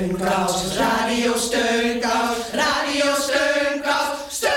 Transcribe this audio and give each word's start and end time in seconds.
Steunkous, 0.00 0.76
Radio 0.76 1.36
Steunkous, 1.36 2.36
Radio 2.52 3.14
Steunkous, 3.14 4.18
Steunkous. 4.28 4.56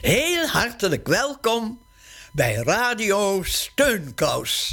Heel 0.00 0.46
hartelijk 0.46 1.06
welkom 1.06 1.78
bij 2.32 2.54
Radio 2.54 3.42
Steunkous. 3.42 4.72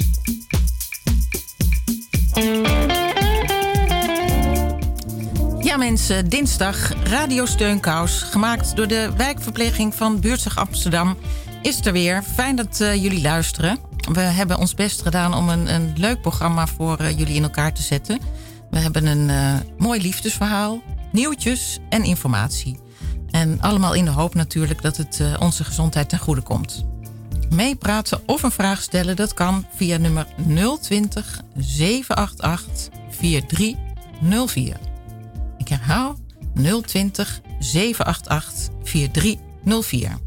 Ja 5.58 5.76
mensen, 5.76 6.28
dinsdag 6.28 6.92
Radio 7.04 7.46
Steunkous, 7.46 8.22
gemaakt 8.22 8.76
door 8.76 8.88
de 8.88 9.12
wijkverpleging 9.16 9.94
van 9.94 10.20
Buurtzag 10.20 10.58
Amsterdam, 10.58 11.16
is 11.62 11.86
er 11.86 11.92
weer. 11.92 12.22
Fijn 12.22 12.56
dat 12.56 12.80
uh, 12.80 12.94
jullie 12.94 13.22
luisteren. 13.22 13.85
We 14.12 14.20
hebben 14.20 14.58
ons 14.58 14.74
best 14.74 15.02
gedaan 15.02 15.34
om 15.34 15.48
een, 15.48 15.74
een 15.74 15.92
leuk 15.96 16.20
programma 16.20 16.66
voor 16.66 17.00
uh, 17.00 17.18
jullie 17.18 17.34
in 17.34 17.42
elkaar 17.42 17.72
te 17.72 17.82
zetten. 17.82 18.20
We 18.70 18.78
hebben 18.78 19.06
een 19.06 19.28
uh, 19.28 19.54
mooi 19.78 20.02
liefdesverhaal, 20.02 20.82
nieuwtjes 21.12 21.78
en 21.88 22.04
informatie. 22.04 22.78
En 23.30 23.60
allemaal 23.60 23.94
in 23.94 24.04
de 24.04 24.10
hoop 24.10 24.34
natuurlijk 24.34 24.82
dat 24.82 24.96
het 24.96 25.22
onze 25.38 25.64
gezondheid 25.64 26.08
ten 26.08 26.18
goede 26.18 26.40
komt. 26.40 26.84
Meepraten 27.50 28.20
of 28.26 28.42
een 28.42 28.50
vraag 28.50 28.82
stellen, 28.82 29.16
dat 29.16 29.34
kan 29.34 29.66
via 29.74 29.96
nummer 29.96 30.26
020 30.80 31.40
788 31.56 32.88
4304. 33.10 34.76
Ik 35.58 35.68
herhaal 35.68 36.16
020 36.84 37.40
788 37.58 38.74
4304. 38.82 40.25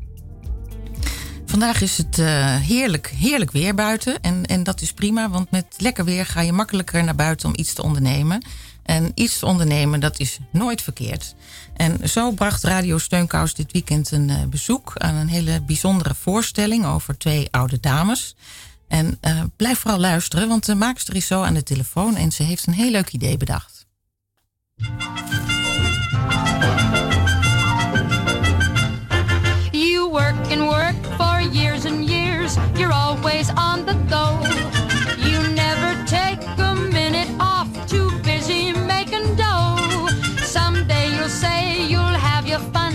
Vandaag 1.49 1.81
is 1.81 1.97
het 1.97 2.17
uh, 2.17 2.55
heerlijk, 2.55 3.07
heerlijk 3.07 3.51
weer 3.51 3.75
buiten. 3.75 4.21
En, 4.21 4.45
en 4.45 4.63
dat 4.63 4.81
is 4.81 4.93
prima, 4.93 5.29
want 5.29 5.51
met 5.51 5.65
lekker 5.77 6.05
weer 6.05 6.25
ga 6.25 6.41
je 6.41 6.53
makkelijker 6.53 7.03
naar 7.03 7.15
buiten 7.15 7.49
om 7.49 7.53
iets 7.57 7.73
te 7.73 7.83
ondernemen. 7.83 8.45
En 8.83 9.11
iets 9.13 9.39
te 9.39 9.45
ondernemen, 9.45 9.99
dat 9.99 10.19
is 10.19 10.39
nooit 10.51 10.81
verkeerd. 10.81 11.35
En 11.75 12.09
zo 12.09 12.31
bracht 12.31 12.63
Radio 12.63 12.97
Steunkous 12.97 13.53
dit 13.53 13.71
weekend 13.71 14.11
een 14.11 14.29
uh, 14.29 14.43
bezoek 14.49 14.93
aan 14.97 15.15
een 15.15 15.27
hele 15.27 15.61
bijzondere 15.61 16.15
voorstelling 16.15 16.85
over 16.85 17.17
twee 17.17 17.47
oude 17.51 17.79
dames. 17.79 18.35
En 18.87 19.17
uh, 19.21 19.41
blijf 19.55 19.79
vooral 19.79 19.99
luisteren, 19.99 20.47
want 20.47 20.65
de 20.65 20.75
maakster 20.75 21.15
is 21.15 21.27
zo 21.27 21.41
aan 21.41 21.53
de 21.53 21.63
telefoon 21.63 22.15
en 22.15 22.31
ze 22.31 22.43
heeft 22.43 22.67
een 22.67 22.73
heel 22.73 22.91
leuk 22.91 23.11
idee 23.11 23.37
bedacht. 23.37 23.87
On 33.57 33.85
the 33.85 33.93
go. 34.13 34.25
You 35.27 35.39
never 35.53 35.91
take 36.05 36.41
a 36.57 36.75
minute 36.75 37.29
off. 37.39 37.69
Too 37.87 38.09
busy 38.23 38.73
making 38.73 39.35
dough. 39.35 40.07
Someday 40.43 41.09
you'll 41.15 41.29
say 41.29 41.85
you'll 41.87 42.17
have 42.29 42.47
your 42.47 42.59
fun 42.75 42.93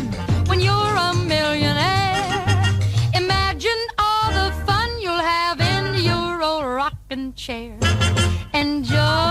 when 0.49 0.61
you're 0.61 0.95
a 1.09 1.15
millionaire. 1.15 2.79
Imagine 3.15 3.83
all 3.99 4.29
the 4.33 4.53
fun 4.67 4.89
you'll 5.01 5.27
have 5.37 5.61
in 5.61 6.03
your 6.03 6.43
old 6.43 6.65
rocking 6.65 7.33
chair. 7.35 7.79
Enjoy 8.53 9.24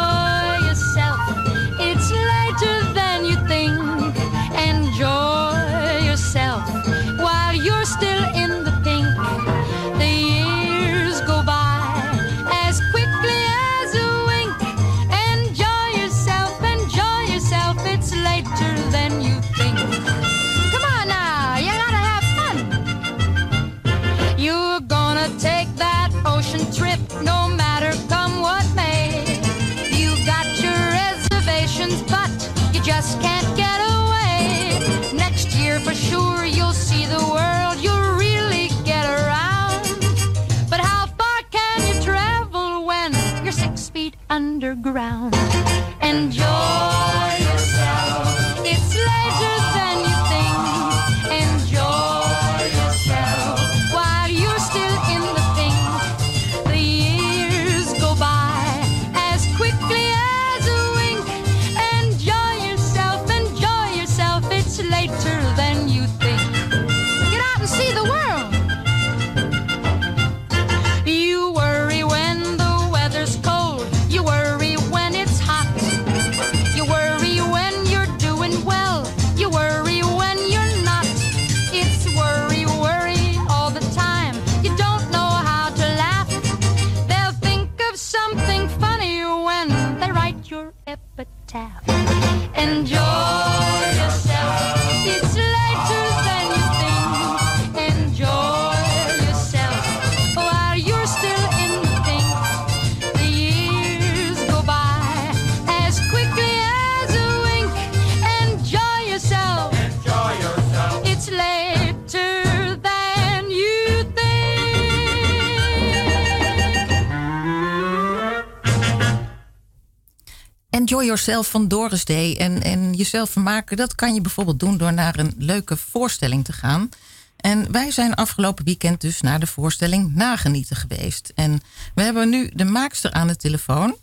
Enjoy 120.83 121.05
Yourself 121.05 121.49
van 121.49 121.67
Doris 121.67 122.05
Day. 122.05 122.36
En, 122.38 122.61
en 122.61 122.94
jezelf 122.94 123.30
vermaken, 123.30 123.77
dat 123.77 123.95
kan 123.95 124.14
je 124.14 124.21
bijvoorbeeld 124.21 124.60
doen 124.60 124.77
door 124.77 124.94
naar 124.94 125.20
een 125.20 125.33
leuke 125.38 125.77
voorstelling 125.77 126.45
te 126.45 126.54
gaan. 126.54 126.89
En 127.38 127.71
wij 127.71 127.92
zijn 127.92 128.13
afgelopen 128.13 128.66
weekend 128.66 129.01
dus 129.01 129.22
naar 129.22 129.39
de 129.39 129.48
voorstelling 129.48 130.16
Nagenieten 130.16 130.75
geweest. 130.75 131.31
En 131.36 131.60
we 131.95 132.01
hebben 132.01 132.30
nu 132.30 132.50
de 132.54 132.63
maakster 132.63 133.12
aan 133.12 133.27
de 133.27 133.36
telefoon. 133.36 133.95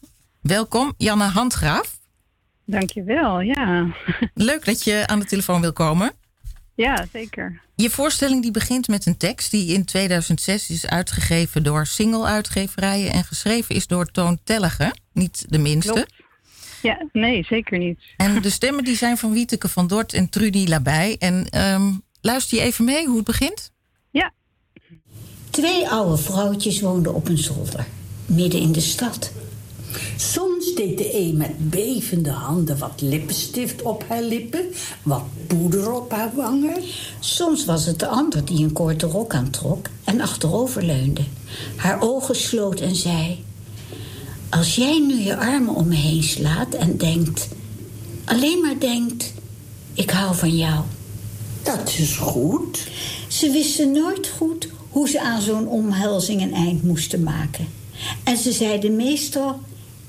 Welkom, 0.42 0.94
Janne 0.96 1.24
Handgraaf. 1.24 1.98
Dankjewel, 2.64 3.40
ja. 3.40 3.94
Leuk 4.34 4.64
dat 4.64 4.84
je 4.84 5.06
aan 5.06 5.18
de 5.18 5.26
telefoon 5.26 5.60
wil 5.60 5.72
komen. 5.72 6.12
Ja, 6.74 7.06
zeker. 7.12 7.60
Je 7.74 7.90
voorstelling 7.90 8.42
die 8.42 8.50
begint 8.50 8.88
met 8.88 9.06
een 9.06 9.16
tekst 9.16 9.50
die 9.50 9.74
in 9.74 9.84
2006 9.84 10.70
is 10.70 10.86
uitgegeven 10.86 11.62
door 11.62 11.86
single-uitgeverijen 11.86 13.12
en 13.12 13.24
geschreven 13.24 13.74
is 13.74 13.86
door 13.86 14.06
Toon 14.06 14.38
Tellige, 14.44 14.94
niet 15.12 15.44
de 15.48 15.58
minste. 15.58 15.92
Klopt. 15.92 16.19
Ja, 16.82 17.06
nee, 17.12 17.44
zeker 17.44 17.78
niet. 17.78 18.00
En 18.16 18.42
de 18.42 18.50
stemmen 18.50 18.84
die 18.84 18.96
zijn 18.96 19.16
van 19.16 19.32
Wieteke 19.32 19.68
van 19.68 19.86
Dort 19.86 20.12
en 20.12 20.28
Trudy 20.28 20.66
Labij. 20.68 21.16
En 21.18 21.46
ehm, 21.50 21.92
luister 22.20 22.58
je 22.58 22.64
even 22.64 22.84
mee 22.84 23.06
hoe 23.06 23.16
het 23.16 23.24
begint? 23.24 23.72
Ja. 24.10 24.32
Twee 25.50 25.88
oude 25.88 26.22
vrouwtjes 26.22 26.80
woonden 26.80 27.14
op 27.14 27.28
een 27.28 27.38
zolder, 27.38 27.86
midden 28.26 28.60
in 28.60 28.72
de 28.72 28.80
stad. 28.80 29.32
Soms 30.16 30.74
deed 30.74 30.98
de 30.98 31.18
een 31.18 31.36
met 31.36 31.70
bevende 31.70 32.30
handen 32.30 32.78
wat 32.78 33.00
lippenstift 33.00 33.82
op 33.82 34.04
haar 34.08 34.22
lippen, 34.22 34.66
wat 35.02 35.24
poeder 35.46 35.92
op 35.92 36.10
haar 36.10 36.34
wangen. 36.34 36.82
Soms 37.20 37.64
was 37.64 37.86
het 37.86 37.98
de 37.98 38.06
ander 38.06 38.44
die 38.44 38.64
een 38.64 38.72
korte 38.72 39.06
rok 39.06 39.34
aantrok 39.34 39.86
en 40.04 40.20
achteroverleunde, 40.20 41.22
haar 41.76 42.00
ogen 42.00 42.36
sloot 42.36 42.80
en 42.80 42.96
zei: 42.96 43.44
Als 44.50 44.74
jij 44.74 44.98
nu 44.98 45.20
je 45.20 45.36
armen 45.36 45.74
om 45.74 45.88
me 45.88 45.94
heen 45.94 46.22
slaat 46.22 46.74
en 46.74 46.96
denkt, 46.96 47.48
alleen 48.24 48.60
maar 48.60 48.78
denkt: 48.78 49.32
Ik 49.94 50.10
hou 50.10 50.34
van 50.34 50.56
jou. 50.56 50.84
Dat 51.62 51.94
is 51.98 52.16
goed. 52.16 52.88
Ze 53.28 53.50
wisten 53.50 53.92
nooit 53.92 54.28
goed 54.36 54.68
hoe 54.88 55.08
ze 55.08 55.20
aan 55.20 55.40
zo'n 55.40 55.66
omhelzing 55.68 56.42
een 56.42 56.54
eind 56.54 56.82
moesten 56.82 57.22
maken. 57.22 57.68
En 58.24 58.36
ze 58.36 58.52
zeiden 58.52 58.96
meestal: 58.96 59.60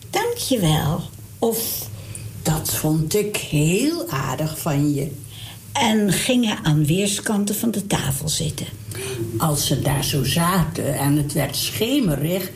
Dankjewel. 0.10 1.02
Of 1.40 1.90
Dat 2.44 2.70
vond 2.74 3.16
ik 3.16 3.38
heel 3.38 4.10
aardig 4.10 4.60
van 4.60 4.94
je. 4.94 5.12
en 5.72 6.12
gingen 6.12 6.58
aan 6.64 6.86
weerskanten 6.86 7.56
van 7.56 7.72
de 7.72 7.88
tafel 7.88 8.30
zitten. 8.30 8.66
Als 9.38 9.68
ze 9.68 9.82
daar 9.82 10.04
zo 10.04 10.24
zaten 10.24 10.98
en 10.98 11.18
het 11.18 11.34
werd 11.34 11.56
schemerig... 11.56 12.52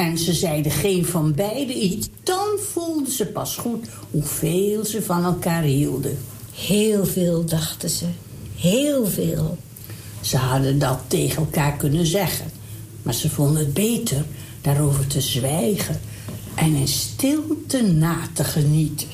en 0.00 0.18
ze 0.18 0.32
zeiden 0.32 0.72
geen 0.72 1.06
van 1.06 1.34
beiden 1.34 1.84
iets... 1.84 2.08
dan 2.22 2.48
voelden 2.72 3.12
ze 3.12 3.26
pas 3.26 3.56
goed 3.56 3.86
hoeveel 4.10 4.84
ze 4.84 5.02
van 5.02 5.24
elkaar 5.24 5.62
hielden. 5.62 6.18
Heel 6.54 7.06
veel, 7.06 7.44
dachten 7.44 7.90
ze. 7.90 8.04
Heel 8.56 9.06
veel. 9.06 9.58
Ze 10.20 10.36
hadden 10.36 10.78
dat 10.78 10.98
tegen 11.06 11.36
elkaar 11.36 11.76
kunnen 11.76 12.06
zeggen. 12.06 12.50
Maar 13.02 13.14
ze 13.14 13.30
vonden 13.30 13.58
het 13.58 13.74
beter 13.74 14.24
daarover 14.60 15.06
te 15.06 15.20
zwijgen... 15.20 16.00
en 16.54 16.74
in 16.74 16.88
stilte 16.88 17.82
na 17.82 18.16
te 18.32 18.44
genieten. 18.44 19.08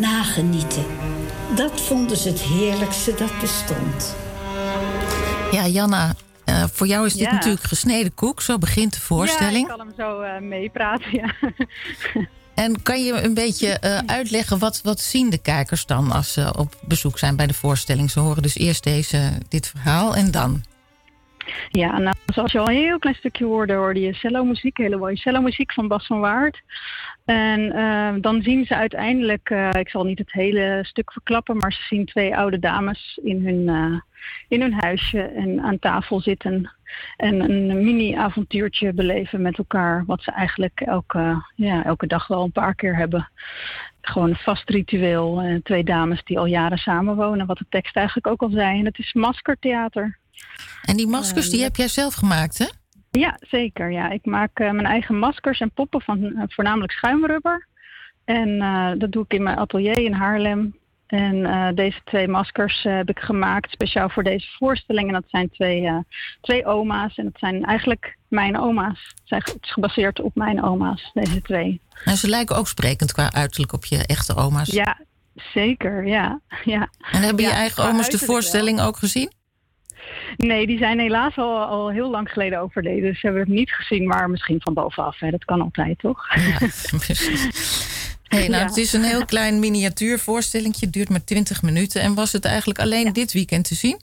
Nagenieten. 0.00 0.84
Dat 1.56 1.80
vonden 1.80 2.16
ze 2.16 2.28
het 2.28 2.40
heerlijkste 2.40 3.14
dat 3.14 3.40
bestond. 3.40 4.14
Ja, 5.52 5.66
Janna, 5.66 6.14
voor 6.72 6.86
jou 6.86 7.06
is 7.06 7.12
dit 7.12 7.22
Ja. 7.26 7.32
natuurlijk 7.32 7.64
gesneden 7.64 8.14
koek. 8.14 8.42
Zo 8.42 8.58
begint 8.58 8.94
de 8.94 9.00
voorstelling. 9.00 9.66
Ja, 9.66 9.72
ik 9.72 9.78
kan 9.78 9.86
hem 9.86 9.94
zo 9.96 10.20
eh, 10.20 10.40
meepraten, 10.40 11.12
ja. 11.12 11.32
En 12.54 12.82
kan 12.82 13.04
je 13.04 13.22
een 13.22 13.34
beetje 13.34 13.68
eh, 13.78 13.98
uitleggen, 14.06 14.58
wat, 14.58 14.80
wat 14.82 15.00
zien 15.00 15.30
de 15.30 15.38
kijkers 15.38 15.86
dan 15.86 16.12
als 16.12 16.32
ze 16.32 16.54
op 16.58 16.74
bezoek 16.80 17.18
zijn 17.18 17.36
bij 17.36 17.46
de 17.46 17.54
voorstelling? 17.54 18.10
Ze 18.10 18.20
horen 18.20 18.42
dus 18.42 18.56
eerst 18.56 18.84
deze, 18.84 19.32
dit 19.48 19.66
verhaal 19.68 20.14
en 20.14 20.30
dan. 20.30 20.62
Ja, 21.70 21.98
nou, 21.98 22.16
zoals 22.26 22.52
je 22.52 22.58
al 22.58 22.68
een 22.68 22.74
heel 22.74 22.98
klein 22.98 23.16
stukje 23.16 23.44
hoorde, 23.44 23.74
hoorde 23.74 24.00
je 24.00 24.14
cello-muziek, 24.14 24.76
hele 24.76 24.96
mooie 24.96 25.16
cello-muziek 25.16 25.72
van 25.72 25.88
Bas 25.88 26.06
van 26.06 26.20
Waard. 26.20 26.62
En 27.24 27.72
eh, 27.72 28.14
dan 28.20 28.42
zien 28.42 28.64
ze 28.64 28.74
uiteindelijk, 28.74 29.50
eh, 29.50 29.68
ik 29.72 29.88
zal 29.88 30.04
niet 30.04 30.18
het 30.18 30.32
hele 30.32 30.78
stuk 30.82 31.12
verklappen, 31.12 31.56
maar 31.56 31.72
ze 31.72 31.82
zien 31.88 32.06
twee 32.06 32.36
oude 32.36 32.58
dames 32.58 33.20
in 33.22 33.46
hun, 33.46 33.68
eh, 33.68 34.00
in 34.48 34.60
hun 34.60 34.72
huisje 34.72 35.22
en 35.22 35.60
aan 35.60 35.78
tafel 35.78 36.20
zitten. 36.20 36.70
En 37.16 37.40
een 37.40 37.84
mini-avontuurtje 37.84 38.92
beleven 38.92 39.42
met 39.42 39.58
elkaar, 39.58 40.04
wat 40.06 40.22
ze 40.22 40.30
eigenlijk 40.30 40.80
elke, 40.80 41.44
ja, 41.54 41.84
elke 41.84 42.06
dag 42.06 42.26
wel 42.26 42.42
een 42.42 42.52
paar 42.52 42.74
keer 42.74 42.96
hebben. 42.96 43.30
Gewoon 44.00 44.28
een 44.28 44.36
vast 44.36 44.70
ritueel. 44.70 45.40
Eh, 45.40 45.54
twee 45.62 45.84
dames 45.84 46.24
die 46.24 46.38
al 46.38 46.46
jaren 46.46 46.78
samenwonen, 46.78 47.46
wat 47.46 47.58
de 47.58 47.66
tekst 47.68 47.96
eigenlijk 47.96 48.26
ook 48.26 48.42
al 48.42 48.50
zei. 48.50 48.78
En 48.78 48.84
het 48.84 48.98
is 48.98 49.12
maskertheater. 49.12 50.18
En 50.82 50.96
die 50.96 51.06
maskers, 51.06 51.50
die 51.50 51.62
heb 51.62 51.76
jij 51.76 51.88
zelf 51.88 52.14
gemaakt, 52.14 52.58
hè? 52.58 52.83
Ja, 53.18 53.38
zeker. 53.40 53.90
Ja. 53.92 54.10
Ik 54.10 54.24
maak 54.24 54.58
eh, 54.58 54.70
mijn 54.70 54.86
eigen 54.86 55.18
maskers 55.18 55.60
en 55.60 55.70
poppen 55.70 56.00
van 56.00 56.24
eh, 56.24 56.42
voornamelijk 56.48 56.92
schuimrubber. 56.92 57.66
En 58.24 58.60
eh, 58.60 58.90
dat 58.98 59.12
doe 59.12 59.24
ik 59.24 59.32
in 59.32 59.42
mijn 59.42 59.56
atelier 59.56 59.98
in 59.98 60.12
Haarlem. 60.12 60.76
En 61.06 61.74
deze 61.74 62.00
twee 62.04 62.28
maskers 62.28 62.82
heb 62.82 63.08
ik 63.08 63.18
gemaakt 63.18 63.70
speciaal 63.70 64.08
voor 64.08 64.22
deze 64.22 64.46
voorstelling. 64.58 65.06
En 65.08 65.12
dat 65.14 65.24
zijn 65.26 65.50
twee, 65.50 65.90
twee 66.40 66.66
oma's. 66.66 67.14
En 67.16 67.24
dat 67.24 67.38
zijn 67.38 67.64
eigenlijk 67.64 68.16
mijn 68.28 68.58
oma's. 68.58 68.98
Het 69.14 69.22
zijn- 69.24 69.42
Het 69.44 69.58
is 69.62 69.72
gebaseerd 69.72 70.20
op 70.20 70.34
mijn 70.34 70.62
oma's, 70.62 71.10
deze 71.14 71.42
twee. 71.42 71.80
En 72.04 72.16
ze 72.16 72.28
lijken 72.28 72.56
ook 72.56 72.68
sprekend 72.68 73.12
qua 73.12 73.32
uiterlijk 73.32 73.72
op 73.72 73.84
je 73.84 74.06
echte 74.06 74.36
oma's. 74.36 74.70
Ja, 74.72 75.00
zeker. 75.34 76.06
Ja. 76.06 76.40
ja. 76.64 76.88
En 77.12 77.22
hebben 77.22 77.44
je 77.44 77.50
eigen 77.50 77.84
oma's 77.84 78.08
de 78.08 78.18
voorstelling 78.18 78.80
ook 78.80 78.96
gezien? 78.96 79.32
Nee, 80.36 80.66
die 80.66 80.78
zijn 80.78 80.98
helaas 80.98 81.36
al, 81.36 81.58
al 81.58 81.90
heel 81.90 82.10
lang 82.10 82.30
geleden 82.30 82.60
overleden. 82.60 83.02
Dus 83.02 83.20
ze 83.20 83.26
hebben 83.26 83.44
het 83.44 83.54
niet 83.54 83.72
gezien, 83.72 84.06
maar 84.06 84.30
misschien 84.30 84.60
van 84.60 84.74
bovenaf. 84.74 85.18
Hè. 85.18 85.30
Dat 85.30 85.44
kan 85.44 85.60
altijd, 85.60 85.98
toch? 85.98 86.26
Ja. 86.34 86.58
Hey, 88.24 88.48
nou, 88.48 88.62
Ja. 88.62 88.68
Het 88.68 88.76
is 88.76 88.92
een 88.92 89.02
heel 89.02 89.24
klein 89.24 89.58
miniatuurvoorstelling. 89.58 90.80
Het 90.80 90.92
duurt 90.92 91.08
maar 91.08 91.24
20 91.24 91.62
minuten. 91.62 92.02
En 92.02 92.14
was 92.14 92.32
het 92.32 92.44
eigenlijk 92.44 92.78
alleen 92.78 93.12
dit 93.12 93.32
weekend 93.32 93.64
te 93.64 93.74
zien? 93.74 94.00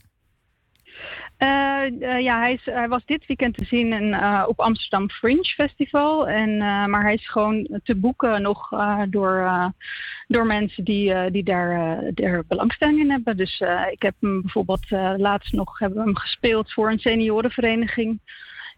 Eh, 1.42 1.84
eh, 2.00 2.20
ja, 2.20 2.38
hij, 2.38 2.52
is, 2.52 2.64
hij 2.64 2.88
was 2.88 3.02
dit 3.04 3.26
weekend 3.26 3.56
te 3.56 3.64
zien 3.64 4.12
eh, 4.14 4.44
op 4.46 4.60
Amsterdam 4.60 5.10
Fringe 5.10 5.44
Festival. 5.44 6.28
En, 6.28 6.56
maar 6.90 7.02
hij 7.02 7.14
is 7.14 7.28
gewoon 7.28 7.80
te 7.84 7.94
boeken 7.94 8.42
nog 8.42 8.68
door, 9.08 9.50
door 10.28 10.46
mensen 10.46 10.84
die, 10.84 11.30
die 11.30 11.44
daar, 11.44 12.02
belangstelling 12.48 13.00
in 13.00 13.10
hebben. 13.10 13.36
Dus 13.36 13.60
ik 13.90 14.02
heb 14.02 14.14
hem 14.20 14.40
bijvoorbeeld 14.40 14.90
laatst 15.16 15.52
nog 15.52 15.78
hebben 15.78 16.02
hem 16.02 16.16
gespeeld 16.16 16.72
voor 16.72 16.90
een 16.90 16.98
seniorenvereniging 16.98 18.20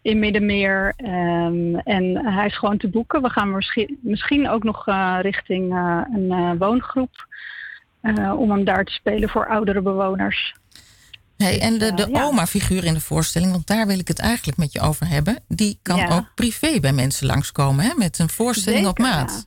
in 0.01 0.19
Middenmeer. 0.19 0.93
Ehm, 0.97 1.75
en 1.75 2.25
hij 2.25 2.45
is 2.45 2.57
gewoon 2.57 2.77
te 2.77 2.89
boeken. 2.89 3.21
We 3.21 3.29
gaan 3.29 3.63
misschien, 4.01 4.49
ook 4.49 4.63
nog 4.63 4.85
richting 5.21 5.73
een 6.13 6.57
woongroep. 6.57 7.27
om 8.37 8.51
hem 8.51 8.63
daar 8.63 8.83
te 8.83 8.93
spelen 8.93 9.29
voor 9.29 9.47
oudere 9.47 9.81
bewoners. 9.81 10.53
Hey, 11.37 11.59
en 11.61 11.77
de, 11.77 11.93
de 11.93 12.03
eh, 12.05 12.09
ja. 12.11 12.23
oma-figuur 12.23 12.83
in 12.83 12.93
de 12.93 13.01
voorstelling, 13.01 13.51
want 13.51 13.67
daar 13.67 13.87
wil 13.87 13.99
ik 13.99 14.07
het 14.07 14.19
eigenlijk 14.19 14.57
met 14.57 14.71
je 14.73 14.79
over 14.79 15.07
hebben. 15.07 15.39
Die 15.47 15.79
kan 15.81 15.97
Ja. 15.97 16.15
ook 16.15 16.25
privé 16.35 16.79
bij 16.79 16.93
mensen 16.93 17.27
langskomen, 17.27 17.85
hè? 17.85 17.93
Met 17.97 18.19
een 18.19 18.29
voorstelling 18.29 18.87
op 18.87 18.99
maat. 18.99 19.45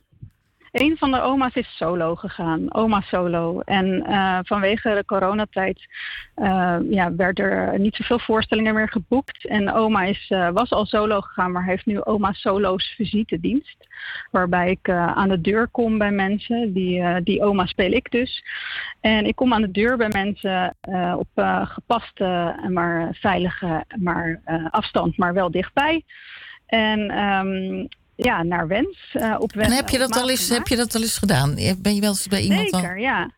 Een 0.71 0.97
van 0.97 1.11
de 1.11 1.21
oma's 1.21 1.55
is 1.55 1.75
solo 1.75 2.15
gegaan, 2.15 2.73
oma 2.73 3.01
solo. 3.01 3.59
En 3.59 4.05
eh, 4.05 4.39
vanwege 4.43 4.93
de 4.93 5.05
coronatijd 5.05 5.87
eh, 6.35 6.77
ja, 6.89 7.15
werd 7.15 7.39
er 7.39 7.79
niet 7.79 7.95
zoveel 7.95 8.19
voorstellingen 8.19 8.73
meer 8.73 8.89
geboekt. 8.89 9.47
En 9.47 9.73
oma 9.73 10.03
is, 10.03 10.25
eh, 10.29 10.49
was 10.49 10.71
al 10.71 10.85
solo 10.85 11.21
gegaan, 11.21 11.51
maar 11.51 11.65
heeft 11.65 11.85
nu 11.85 12.03
oma 12.03 12.33
solo's 12.33 12.93
visitedienst. 12.95 13.87
Waarbij 14.31 14.69
ik 14.69 14.89
aan 14.89 15.29
de 15.29 15.41
deur 15.41 15.67
kom 15.67 15.97
bij 15.97 16.11
mensen. 16.11 16.73
Die, 16.73 17.23
die 17.23 17.43
oma 17.43 17.65
speel 17.65 17.91
ik 17.91 18.11
dus. 18.11 18.43
En 19.01 19.25
ik 19.25 19.35
kom 19.35 19.53
aan 19.53 19.61
de 19.61 19.71
deur 19.71 19.97
bij 19.97 20.09
mensen 20.11 20.75
op 21.17 21.27
gepaste, 21.63 22.55
en 22.63 22.73
maar 22.73 23.09
veilige 23.19 23.83
maar, 23.97 24.41
afstand, 24.69 25.17
maar 25.17 25.33
wel 25.33 25.51
dichtbij. 25.51 26.03
En 26.65 27.09
ehm, 27.09 27.85
ja, 28.23 28.43
naar 28.43 28.67
wens. 28.67 28.97
eh, 29.13 29.35
op 29.39 29.53
wens 29.53 29.67
En 29.67 29.75
heb 29.75 29.89
je, 29.89 29.97
dat 29.97 30.15
al 30.15 30.29
eens, 30.29 30.49
heb 30.49 30.67
je 30.67 30.75
dat 30.75 30.95
al 30.95 31.01
eens 31.01 31.17
gedaan? 31.17 31.55
Ben 31.55 31.95
je 31.95 32.01
wel 32.01 32.09
eens 32.09 32.27
bij 32.27 32.41
iemand 32.41 32.71
al? 32.71 32.79
Zeker, 32.79 32.99
ja. 32.99 33.31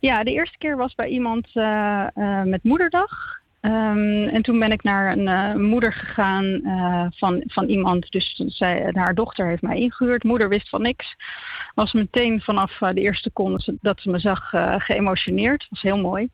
Ja, 0.00 0.24
de 0.24 0.32
eerste 0.32 0.58
keer 0.58 0.76
was 0.76 0.94
bij 0.94 1.08
iemand 1.08 1.48
eh, 1.52 2.06
eh, 2.14 2.42
met 2.42 2.62
moederdag. 2.62 3.42
Ehm, 3.60 4.28
en 4.28 4.42
toen 4.42 4.58
ben 4.58 4.72
ik 4.72 4.82
naar 4.82 5.16
een 5.16 5.62
moeder 5.62 5.92
gegaan 5.92 6.60
van, 7.16 7.42
van 7.46 7.68
iemand. 7.68 8.10
Dus 8.10 8.42
zij, 8.46 8.90
haar 8.92 9.14
dochter 9.14 9.46
heeft 9.46 9.62
mij 9.62 9.78
ingehuurd. 9.78 10.24
Moeder 10.24 10.48
wist 10.48 10.68
van 10.68 10.82
niks. 10.82 11.16
Was 11.74 11.92
meteen 11.92 12.40
vanaf 12.40 12.78
de 12.78 13.00
eerste 13.00 13.22
seconde 13.22 13.76
dat 13.80 14.00
ze 14.00 14.10
me 14.10 14.18
zag 14.18 14.52
geëmotioneerd. 14.78 15.66
was 15.70 15.82
heel 15.82 15.98
mooi. 15.98 16.28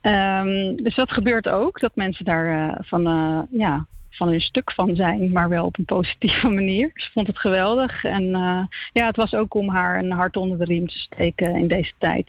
Ehm, 0.00 0.76
dus 0.76 0.94
dat 0.94 1.12
gebeurt 1.12 1.48
ook. 1.48 1.80
Dat 1.80 1.96
mensen 1.96 2.24
daar 2.24 2.68
eh, 2.68 2.78
van, 2.80 3.02
ja, 3.50 3.86
van 4.10 4.28
hun 4.28 4.40
stuk 4.40 4.72
van 4.72 4.96
zijn. 4.96 5.32
Maar 5.32 5.48
wel 5.48 5.64
op 5.64 5.78
een 5.78 5.84
positieve 5.84 6.48
manier. 6.58 6.90
Ze 6.94 7.08
vond 7.12 7.26
het 7.26 7.38
geweldig. 7.38 8.04
En 8.04 8.34
eh, 8.34 8.60
ja, 8.92 9.06
het 9.06 9.16
was 9.16 9.34
ook 9.34 9.54
om 9.54 9.68
haar 9.68 9.98
een 9.98 10.10
hart 10.12 10.36
onder 10.36 10.58
de 10.58 10.64
riem 10.64 10.88
te 10.88 10.98
steken 10.98 11.56
in 11.56 11.68
deze 11.68 11.92
tijd. 11.98 12.28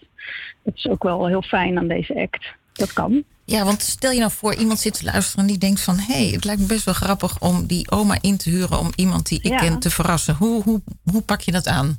Dat 0.63 0.75
is 0.75 0.87
ook 0.87 1.03
wel 1.03 1.27
heel 1.27 1.41
fijn 1.41 1.77
aan 1.77 1.87
deze 1.87 2.15
act. 2.21 2.45
Dat 2.73 2.93
kan. 2.93 3.23
Ja, 3.45 3.63
want 3.65 3.81
stel 3.81 4.11
je 4.11 4.19
nou 4.19 4.31
voor, 4.31 4.55
iemand 4.55 4.79
zit 4.79 4.93
te 4.93 5.03
luisteren 5.03 5.41
en 5.41 5.49
die 5.49 5.57
denkt 5.59 5.81
van... 5.81 5.97
hé, 5.97 6.13
hey, 6.13 6.25
het 6.31 6.43
lijkt 6.45 6.61
me 6.61 6.67
best 6.67 6.85
wel 6.85 6.93
grappig 6.93 7.39
om 7.41 7.65
die 7.65 7.91
oma 7.91 8.17
in 8.21 8.37
te 8.37 8.49
huren... 8.49 8.79
om 8.79 8.91
iemand 8.95 9.27
die 9.27 9.39
ik 9.41 9.51
Ja. 9.51 9.57
ken 9.57 9.79
te 9.79 9.89
verrassen. 9.89 10.35
Hoe, 10.35 10.63
hoe, 10.63 10.81
hoe 11.11 11.21
pak 11.21 11.41
je 11.41 11.51
dat 11.51 11.67
aan? 11.67 11.97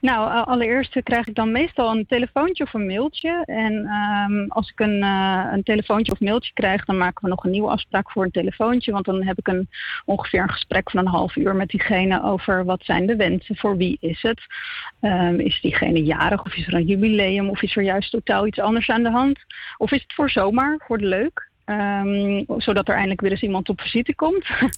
Nou, 0.00 0.44
allereerst 0.44 1.02
krijg 1.02 1.26
ik 1.26 1.34
dan 1.34 1.52
meestal 1.52 1.90
een 1.90 2.06
telefoontje 2.06 2.64
of 2.64 2.74
een 2.74 2.86
mailtje. 2.86 3.42
En 3.44 3.86
ehm, 3.86 4.48
als 4.48 4.70
ik 4.70 4.80
een, 4.80 5.02
eh, 5.02 5.48
een 5.52 5.62
telefoontje 5.62 6.12
of 6.12 6.20
mailtje 6.20 6.52
krijg, 6.52 6.84
dan 6.84 6.98
maken 6.98 7.22
we 7.22 7.28
nog 7.28 7.44
een 7.44 7.50
nieuwe 7.50 7.70
afspraak 7.70 8.10
voor 8.10 8.24
een 8.24 8.30
telefoontje. 8.30 8.92
Want 8.92 9.04
dan 9.04 9.22
heb 9.22 9.38
ik 9.38 9.48
een, 9.48 9.68
ongeveer 10.04 10.42
een 10.42 10.50
gesprek 10.50 10.90
van 10.90 11.00
een 11.00 11.12
half 11.12 11.36
uur 11.36 11.56
met 11.56 11.68
diegene 11.68 12.22
over 12.22 12.64
wat 12.64 12.84
zijn 12.84 13.06
de 13.06 13.16
wensen, 13.16 13.56
voor 13.56 13.76
wie 13.76 13.96
is 14.00 14.22
het. 14.22 14.40
Ehm, 15.00 15.40
is 15.40 15.60
diegene 15.60 16.02
jarig 16.02 16.44
of 16.44 16.54
is 16.54 16.66
er 16.66 16.74
een 16.74 16.86
jubileum 16.86 17.48
of 17.48 17.62
is 17.62 17.76
er 17.76 17.82
juist 17.82 18.10
totaal 18.10 18.46
iets 18.46 18.58
anders 18.58 18.88
aan 18.88 19.02
de 19.02 19.10
hand? 19.10 19.38
Of 19.76 19.92
is 19.92 20.02
het 20.02 20.12
voor 20.12 20.30
zomaar, 20.30 20.80
voor 20.86 20.98
de 20.98 21.06
leuk? 21.06 21.49
Ehm, 21.70 22.44
zodat 22.56 22.88
er 22.88 22.94
eindelijk 22.94 23.20
weer 23.20 23.30
eens 23.30 23.42
iemand 23.42 23.68
op 23.68 23.80
visite 23.80 24.14
komt. 24.14 24.46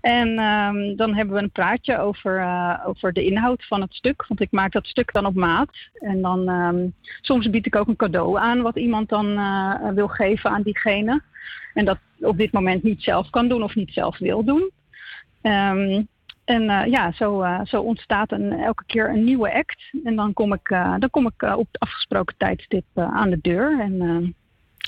en 0.00 0.38
ehm, 0.38 0.96
dan 0.96 1.14
hebben 1.14 1.34
we 1.34 1.42
een 1.42 1.50
praatje 1.50 1.98
over, 1.98 2.38
eh, 2.38 2.80
over 2.86 3.12
de 3.12 3.24
inhoud 3.24 3.66
van 3.66 3.80
het 3.80 3.94
stuk. 3.94 4.24
Want 4.28 4.40
ik 4.40 4.50
maak 4.50 4.72
dat 4.72 4.86
stuk 4.86 5.12
dan 5.12 5.26
op 5.26 5.34
maat. 5.34 5.70
En 5.94 6.22
dan 6.22 6.48
ehm, 6.48 6.86
soms 7.20 7.50
bied 7.50 7.66
ik 7.66 7.76
ook 7.76 7.88
een 7.88 7.96
cadeau 7.96 8.38
aan 8.38 8.62
wat 8.62 8.76
iemand 8.76 9.08
dan 9.08 9.36
eh, 9.36 9.88
wil 9.94 10.08
geven 10.08 10.50
aan 10.50 10.62
diegene. 10.62 11.22
En 11.74 11.84
dat 11.84 11.98
op 12.18 12.38
dit 12.38 12.52
moment 12.52 12.82
niet 12.82 13.02
zelf 13.02 13.30
kan 13.30 13.48
doen 13.48 13.62
of 13.62 13.74
niet 13.74 13.92
zelf 13.92 14.18
wil 14.18 14.44
doen. 14.44 14.70
En 15.40 16.08
eh, 16.44 16.86
ja, 16.86 17.12
zo, 17.12 17.44
zo 17.64 17.82
ontstaat 17.82 18.32
een, 18.32 18.52
elke 18.52 18.84
keer 18.86 19.08
een 19.08 19.24
nieuwe 19.24 19.54
act. 19.54 19.82
En 20.04 20.16
dan 20.16 20.32
kom 20.32 20.52
ik, 20.52 20.68
dan 20.98 21.10
kom 21.10 21.26
ik 21.26 21.42
op 21.42 21.66
het 21.70 21.80
afgesproken 21.80 22.34
tijdstip 22.36 22.84
aan 22.94 23.30
de 23.30 23.38
deur. 23.40 23.80
En 23.80 24.34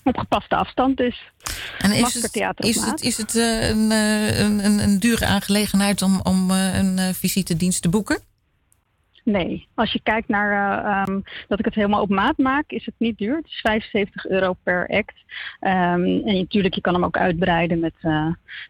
op 0.09 0.19
gepaste 0.19 0.57
afstand 0.57 0.97
dus. 0.97 1.33
En 1.79 1.93
is 1.93 2.15
het, 2.15 2.37
is 2.57 2.85
het, 2.85 3.03
is 3.03 3.17
het 3.17 3.37
eh, 3.37 3.69
een, 3.69 3.91
eh, 3.91 4.41
een, 4.41 4.65
een, 4.65 4.79
een 4.79 4.99
dure 4.99 5.27
aangelegenheid 5.27 6.03
om, 6.03 6.21
om 6.23 6.51
eh, 6.51 6.79
een 6.79 7.15
visitedienst 7.15 7.83
te 7.83 7.89
boeken? 7.89 8.19
Nee, 9.29 9.69
als 9.75 9.93
je 9.93 10.01
kijkt 10.03 10.29
naar 10.29 10.51
eh, 10.53 10.91
ehm, 10.91 11.21
dat 11.49 11.59
ik 11.59 11.65
het 11.65 11.75
helemaal 11.75 12.03
op 12.03 12.09
maat 12.09 12.39
maak, 12.39 12.71
is 12.71 12.85
het 12.85 12.95
niet 12.99 13.19
duur. 13.19 13.37
Het 13.37 13.47
is 13.47 13.61
75 13.61 14.27
euro 14.27 14.53
per 14.63 14.89
act. 14.89 15.15
Ehm, 15.61 16.05
en 16.05 16.37
natuurlijk, 16.37 16.75
je 16.75 16.81
kan 16.81 16.95
hem 16.95 17.05
ook 17.05 17.17
uitbreiden 17.17 17.81
met, 17.81 17.95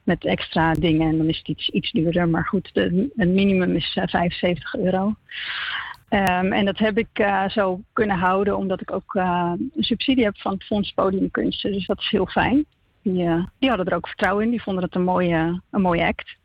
met 0.02 0.24
extra 0.24 0.72
dingen. 0.72 1.08
En 1.08 1.16
dan 1.16 1.28
is 1.28 1.38
het 1.38 1.48
iets, 1.48 1.68
iets 1.68 1.90
duurder. 1.90 2.28
Maar 2.28 2.44
goed, 2.44 2.70
de, 2.72 3.10
het 3.16 3.28
minimum 3.28 3.76
is 3.76 3.96
eh, 3.96 4.06
75 4.06 4.74
euro. 4.76 5.14
Ehm, 6.08 6.52
en 6.52 6.64
dat 6.64 6.78
heb 6.78 6.98
ik 6.98 7.08
eh, 7.12 7.48
zo 7.48 7.80
kunnen 7.92 8.18
houden 8.18 8.56
omdat 8.56 8.80
ik 8.80 8.92
ook 8.92 9.14
een 9.14 9.72
subsidie 9.76 10.24
heb 10.24 10.38
van 10.38 10.52
het 10.52 10.64
Fonds 10.64 10.92
Podiumkunsten. 10.92 11.72
Dus 11.72 11.86
dat 11.86 11.98
is 11.98 12.10
heel 12.10 12.26
fijn. 12.26 12.66
Die, 13.14 13.26
eh, 13.26 13.44
die 13.58 13.68
hadden 13.68 13.86
er 13.86 13.94
ook 13.96 14.06
vertrouwen 14.06 14.44
in. 14.44 14.50
Die 14.50 14.62
vonden 14.62 14.84
het 14.84 14.94
een 14.94 15.02
mooie, 15.04 15.62
een 15.70 15.80
mooie 15.80 16.06
act. 16.06 16.36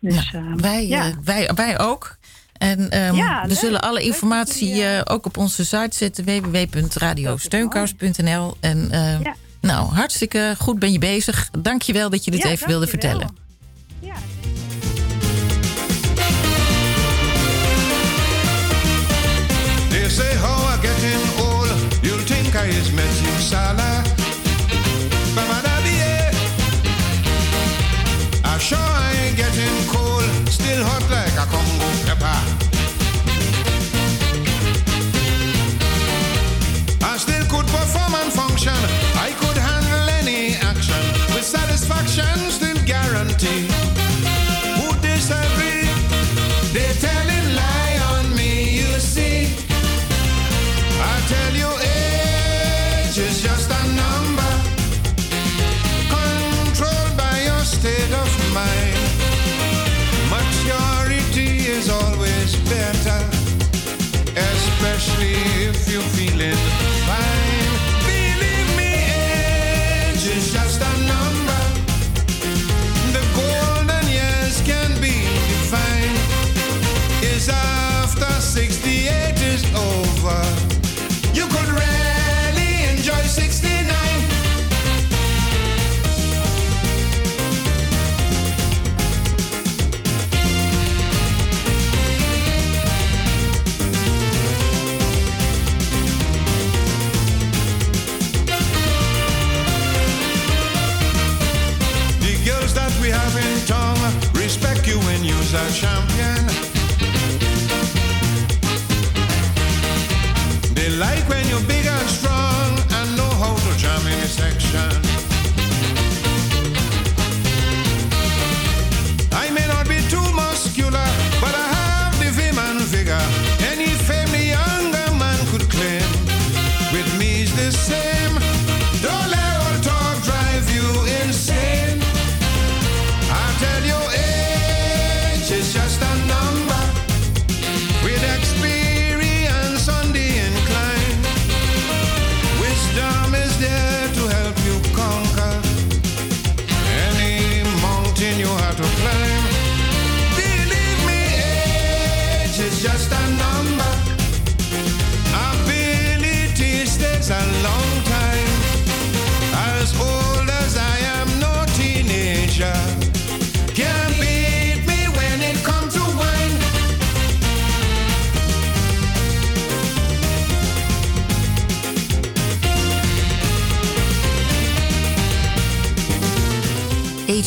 Dus, 0.00 0.32
ehm, 0.34 0.56
Wij, 0.56 0.86
ja. 0.86 1.06
eh, 1.06 1.12
wij, 1.24 1.50
wij 1.54 1.78
ook. 1.80 2.16
En 2.58 2.90
ehm, 2.90 3.14
Ja, 3.14 3.42
we 3.42 3.48
leuk. 3.48 3.58
zullen 3.58 3.80
alle 3.80 4.02
informatie 4.02 4.82
eh, 4.84 5.00
ook 5.04 5.26
op 5.26 5.36
onze 5.36 5.64
site 5.64 5.96
zetten: 5.96 6.24
www.radiosteunkous.nl. 6.24 8.56
En 8.60 8.90
ehm, 8.90 9.22
Ja. 9.22 9.34
nou, 9.60 9.92
hartstikke 9.94 10.54
goed 10.58 10.78
ben 10.78 10.92
je 10.92 10.98
bezig. 10.98 11.48
Dank 11.58 11.82
je 11.82 11.92
wel 11.92 12.10
dat 12.10 12.24
je 12.24 12.30
dit 12.30 12.42
Ja, 12.42 12.48
even 12.48 12.68
wilde 12.68 12.86
vertellen. 12.86 13.36
Ja. 14.00 14.14
They 19.90 20.08
say 20.08 20.34
how 20.36 20.74
I 20.74 20.76
getting 20.82 21.20
old, 21.40 21.68
you'll 22.02 22.24
think 22.26 22.54
I 22.54 22.68
is 22.68 22.90
Methuselah. 22.92 24.02
But 24.04 24.13
sure 28.64 28.78
I 28.78 29.12
ain't 29.26 29.36
getting 29.36 29.76
cold, 29.92 30.24
still 30.48 30.82
hot 30.88 31.04
like 31.10 31.36
a 31.36 31.44
Congo 31.52 31.90
pepper. 32.06 32.40
I 37.04 37.18
still 37.18 37.44
could 37.52 37.66
perform 37.66 38.14
and 38.22 38.32
function, 38.32 38.80
I 39.20 39.32
could 39.40 39.58
handle 39.58 40.08
any 40.20 40.54
action 40.56 41.02
with 41.34 41.44
satisfaction, 41.44 42.24
still 42.50 42.80
guarantee. 42.86 43.73
Especially 64.36 65.34
if 65.66 65.93
you 105.54 105.93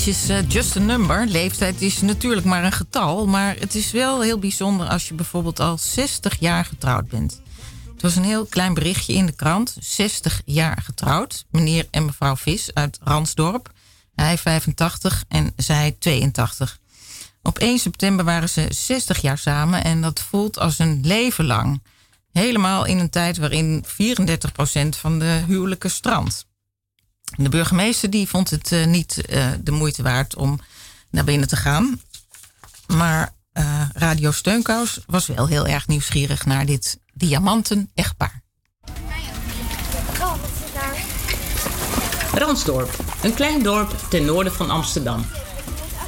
is 0.07 0.29
eh, 0.29 0.49
just 0.49 0.75
a 0.75 0.79
number. 0.79 1.25
Leeftijd 1.27 1.81
is 1.81 2.01
natuurlijk 2.01 2.45
maar 2.45 2.63
een 2.63 2.71
getal. 2.71 3.27
Maar 3.27 3.55
het 3.59 3.75
is 3.75 3.91
wel 3.91 4.21
heel 4.21 4.39
bijzonder 4.39 4.87
als 4.87 5.07
je 5.07 5.13
bijvoorbeeld 5.13 5.59
al 5.59 5.77
60 5.77 6.39
jaar 6.39 6.65
getrouwd 6.65 7.07
bent. 7.07 7.41
Het 7.93 8.01
was 8.01 8.15
een 8.15 8.23
heel 8.23 8.45
klein 8.45 8.73
berichtje 8.73 9.13
in 9.13 9.25
de 9.25 9.31
krant. 9.31 9.75
60 9.79 10.41
jaar 10.45 10.81
getrouwd. 10.83 11.45
Meneer 11.51 11.87
en 11.91 12.05
mevrouw 12.05 12.35
Vis 12.35 12.73
uit 12.73 12.99
Ransdorp. 13.03 13.71
Hij 14.15 14.37
85 14.37 15.23
en 15.27 15.53
zij 15.55 15.95
82. 15.99 16.79
Op 17.43 17.59
1 17.59 17.79
september 17.79 18.25
waren 18.25 18.49
ze 18.49 18.65
60 18.69 19.21
jaar 19.21 19.37
samen 19.37 19.83
en 19.83 20.01
dat 20.01 20.19
voelt 20.29 20.59
als 20.59 20.79
een 20.79 21.01
leven 21.03 21.45
lang. 21.45 21.83
Helemaal 22.31 22.85
in 22.85 22.97
een 22.99 23.09
tijd 23.09 23.37
waarin 23.37 23.85
34% 23.85 23.89
van 24.89 25.19
de 25.19 25.43
huwelijken 25.47 25.91
strandt. 25.91 26.46
De 27.35 27.49
burgemeester 27.49 28.09
die 28.09 28.27
vond 28.27 28.49
het 28.49 28.71
eh, 28.71 28.85
niet 28.85 29.25
eh, 29.25 29.47
de 29.61 29.71
moeite 29.71 30.03
waard 30.03 30.35
om 30.35 30.59
naar 31.09 31.23
binnen 31.23 31.47
te 31.47 31.55
gaan. 31.55 32.01
Maar 32.87 33.33
eh, 33.51 33.81
Radio 33.93 34.31
Steunkous 34.31 34.99
was 35.05 35.27
wel 35.27 35.47
heel 35.47 35.67
erg 35.67 35.87
nieuwsgierig 35.87 36.45
naar 36.45 36.65
dit 36.65 36.99
diamanten-echtpaar. 37.13 38.41
Ransdorp, 42.33 43.03
een 43.23 43.33
klein 43.33 43.63
dorp 43.63 43.95
ten 44.09 44.25
noorden 44.25 44.53
van 44.53 44.69
Amsterdam. 44.69 45.25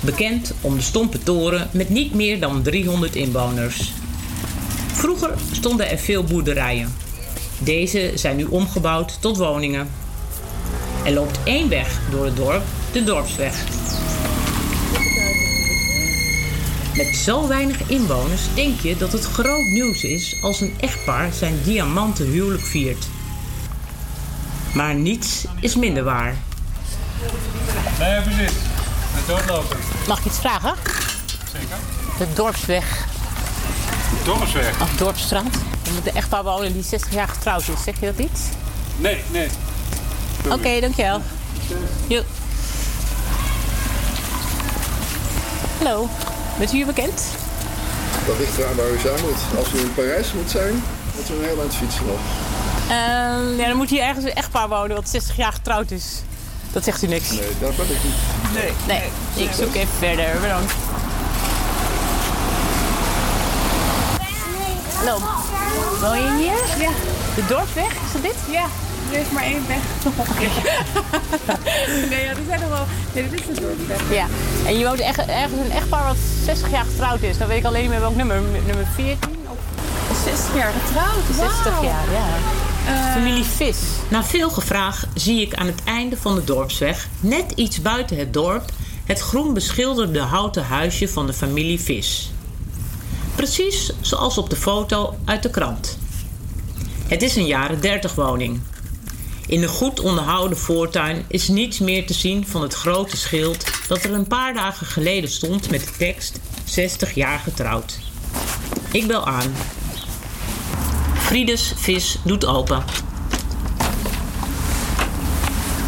Bekend 0.02 0.54
om 0.62 0.76
de 0.76 0.82
stompe 0.82 1.24
toren 1.24 1.70
met 1.72 1.90
niet 1.90 2.14
meer 2.14 2.40
dan 2.40 2.62
300 2.62 3.16
inwoners. 3.16 3.94
Vroeger 4.94 5.34
stonden 5.52 5.90
er 5.90 5.98
veel 5.98 6.24
boerderijen. 6.24 6.96
Deze 7.58 8.12
zijn 8.16 8.36
nu 8.36 8.44
omgebouwd 8.44 9.22
tot 9.22 9.38
woningen. 9.38 9.90
Er 11.10 11.16
loopt 11.16 11.40
één 11.44 11.70
weg 11.70 12.00
door 12.10 12.26
het 12.26 12.36
dorp, 12.36 12.64
de 12.92 13.04
dorpsweg. 13.04 13.64
Met 16.96 17.16
zo 17.16 17.48
weinig 17.48 17.82
inwoners 17.88 18.42
denk 18.54 18.80
je 18.80 18.98
dat 18.98 19.12
het 19.12 19.26
groot 19.26 19.66
nieuws 19.66 20.04
is 20.04 20.38
als 20.42 20.62
een 20.62 20.74
echtpaar 20.80 21.34
zijn 21.34 21.60
diamanten 21.64 22.26
huwelijk 22.26 22.64
viert. 22.64 23.08
Maar 24.74 24.96
niets 24.96 25.46
is 25.60 25.76
minder 25.76 26.04
waar. 26.04 26.36
Nee, 28.00 28.22
precies. 28.22 28.58
Met 29.16 29.28
doodlopen. 29.28 29.78
Mag 30.08 30.20
ik 30.20 30.26
iets 30.26 30.40
vragen? 30.40 30.74
Zeker. 31.52 31.78
De 32.18 32.34
dorpsweg 32.34 33.06
Dorpsweg. 34.24 34.82
of 34.82 34.92
dorpsstraat. 34.98 35.54
Je 35.84 35.92
moet 35.94 36.04
de 36.04 36.12
echtpaar 36.12 36.44
wonen 36.44 36.74
die 36.74 36.84
60 36.84 37.14
jaar 37.14 37.28
getrouwd 37.28 37.68
is. 37.68 37.84
Zeg 37.84 38.00
je 38.00 38.06
dat 38.06 38.26
iets? 38.26 38.42
Nee, 38.98 39.22
nee. 39.32 39.48
Oké, 40.48 40.80
dankjewel. 40.80 41.22
Jo. 42.08 42.22
Hallo, 45.78 46.10
bent 46.58 46.74
u 46.74 46.76
hier 46.76 46.86
bekend? 46.86 47.24
Dat 48.28 48.38
ligt 48.40 48.58
eraan 48.58 48.76
waar 48.76 48.90
u 48.90 49.00
zijn 49.00 49.20
moet. 49.22 49.58
Als 49.58 49.74
u 49.74 49.80
in 49.80 49.94
Parijs 49.94 50.34
moet 50.34 50.50
zijn, 50.50 50.84
moet 51.16 51.30
u 51.30 51.34
een 51.34 51.44
heel 51.44 51.60
eind 51.60 51.76
fietsen 51.76 52.06
nog. 52.06 52.20
Ehm, 52.90 53.60
ja, 53.60 53.68
dan 53.68 53.78
moet 53.78 53.90
hier 53.90 54.02
ergens 54.02 54.26
een 54.26 54.34
echtpaar 54.34 54.70
wonen 54.70 54.96
wat 54.96 55.10
60 55.10 55.36
jaar 55.36 55.54
getrouwd 55.54 55.92
is. 55.92 56.22
Dat 56.72 56.84
zegt 56.84 57.04
u 57.04 57.08
niks. 57.08 57.30
Nee, 57.30 57.40
daar 57.60 57.74
ben 57.74 57.86
ik 57.86 58.04
niet. 58.04 58.54
Nee. 58.54 58.72
Nee, 58.88 59.48
ik 59.48 59.54
zoek 59.54 59.76
even 59.76 59.94
verder. 60.00 60.40
Bedankt. 60.42 60.74
Hallo. 64.94 65.18
Woon 66.00 66.22
je 66.22 66.38
hier? 66.38 66.82
Ja. 66.88 66.92
De 67.36 67.46
dorpsweg, 67.48 67.92
is 67.92 68.12
dat 68.14 68.22
dit? 68.22 68.36
Ja, 68.52 68.66
er 69.12 69.20
is 69.20 69.30
maar 69.30 69.44
één 69.44 69.68
weg. 69.68 69.78
nee, 72.10 72.24
ja, 72.24 72.30
er 72.30 72.38
zijn 72.48 72.60
nog 72.60 72.70
wel... 72.70 72.86
Nee, 73.14 73.30
dit 73.30 73.40
is 73.40 73.46
de 73.56 73.62
dorpsweg. 73.62 74.02
Ja. 74.12 74.26
En 74.66 74.78
je 74.78 74.86
woont 74.86 75.00
echt, 75.00 75.18
ergens 75.18 75.60
een 75.66 75.72
echtpaar 75.72 76.08
wat 76.08 76.18
60 76.44 76.72
jaar 76.72 76.86
getrouwd 76.86 77.22
is. 77.22 77.38
Dan 77.38 77.48
weet 77.48 77.58
ik 77.58 77.66
alleen 77.66 77.82
niet 77.82 77.90
meer 77.90 78.00
welk 78.00 78.16
nummer. 78.16 78.42
Nummer 78.66 78.88
14 78.96 79.18
of 80.10 80.18
60 80.24 80.56
jaar 80.56 80.74
getrouwd? 80.86 81.24
60 81.36 81.64
Wauw. 81.64 81.84
jaar, 81.84 82.12
ja. 82.12 82.28
Eh, 82.86 83.14
Familie 83.14 83.44
Vis. 83.44 83.78
Na 84.08 84.24
veel 84.24 84.50
gevraag 84.50 85.06
zie 85.14 85.42
ik 85.42 85.54
aan 85.54 85.66
het 85.66 85.84
einde 85.84 86.18
van 86.18 86.36
de 86.36 86.44
dorpsweg, 86.44 87.08
net 87.20 87.52
iets 87.56 87.82
buiten 87.82 88.18
het 88.18 88.34
dorp, 88.34 88.70
het 89.06 89.20
groen 89.20 89.54
beschilderde 89.54 90.20
houten 90.20 90.64
huisje 90.64 91.08
van 91.08 91.26
de 91.26 91.34
familie 91.34 91.80
Vis. 91.80 92.32
Precies 93.36 93.92
zoals 94.02 94.38
op 94.38 94.50
de 94.50 94.56
foto 94.56 95.16
uit 95.26 95.44
de 95.44 95.50
krant. 95.50 95.98
Het 97.08 97.22
is 97.22 97.36
een 97.36 97.46
jaren 97.46 97.82
30 97.82 98.16
woning. 98.16 98.60
In 99.50 99.62
de 99.62 99.68
goed 99.68 100.00
onderhouden 100.00 100.58
voortuin 100.58 101.26
is 101.28 101.48
niets 101.48 101.80
meer 101.80 102.06
te 102.06 102.14
zien 102.14 102.48
van 102.48 102.62
het 102.62 102.74
grote 102.74 103.18
schild 103.18 103.66
dat 103.88 104.04
er 104.04 104.14
een 104.14 104.28
paar 104.28 104.54
dagen 104.54 104.88
geleden 104.88 105.30
stond 105.30 105.72
met 105.72 105.80
de 105.80 105.92
tekst 105.98 106.40
60 106.66 107.16
jaar 107.16 107.40
getrouwd. 107.40 108.00
Ik 108.92 109.08
bel 109.08 109.26
aan. 109.28 109.54
Friedes 111.14 111.74
Vis 111.76 112.18
doet 112.24 112.46
open. 112.46 112.84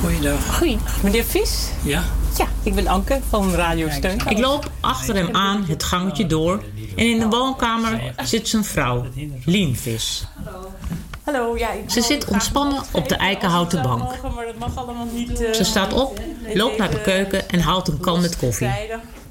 Goeiedag. 0.02 0.58
Goeie. 0.58 0.78
Meneer 1.04 1.26
Vis? 1.26 1.70
Ja? 1.84 2.04
Ja, 2.38 2.48
ik 2.64 2.76
ben 2.76 2.88
Anke 2.88 3.20
van 3.30 3.54
Radio 3.54 3.90
Steun. 3.90 4.22
Ik 4.30 4.38
loop 4.38 4.72
achter 4.80 5.16
hem 5.16 5.36
aan 5.36 5.64
het 5.66 5.84
gangetje 5.84 6.26
door 6.26 6.64
en 6.96 7.06
in 7.06 7.20
de 7.20 7.28
woonkamer 7.28 8.14
zit 8.24 8.48
zijn 8.48 8.64
vrouw, 8.64 9.06
Lien 9.46 9.76
Vis. 9.76 10.28
Hallo, 10.44 10.72
ja. 11.58 11.72
Ik 11.72 11.90
Ze 11.90 12.02
zit 12.02 12.26
ontspannen 12.26 12.84
op 12.92 13.10
de 13.10 13.16
eikenhouten 13.16 13.82
bank. 13.82 14.02
Maar 14.36 14.46
dat 14.46 14.58
mag 14.58 14.78
allemaal 14.78 15.08
niet... 15.14 15.42
eh, 15.42 15.54
Ze 15.54 15.64
staat 15.64 15.94
op, 15.94 16.20
loopt 16.54 16.78
naar 16.78 16.90
de 16.90 17.02
keuken 17.02 17.50
en 17.50 17.60
haalt 17.60 17.88
een 17.88 18.00
kan 18.00 18.22
met 18.22 18.38
koffie. 18.38 18.70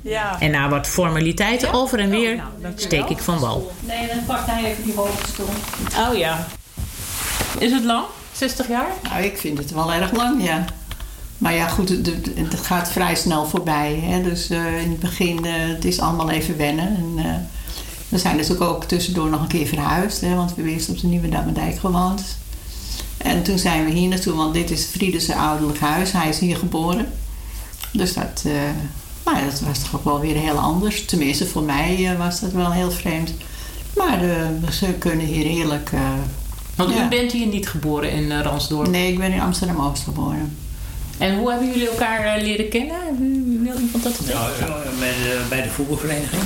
Ja. 0.02 0.40
En 0.40 0.50
na 0.50 0.68
wat 0.68 0.86
formaliteiten 0.86 1.72
over 1.72 1.98
en 1.98 2.10
weer 2.10 2.42
steek 2.74 3.08
ik 3.08 3.18
van 3.18 3.38
wal. 3.38 3.72
Nee, 3.80 4.06
dan 4.08 4.24
pakt 4.26 4.46
hij 4.50 4.64
even 4.64 4.84
die 4.84 4.94
hoge 4.94 5.26
stoel. 5.32 5.48
Oh 6.08 6.16
ja. 6.16 6.46
Is 7.58 7.72
het 7.72 7.84
lang? 7.84 8.04
60 8.32 8.68
jaar? 8.68 8.86
Nou, 9.02 9.22
ik 9.22 9.38
vind 9.38 9.58
het 9.58 9.70
wel 9.72 9.92
erg 9.92 10.12
lang, 10.12 10.44
ja. 10.44 10.64
Maar 11.38 11.54
ja, 11.54 11.66
goed, 11.68 11.88
het, 11.88 12.06
het- 12.06 12.30
het 12.36 12.60
gaat 12.60 12.90
vrij 12.90 13.14
snel 13.14 13.46
voorbij. 13.46 13.94
Hè? 14.04 14.22
Dus 14.22 14.50
eh, 14.50 14.82
in 14.82 14.90
het 14.90 15.00
begin, 15.00 15.44
eh, 15.44 15.52
het 15.56 15.84
is 15.84 16.00
allemaal 16.00 16.30
even 16.30 16.56
wennen. 16.56 16.86
En, 16.96 17.12
eh, 17.24 17.24
we 18.10 18.18
zijn 18.18 18.36
natuurlijk 18.36 18.70
ook 18.70 18.84
tussendoor 18.84 19.28
nog 19.28 19.40
een 19.40 19.46
keer 19.48 19.66
verhuisd. 19.66 20.20
Hè? 20.20 20.34
Want 20.34 20.48
we 20.48 20.54
hebben 20.54 20.74
eerst 20.74 20.88
op 20.88 21.00
de 21.00 21.06
Nieuwe 21.06 21.28
Dammerdijk 21.28 21.78
gewoond. 21.78 22.22
En 23.16 23.42
toen 23.42 23.58
zijn 23.58 23.84
we 23.84 23.90
hier 23.90 24.08
naartoe, 24.08 24.34
want 24.34 24.54
dit 24.54 24.70
is 24.70 24.84
Friedes 24.84 25.30
ouderlijk 25.30 25.78
huis. 25.78 26.12
Hij 26.12 26.28
is 26.28 26.38
hier 26.38 26.56
geboren. 26.56 27.12
Dus 27.92 28.12
dat, 28.14 28.42
eh, 28.46 28.52
nou 29.24 29.38
ja, 29.38 29.44
dat 29.44 29.60
was 29.60 29.78
toch 29.78 29.94
ook 29.94 30.04
wel 30.04 30.20
weer 30.20 30.36
heel 30.36 30.58
anders. 30.58 31.04
Tenminste, 31.04 31.46
voor 31.46 31.62
mij 31.62 32.10
eh, 32.10 32.18
was 32.18 32.40
dat 32.40 32.52
wel 32.52 32.72
heel 32.72 32.90
vreemd. 32.90 33.32
Maar 33.96 34.22
eh, 34.22 34.70
ze 34.72 34.86
kunnen 34.86 35.26
hier 35.26 35.46
heerlijk... 35.46 35.90
eh, 35.92 36.00
Want 36.74 36.94
ja. 36.94 37.04
u 37.04 37.08
bent 37.08 37.32
hier 37.32 37.46
niet 37.46 37.68
geboren 37.68 38.12
in 38.12 38.22
uh, 38.24 38.40
Ransdorp? 38.40 38.88
Nee, 38.88 39.12
ik 39.12 39.18
ben 39.18 39.32
in 39.32 39.40
Amsterdam-Oost 39.40 40.02
geboren. 40.02 40.56
En 41.18 41.38
hoe 41.38 41.50
hebben 41.50 41.68
jullie 41.68 41.88
elkaar 41.88 42.40
leren 42.40 42.68
kennen? 42.68 42.96
Wil 43.62 43.78
iemand 43.80 44.02
dat 44.02 44.12
vertellen? 44.12 44.50
Nou, 44.60 44.72
bij, 44.98 45.08
de, 45.12 45.40
bij 45.48 45.62
de 45.62 45.68
voetbalvereniging. 45.68 46.42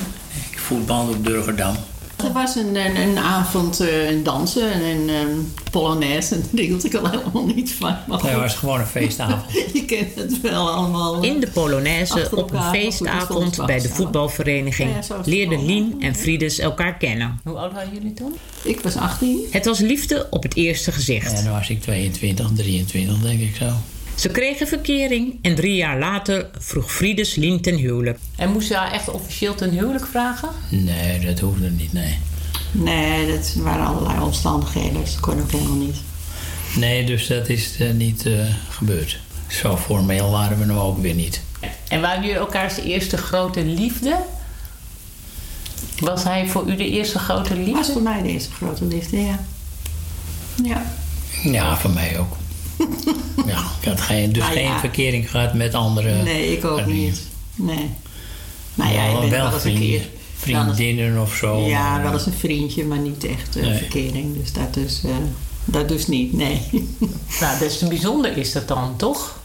Ik 0.64 0.70
voetbalde 0.70 1.12
op 1.12 1.24
Durgerdam. 1.24 1.77
Er 2.16 2.33
was 2.33 2.57
een, 2.57 2.77
een, 2.77 2.96
een 2.96 3.18
avond 3.18 3.81
eh, 3.81 4.11
een 4.11 4.22
dansen 4.22 4.72
en 4.72 4.83
een 4.83 5.09
um, 5.09 5.53
polonaise. 5.70 6.35
En 6.35 6.44
daar 6.50 6.64
hield 6.64 6.85
ik 6.85 6.94
al 6.94 7.11
helemaal 7.11 7.46
niet 7.46 7.72
van. 7.72 7.96
Maar 8.07 8.22
Nee, 8.22 8.33
het 8.33 8.40
was 8.40 8.55
gewoon 8.55 8.81
een 8.81 8.87
feestavond. 8.87 9.42
je 9.72 9.85
kent 9.85 10.14
het 10.14 10.40
wel 10.40 10.70
allemaal. 10.70 11.22
In 11.22 11.40
de 11.40 11.46
Polonaise 11.46 12.29
op 12.35 12.53
een 12.53 12.62
feestavond 12.62 13.66
bij 13.66 13.81
de 13.81 13.88
voetbalvereniging 13.88 14.90
Ja, 15.09 15.20
leerden. 15.24 15.66
Lien 15.66 15.96
en 16.00 16.14
Friedes 16.14 16.59
elkaar 16.59 16.96
kennen. 16.96 17.40
Hoe 17.44 17.57
oud 17.57 17.72
waren 17.72 17.92
jullie 17.92 18.12
toen? 18.12 18.35
Ik 18.62 18.81
was 18.81 18.96
18. 18.96 19.46
Het 19.50 19.64
was 19.64 19.79
liefde 19.79 20.27
op 20.31 20.42
het 20.42 20.57
eerste 20.57 20.92
gezicht. 20.92 21.33
En 21.33 21.44
dan 21.44 21.53
was 21.53 21.68
ik 21.68 21.81
22, 21.81 22.50
23 22.55 23.18
denk 23.18 23.40
ik 23.40 23.57
zo. 23.57 23.72
Ze 24.14 24.29
kregen 24.29 24.66
verkering 24.66 25.38
en 25.42 25.55
drie 25.55 25.74
jaar 25.74 25.98
later 25.98 26.50
vroeg 26.59 26.92
Friedes 26.92 27.35
Lien 27.35 27.61
ten 27.61 27.77
huwelijk. 27.77 28.18
En 28.37 28.53
moest 28.53 28.68
je 28.68 28.74
haar 28.74 28.92
echt 28.92 29.11
officieel 29.11 29.55
ten 29.55 29.70
huwelijk 29.70 30.07
vragen? 30.07 30.48
Nee, 30.68 31.20
dat 31.20 31.38
hoefde 31.38 31.70
niet, 31.70 31.92
nee. 31.92 32.18
Nee, 32.72 33.27
dat 33.37 33.55
waren 33.57 33.87
allerlei 33.87 34.20
omstandigheden. 34.20 35.00
Dus 35.00 35.12
dat 35.12 35.20
kon 35.20 35.40
ook 35.40 35.50
helemaal 35.50 35.77
niet. 35.77 35.96
Nee, 36.77 37.05
dus 37.07 37.27
dat 37.27 37.48
is 37.48 37.77
eh, 37.79 37.90
niet 37.90 38.27
eh, 38.27 38.33
gebeurd. 38.70 39.20
Zo 39.46 39.77
formeel 39.77 40.31
waren 40.31 40.59
we 40.59 40.64
nou 40.64 40.81
ook 40.81 40.98
weer 40.98 41.14
niet. 41.14 41.40
En 41.88 42.00
waren 42.00 42.22
jullie 42.22 42.37
elkaars 42.37 42.77
eerste 42.77 43.16
grote 43.16 43.64
liefde? 43.64 44.16
Was 45.98 46.24
hij 46.24 46.46
voor 46.46 46.68
u 46.68 46.77
de 46.77 46.90
eerste 46.90 47.18
grote 47.18 47.55
liefde? 47.55 47.72
Was 47.72 47.90
voor 47.90 48.03
mij 48.03 48.22
de 48.22 48.29
eerste 48.29 48.50
grote 48.50 48.85
liefde, 48.85 49.20
ja. 49.20 49.44
Ja. 50.62 50.83
Ja, 51.42 51.77
voor 51.77 51.90
mij 51.90 52.18
ook. 52.18 52.37
ja, 53.46 53.64
ik 53.80 53.88
had 53.88 54.00
geen, 54.00 54.32
dus 54.32 54.42
ja. 54.46 54.50
geen 54.50 54.78
verkering 54.78 55.30
gehad 55.30 55.54
met 55.54 55.74
andere. 55.74 56.22
Nee, 56.22 56.52
ik 56.56 56.64
ook 56.64 56.87
niet. 56.87 57.22
Nee. 57.54 57.90
Nou 58.74 58.92
ja, 58.92 59.04
ik 59.04 59.10
wel, 59.10 59.20
ben 59.20 59.30
wel 59.30 59.38
wel 59.42 59.52
eens 59.52 59.64
een 59.64 59.76
vrienden- 59.76 59.88
keer... 59.88 60.08
vriendinnen 60.37 61.20
of 61.22 61.34
zo. 61.34 61.60
Ja, 61.60 61.90
maar, 61.90 62.02
wel 62.02 62.12
eens 62.12 62.26
een 62.26 62.32
vriendje, 62.32 62.84
maar 62.84 62.98
niet 62.98 63.24
echt 63.24 63.56
eh, 63.56 63.62
Nee. 63.62 63.78
verkering. 63.78 64.37
Dus 64.42 64.52
dat 64.52 64.74
dus, 64.74 65.04
eh, 65.04 65.10
dat 65.64 65.88
dus 65.88 66.06
niet, 66.06 66.32
nee. 66.32 66.60
Nou, 67.40 67.58
des 67.58 67.78
te 67.78 67.87
bijzonder 67.88 68.37
is 68.37 68.52
dat 68.52 68.68
dan, 68.68 68.96
toch? 68.96 69.40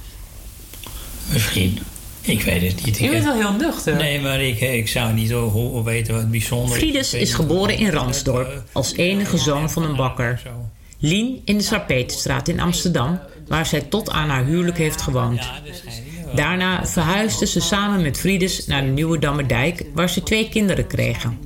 Misschien. 1.34 1.80
Ik 2.22 2.42
weet 2.42 2.62
het 2.62 2.86
niet. 2.86 3.00
Ik 3.00 3.10
bent 3.10 3.24
wel 3.24 3.34
heel 3.34 3.52
nuchter. 3.52 3.96
Nee, 3.96 4.22
maar 4.22 4.42
ik, 4.42 4.60
ik 4.62 4.88
zou 4.88 5.14
niet 5.14 5.34
weten 5.84 6.14
wat 6.14 6.32
bijzonder 6.32 6.78
Frides 6.78 7.14
Ik 7.14 7.22
is 7.22 7.34
geboren 7.34 7.78
in 7.78 7.90
Ransdorp 7.90 8.64
als 8.72 8.94
enige 8.94 9.38
zoon 9.38 9.70
van 9.70 9.84
een 9.84 9.96
bakker. 9.96 10.42
Lien 11.00 11.42
in 11.46 11.58
de 11.58 11.64
Sarpeterstraat 11.64 12.48
in 12.48 12.60
Amsterdam, 12.60 13.20
waar 13.48 13.66
zij 13.66 13.82
tot 13.82 14.10
aan 14.10 14.30
haar 14.30 14.46
huwelijk 14.46 14.78
heeft 14.78 15.02
gewoond. 15.02 15.50
Daarna 16.36 16.86
verhuisde 16.86 17.46
ze 17.46 17.60
samen 17.60 18.02
met 18.02 18.18
Frides 18.18 18.66
naar 18.66 18.82
de 18.82 18.88
Nieuwe 18.92 19.20
Dammerdijk, 19.20 19.86
waar 19.94 20.10
ze 20.10 20.24
twee 20.24 20.50
kinderen 20.50 20.88
kregen. 20.88 21.38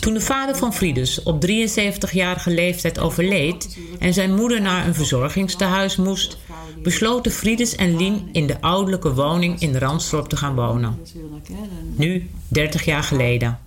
Toen 0.00 0.14
de 0.14 0.20
vader 0.20 0.56
van 0.56 0.74
Frides 0.74 1.22
op 1.22 1.40
73-jarige 1.46 2.50
leeftijd 2.50 2.98
overleed 2.98 3.78
en 3.98 4.14
zijn 4.14 4.34
moeder 4.34 4.60
naar 4.60 4.86
een 4.86 4.94
verzorgingstehuis 4.94 5.96
moest, 5.96 6.36
besloten 6.82 7.32
Frides 7.32 7.74
en 7.74 7.96
Lien 7.96 8.28
in 8.32 8.46
de 8.46 8.60
ouderlijke 8.60 9.14
woning 9.14 9.60
in 9.60 9.76
Ransdorp 9.76 10.28
te 10.28 10.36
gaan 10.36 10.54
wonen. 10.54 10.98
natuurlijk, 11.02 11.48
hè, 11.48 11.54
dan- 11.54 11.94
Nu, 12.06 12.30
30 12.48 12.84
jaar 12.84 13.02
geleden. 13.02 13.58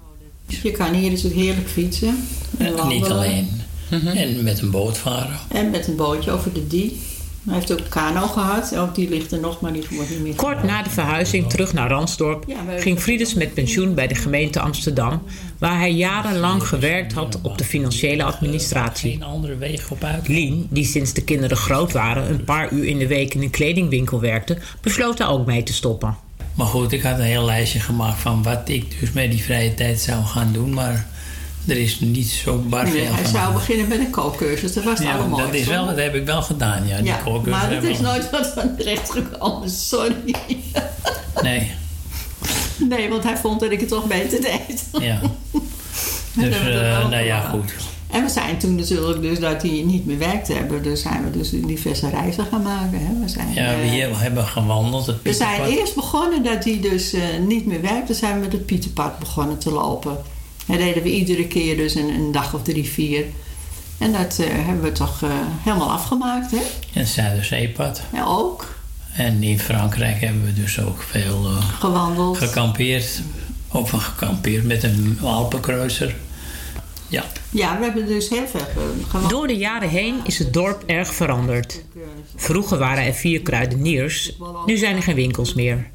Je 0.45 0.71
kan 0.71 0.93
hier 0.93 1.09
dus 1.09 1.25
ook 1.25 1.31
heerlijk 1.31 1.69
fietsen. 1.69 2.27
en 2.57 2.87
Niet 2.87 3.07
alleen. 3.91 4.17
En 4.17 4.43
met 4.43 4.61
een 4.61 4.71
boot 4.71 4.97
varen. 4.97 5.39
En 5.47 5.69
met 5.69 5.87
een 5.87 5.95
bootje 5.95 6.31
over 6.31 6.53
de 6.53 6.67
Die. 6.67 6.99
Hij 7.45 7.53
heeft 7.53 7.71
ook 7.71 7.79
een 7.79 7.89
kano 7.89 8.27
gehad. 8.27 8.75
Ook 8.77 8.95
die 8.95 9.09
ligt 9.09 9.31
er 9.31 9.39
nog, 9.39 9.61
maar 9.61 9.73
die 9.73 9.83
wordt 9.89 10.09
niet 10.09 10.19
meer 10.19 10.35
Kort 10.35 10.63
na 10.63 10.83
de 10.83 10.89
verhuizing 10.89 11.49
terug 11.49 11.73
naar 11.73 11.89
Ransdorp 11.89 12.45
ging 12.77 12.99
Frides 12.99 13.33
met 13.33 13.53
pensioen 13.53 13.93
bij 13.93 14.07
de 14.07 14.15
gemeente 14.15 14.59
Amsterdam, 14.59 15.21
waar 15.57 15.77
hij 15.77 15.91
jarenlang 15.91 16.67
gewerkt 16.67 17.13
had 17.13 17.39
op 17.41 17.57
de 17.57 17.63
financiële 17.63 18.23
administratie. 18.23 19.11
Geen 19.11 19.23
andere 19.23 19.57
weg 19.57 19.91
op 19.91 20.03
uit. 20.03 20.27
Lien, 20.27 20.67
die 20.69 20.85
sinds 20.85 21.13
de 21.13 21.23
kinderen 21.23 21.57
groot 21.57 21.91
waren 21.91 22.29
een 22.29 22.43
paar 22.43 22.71
uur 22.71 22.85
in 22.85 22.97
de 22.97 23.07
week 23.07 23.33
in 23.33 23.41
een 23.41 23.49
kledingwinkel 23.49 24.19
werkte, 24.19 24.57
besloot 24.81 25.17
daar 25.17 25.31
ook 25.31 25.45
mee 25.45 25.63
te 25.63 25.73
stoppen. 25.73 26.17
Maar 26.53 26.67
goed, 26.67 26.91
ik 26.91 27.01
had 27.01 27.17
een 27.17 27.25
heel 27.25 27.45
lijstje 27.45 27.79
gemaakt 27.79 28.19
van 28.19 28.43
wat 28.43 28.69
ik 28.69 28.99
dus 28.99 29.11
met 29.11 29.31
die 29.31 29.43
vrije 29.43 29.73
tijd 29.73 29.99
zou 29.99 30.23
gaan 30.23 30.53
doen. 30.53 30.73
Maar 30.73 31.07
er 31.69 31.77
is 31.77 31.99
niet 31.99 32.27
zo 32.29 32.57
bar 32.57 32.83
Nee, 32.83 33.01
hij 33.05 33.23
van. 33.23 33.31
zou 33.31 33.53
beginnen 33.53 33.87
met 33.87 33.99
een 33.99 34.09
kookcursus. 34.09 34.73
Dat 34.73 34.83
was 34.83 34.99
het 34.99 35.07
Ja, 35.07 35.15
allemaal. 35.17 35.39
dat, 35.39 35.53
is 35.53 35.67
wel, 35.67 35.85
dat 35.85 35.97
heb 35.97 36.15
ik 36.15 36.25
wel 36.25 36.41
gedaan, 36.41 36.87
ja. 36.87 36.97
Die 36.97 37.05
Ja, 37.05 37.15
kookcursus 37.15 37.61
maar 37.61 37.69
dat 37.73 37.83
is 37.83 37.99
nooit 37.99 38.29
wat 38.29 38.47
van 38.55 38.75
terecht 38.77 39.11
gekomen. 39.11 39.69
Sorry. 39.69 40.35
Nee, 41.41 41.71
Nee, 42.89 43.09
want 43.09 43.23
hij 43.23 43.37
vond 43.37 43.59
dat 43.59 43.71
ik 43.71 43.79
het 43.79 43.89
toch 43.89 44.05
beter 44.07 44.41
deed. 44.41 44.83
ja. 45.01 45.19
Dus, 46.35 46.55
eh, 46.59 47.09
nou 47.09 47.23
ja, 47.23 47.39
gedaan. 47.39 47.51
goed. 47.51 47.73
En 48.11 48.23
we 48.23 48.29
zijn 48.29 48.57
toen 48.57 48.75
natuurlijk 48.75 49.21
dus 49.21 49.39
dat 49.39 49.61
die 49.61 49.85
niet 49.85 50.05
meer 50.05 50.17
werkt 50.17 50.47
hebben. 50.47 50.83
Dus 50.83 51.01
zijn 51.01 51.23
we 51.23 51.37
dus 51.37 51.49
diverse 51.49 52.09
reizen 52.09 52.45
gaan 52.51 52.61
maken. 52.61 52.99
Hè. 52.99 53.19
We 53.21 53.27
zijn, 53.29 53.53
Ja, 53.53 53.75
we 53.75 54.01
eh, 54.05 54.19
hebben 54.19 54.45
gewandeld. 54.45 55.05
Het 55.05 55.15
we 55.23 55.33
zijn 55.33 55.61
eerst 55.65 55.95
begonnen 55.95 56.43
dat 56.43 56.63
die 56.63 56.79
dus 56.79 57.13
eh, 57.13 57.21
niet 57.47 57.65
meer 57.65 57.81
werkt. 57.81 58.05
Toen 58.05 58.15
zijn 58.15 58.33
we 58.33 58.39
met 58.39 58.51
het 58.51 58.65
Pieterpad 58.65 59.19
begonnen 59.19 59.57
te 59.57 59.71
lopen. 59.71 60.17
En 60.69 60.77
deden 60.77 61.03
we 61.03 61.11
iedere 61.11 61.47
keer 61.47 61.77
dus 61.77 61.95
een, 61.95 62.09
een 62.09 62.31
dag 62.31 62.53
of 62.53 62.61
drie, 62.63 62.89
vier. 62.89 63.23
En 63.97 64.11
dat 64.11 64.39
eh, 64.39 64.47
hebben 64.49 64.83
we 64.83 64.91
toch 64.91 65.23
eh, 65.23 65.29
helemaal 65.63 65.91
afgemaakt, 65.91 66.51
hè? 66.51 66.57
En 66.93 66.99
het 66.99 67.07
Zuiderzeepad. 67.07 68.01
Ja, 68.13 68.23
ook. 68.25 68.77
En 69.13 69.43
in 69.43 69.59
Frankrijk 69.59 70.21
hebben 70.21 70.45
we 70.45 70.53
dus 70.53 70.79
ook 70.79 71.01
veel 71.01 71.45
eh, 71.45 71.69
Gewandeld. 71.79 72.37
gekampeerd. 72.37 73.21
Of 73.71 73.89
gekampeerd 73.89 74.63
met 74.63 74.83
een 74.83 75.17
Alpenkreuzer. 75.23 76.15
Ja. 77.07 77.23
Ja, 77.49 77.77
we 77.77 77.83
hebben 77.83 78.07
dus 78.07 78.29
heel 78.29 78.47
veel 78.47 78.59
ge- 78.59 78.93
gewandeld. 79.07 79.29
Door 79.31 79.47
de 79.47 79.57
jaren 79.57 79.89
heen 79.89 80.15
is 80.23 80.39
het 80.39 80.53
dorp 80.53 80.83
erg 80.85 81.13
veranderd. 81.13 81.83
Vroeger 82.35 82.77
waren 82.77 83.03
er 83.05 83.13
vier 83.13 83.41
kruideniers, 83.41 84.31
nu 84.65 84.77
zijn 84.77 84.95
er 84.95 85.03
geen 85.03 85.15
winkels 85.15 85.53
meer. 85.53 85.87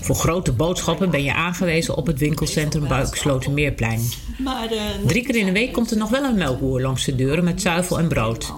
Voor 0.00 0.14
grote 0.14 0.52
boodschappen 0.52 1.10
ben 1.10 1.22
je 1.22 1.34
aangewezen 1.34 1.96
op 1.96 2.06
het 2.06 2.18
winkelcentrum 2.18 2.88
Buikslotermeerplein. 2.88 4.00
Eh, 4.44 5.06
Drie 5.06 5.22
keer 5.22 5.36
in 5.36 5.46
de 5.46 5.52
week 5.52 5.72
komt 5.72 5.90
er 5.90 5.96
nog 5.96 6.10
wel 6.10 6.22
een 6.24 6.34
melkboer 6.36 6.80
langs 6.80 7.04
de 7.04 7.14
deuren 7.16 7.44
met 7.44 7.60
zuivel 7.60 7.98
en 7.98 8.08
brood. 8.08 8.52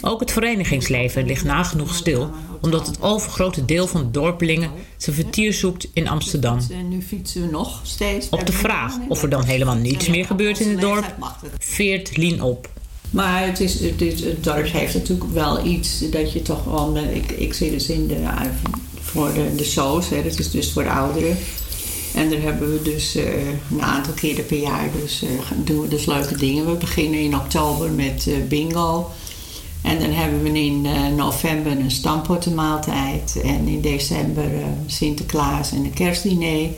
ook 0.00 0.20
het 0.20 0.32
verenigingsleven 0.32 1.26
ligt 1.26 1.44
nagenoeg 1.44 1.94
stil, 1.94 2.30
omdat 2.60 2.86
het 2.86 3.02
overgrote 3.02 3.64
deel 3.64 3.86
van 3.86 4.00
de 4.00 4.10
dorpelingen 4.10 4.70
zijn 4.96 5.16
vertier 5.16 5.52
zoekt 5.52 5.88
in 5.92 6.08
Amsterdam. 6.08 6.58
En 6.70 6.88
nu 6.88 7.02
fietsen 7.02 7.40
we 7.42 7.50
nog 7.50 7.80
steeds. 7.82 8.28
Op 8.28 8.46
de 8.46 8.52
vraag 8.52 8.94
of 9.08 9.22
er 9.22 9.28
dan 9.28 9.44
helemaal 9.44 9.76
niets 9.76 10.08
meer 10.08 10.24
gebeurt 10.24 10.60
in 10.60 10.68
het 10.70 10.80
dorp, 10.80 11.14
veert 11.58 12.16
Lien 12.16 12.42
op. 12.42 12.68
Maar 13.10 13.46
het, 13.46 13.60
is, 13.60 13.80
het, 13.80 14.00
is, 14.00 14.24
het 14.24 14.44
dorp 14.44 14.66
heeft 14.72 14.94
natuurlijk 14.94 15.32
wel 15.32 15.66
iets 15.66 16.10
dat 16.10 16.32
je 16.32 16.42
toch 16.42 16.64
wel... 16.64 16.96
eh, 16.96 17.16
Ik, 17.16 17.30
ik 17.32 17.54
zit 17.54 17.70
dus 17.70 17.88
in 17.88 18.06
de, 18.06 18.14
eh, 18.14 18.40
voor 19.16 19.32
de, 19.34 19.54
de 19.54 20.14
hè, 20.14 20.22
dat 20.22 20.38
is 20.38 20.50
dus 20.50 20.72
voor 20.72 20.82
de 20.82 20.90
ouderen. 20.90 21.36
En 22.14 22.30
daar 22.30 22.40
hebben 22.40 22.72
we 22.72 22.82
dus 22.82 23.14
eh, 23.14 23.24
een 23.70 23.82
aantal 23.82 24.12
keren 24.12 24.46
per 24.46 24.58
jaar 24.58 24.88
dus, 25.00 25.22
eh, 25.22 25.28
doen 25.64 25.80
we 25.80 25.88
dus 25.88 26.06
leuke 26.06 26.36
dingen. 26.36 26.66
We 26.66 26.72
beginnen 26.72 27.20
in 27.20 27.36
oktober 27.36 27.90
met 27.90 28.26
eh, 28.26 28.34
bingo. 28.48 29.10
En 29.82 29.98
dan 29.98 30.10
hebben 30.10 30.42
we 30.42 30.60
in 30.60 30.86
november 31.16 31.72
een 31.72 31.90
stampottenmaaltijd. 31.90 33.40
En 33.42 33.68
in 33.68 33.80
december 33.80 34.50
Sinterklaas 34.86 35.72
en 35.72 35.84
een 35.84 35.92
kerstdiner. 35.92 36.68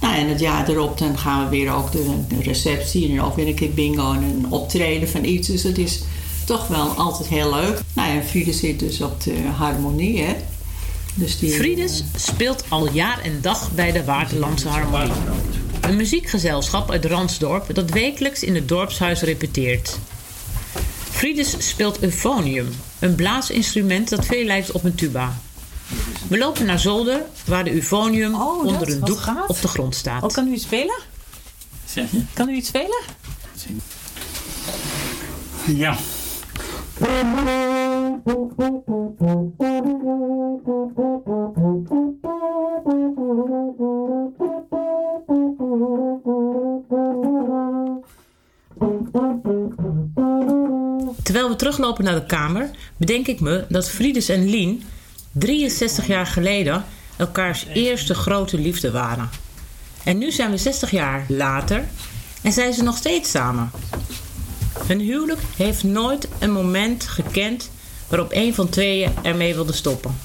Nou, 0.00 0.16
en 0.16 0.28
het 0.28 0.40
jaar 0.40 0.68
erop 0.68 0.98
dan 0.98 1.18
gaan 1.18 1.44
we 1.44 1.50
weer 1.50 1.72
ook 1.72 1.92
de, 1.92 2.02
receptie 2.42 3.10
en 3.10 3.22
ook 3.22 3.36
weer 3.36 3.46
een 3.46 3.54
keer 3.54 3.70
bingo 3.70 4.12
en 4.12 4.22
een 4.22 4.46
optreden 4.48 5.08
van 5.08 5.24
iets. 5.24 5.48
Dus 5.48 5.62
het 5.62 5.78
is 5.78 6.02
toch 6.46 6.66
wel 6.66 6.86
altijd 6.86 7.28
heel 7.28 7.50
leuk. 7.50 7.80
Nou 7.92 8.10
en 8.10 8.24
Friede 8.24 8.52
zit 8.52 8.78
dus 8.78 9.00
op 9.00 9.22
de 9.22 9.34
harmonie, 9.56 10.22
hè. 10.22 10.34
Dus 11.14 11.38
die, 11.38 11.50
Friedes 11.50 12.04
speelt 12.16 12.64
al 12.68 12.90
jaar 12.90 13.20
en 13.22 13.40
dag 13.40 13.70
bij 13.72 13.92
de 13.92 14.04
Waterlandse 14.04 14.68
Harmonie. 14.68 15.12
Een 15.80 15.96
muziekgezelschap 15.96 16.90
uit 16.90 17.04
Ransdorp 17.04 17.74
dat 17.74 17.90
wekelijks 17.90 18.42
in 18.42 18.54
het 18.54 18.68
dorpshuis 18.68 19.20
repeteert. 19.20 19.98
Friedes 21.10 21.68
speelt 21.68 22.02
euphonium, 22.02 22.68
een 22.98 23.14
blaasinstrument 23.14 24.08
dat 24.08 24.26
veel 24.26 24.44
lijkt 24.44 24.70
op 24.70 24.84
een 24.84 24.94
tuba. 24.94 25.38
We 26.28 26.38
lopen 26.38 26.66
naar 26.66 26.78
zolder, 26.78 27.22
waar 27.44 27.64
de 27.64 27.72
euphonium 27.72 28.34
onder 28.34 28.88
een 28.90 29.00
doek 29.00 29.20
gaaf. 29.20 29.48
op 29.48 29.60
de 29.60 29.68
grond 29.68 29.94
staat. 29.94 30.22
Oh, 30.22 30.30
kan 30.30 30.48
u 30.48 30.52
iets 30.52 30.64
spelen? 30.64 30.98
Zeg 31.84 32.10
je? 32.10 32.22
Kan 32.32 32.48
u 32.48 32.54
iets 32.54 32.68
spelen? 32.68 33.00
Ja. 35.66 35.96
Terwijl 51.22 51.48
we 51.48 51.56
teruglopen 51.56 52.04
naar 52.04 52.14
de 52.14 52.26
kamer, 52.26 52.70
bedenk 52.96 53.26
ik 53.26 53.40
me 53.40 53.64
dat 53.68 53.90
Friedes 53.90 54.28
en 54.28 54.50
Lien 54.50 54.82
63 55.32 56.06
jaar 56.06 56.26
geleden 56.26 56.84
elkaars 57.16 57.66
eerste 57.74 58.14
grote 58.14 58.58
liefde 58.58 58.90
waren. 58.90 59.30
En 60.04 60.18
nu 60.18 60.30
zijn 60.30 60.50
we 60.50 60.56
60 60.56 60.90
jaar 60.90 61.24
later 61.28 61.84
en 62.42 62.52
zijn 62.52 62.72
ze 62.72 62.82
nog 62.82 62.96
steeds 62.96 63.30
samen. 63.30 63.70
Hun 64.86 65.00
huwelijk 65.00 65.40
heeft 65.56 65.84
nooit 65.84 66.28
een 66.38 66.52
moment 66.52 67.06
gekend 67.06 67.70
waarop 68.10 68.32
een 68.32 68.54
van 68.54 68.68
tweeën 68.68 69.12
ermee 69.22 69.54
wilde 69.54 69.72
stoppen. 69.72 70.16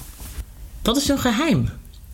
Wat 0.82 0.98
is 0.98 1.08
hun 1.08 1.20
geheim? 1.20 1.70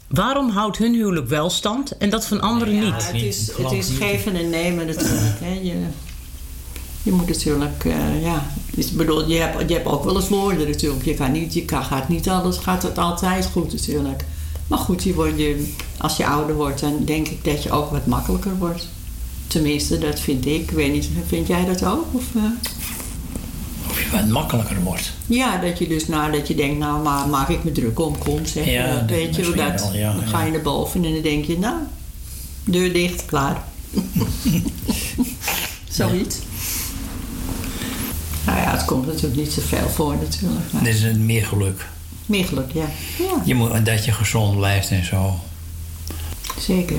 Waarom 0.08 0.50
houdt 0.50 0.78
hun 0.78 0.94
huwelijk 0.94 1.28
wel 1.28 1.50
stand 1.50 1.98
en 1.98 2.10
dat 2.10 2.26
van 2.26 2.42
anderen 2.42 2.76
Ja, 2.76 2.82
niet? 2.82 3.08
het 3.12 3.22
is, 3.22 3.52
het 3.58 3.72
is 3.72 3.90
geven 3.90 4.36
en 4.36 4.50
nemen 4.50 4.86
natuurlijk. 4.86 5.40
Hè. 5.40 5.60
Je, 5.62 5.76
je 7.04 7.12
moet 7.12 7.28
natuurlijk, 7.28 7.86
eh, 7.86 8.22
ja. 8.22 8.46
Dus, 8.74 8.88
ik 8.88 8.98
bedoel, 8.98 9.28
je, 9.28 9.38
hebt, 9.38 9.70
je 9.70 9.74
hebt 9.74 9.88
ook 9.88 10.04
wel 10.04 10.16
eens 10.16 10.30
woorden 10.30 10.70
natuurlijk. 10.70 11.06
Je, 11.06 11.14
kan 11.14 11.32
niet, 11.32 11.54
je 11.54 11.66
kan, 11.66 11.84
gaat 11.84 12.10
niet 12.10 12.30
alles, 12.30 12.58
gaat 12.58 12.84
het 12.84 12.98
altijd 12.98 13.46
goed 13.46 13.74
natuurlijk. 13.74 14.26
Maar 14.68 14.80
goed, 14.80 15.04
je 15.04 15.14
wordt, 15.14 15.38
je, 15.38 15.74
als 15.98 16.18
je 16.18 16.28
ouder 16.28 16.56
wordt, 16.56 16.80
dan 16.82 17.06
denk 17.06 17.28
ik 17.28 17.44
dat 17.44 17.64
je 17.64 17.72
ook 17.72 17.92
wat 17.92 18.06
makkelijker 18.06 18.58
wordt. 18.58 18.88
Tenminste, 19.48 19.98
dat 19.98 20.20
vind 20.20 20.46
ik. 20.46 20.62
Ik 20.62 20.72
weet 20.72 20.92
niet, 20.92 21.10
vind 21.28 21.48
jij 21.48 21.66
dat 21.66 21.86
ook? 21.86 22.06
Of, 22.12 22.24
eh? 22.36 22.44
Wat 24.12 24.28
makkelijker 24.28 24.82
wordt. 24.84 25.12
Ja, 25.26 25.58
dat 25.58 25.78
je 25.78 25.88
dus 25.88 26.08
nou, 26.08 26.32
dat 26.32 26.48
je 26.48 26.56
denkt, 26.56 26.80
nou 26.80 27.04
maar 27.04 27.28
maak 27.28 27.50
ik 27.50 27.64
me 27.64 27.72
druk 27.72 28.00
om, 28.00 28.18
kom 28.18 28.46
zeg. 28.46 28.66
Ja, 28.66 28.96
dat 28.96 29.10
weet 29.10 29.36
je, 29.36 29.42
dat, 29.42 29.82
wel, 29.82 29.94
ja, 29.94 30.14
dan 30.14 30.28
ga 30.28 30.44
je 30.44 30.52
naar 30.52 30.62
boven 30.62 31.06
en 31.06 31.14
dan 31.14 31.22
denk 31.22 31.46
je, 31.46 31.58
nou, 31.58 31.76
deur 32.64 32.94
dicht, 32.94 33.26
klaar. 33.26 33.64
Zoiets. 35.90 36.38
Nou 38.46 38.60
ja, 38.60 38.72
het 38.72 38.86
komt 38.86 39.06
natuurlijk 39.06 39.36
niet 39.36 39.52
zoveel 39.52 39.90
voor 39.90 40.16
natuurlijk. 40.16 40.72
Maar 40.72 40.84
Dit 40.84 40.94
is 40.94 41.04
een 41.04 41.26
meer 41.26 41.46
geluk. 41.46 41.88
meer 42.26 42.46
geluk, 42.46 42.72
ja. 42.72 42.86
ja. 43.18 43.42
Je 43.46 43.56
moet, 43.56 43.86
dat 43.86 44.06
je 44.06 44.12
gezond 44.12 44.58
blijft 44.58 44.90
en 44.90 45.06
zo. 45.06 45.40
Zeker. 46.60 46.98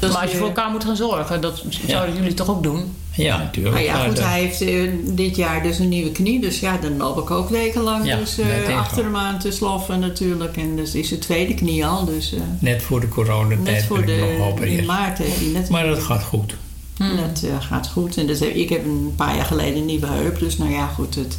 Maar 0.00 0.22
als 0.22 0.30
je 0.30 0.36
voor 0.36 0.46
elkaar 0.46 0.70
moet 0.70 0.84
gaan 0.84 0.96
zorgen, 0.96 1.40
dat 1.40 1.62
zouden 1.86 2.14
jullie 2.16 2.34
toch 2.34 2.48
ook 2.50 2.62
doen? 2.62 2.94
Ja, 3.16 3.38
natuurlijk. 3.38 3.74
Maar 3.74 3.84
ja, 3.84 4.04
goed, 4.06 4.16
dat- 4.16 4.24
hij 4.24 4.40
heeft 4.40 4.60
eh, 4.60 4.90
dit 5.04 5.36
jaar 5.36 5.62
dus 5.62 5.78
een 5.78 5.88
nieuwe 5.88 6.12
knie. 6.12 6.40
Dus 6.40 6.60
ja, 6.60 6.76
dan 6.76 6.96
loop 6.96 7.18
ik 7.18 7.30
ook 7.30 7.48
wekenlang 7.48 8.06
Ja, 8.06 8.16
dus, 8.16 8.34
dat 8.36 8.46
eh, 8.46 8.78
achter 8.78 9.04
hem 9.04 9.16
aan 9.16 9.38
te 9.38 9.50
sloffen 9.50 10.00
natuurlijk. 10.00 10.56
En 10.56 10.76
dus 10.76 10.94
is 10.94 11.08
zijn 11.08 11.20
tweede 11.20 11.54
knie 11.54 11.86
al. 11.86 12.04
Dus 12.04 12.32
eh, 12.32 12.40
Net 12.58 12.82
voor 12.82 13.00
de 13.00 13.08
coronatijd 13.08 13.62
net 13.62 13.84
voor 13.84 13.96
nog 13.96 14.06
de, 14.54 14.76
in 14.76 14.84
maart 14.84 15.18
heeft 15.18 15.36
hij 15.36 15.46
net 15.48 15.68
Maar 15.68 15.86
dat 15.86 16.02
gaat 16.02 16.22
goed. 16.22 16.54
Dat 16.98 17.42
eh, 17.42 17.50
gaat 17.60 17.88
goed. 17.88 18.16
En 18.16 18.26
dus, 18.26 18.40
ik 18.40 18.68
heb 18.68 18.84
een 18.84 19.12
paar 19.16 19.36
jaar 19.36 19.44
geleden 19.44 19.76
een 19.76 19.84
nieuwe 19.84 20.06
heup. 20.06 20.38
Dus 20.38 20.58
nou 20.58 20.70
ja, 20.70 20.86
goed. 20.86 21.14
Het, 21.14 21.38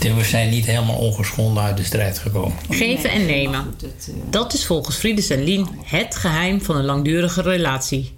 We 0.00 0.24
zijn 0.24 0.50
niet 0.50 0.66
helemaal 0.66 0.96
ongeschonden 0.96 1.62
uit 1.62 1.76
de 1.76 1.84
strijd 1.84 2.18
gekomen. 2.18 2.56
Geven 2.70 3.10
en 3.10 3.26
nemen. 3.26 3.74
eh, 3.82 4.14
Dat 4.30 4.54
is 4.54 4.66
volgens 4.66 4.96
Friedes 4.96 5.30
en 5.30 5.42
Lien 5.44 5.68
het 5.84 6.14
geheim 6.16 6.62
van 6.62 6.76
een 6.76 6.84
langdurige 6.84 7.42
relatie. 7.42 8.14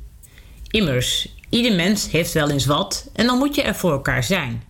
Immers, 0.71 1.29
ieder 1.49 1.73
mens 1.73 2.11
heeft 2.11 2.33
wel 2.33 2.51
eens 2.51 2.67
wat 2.67 3.09
en 3.13 3.27
dan 3.27 3.39
moet 3.39 3.55
je 3.55 3.63
er 3.63 3.75
voor 3.75 3.93
elkaar 3.93 4.25
zijn. 4.25 4.63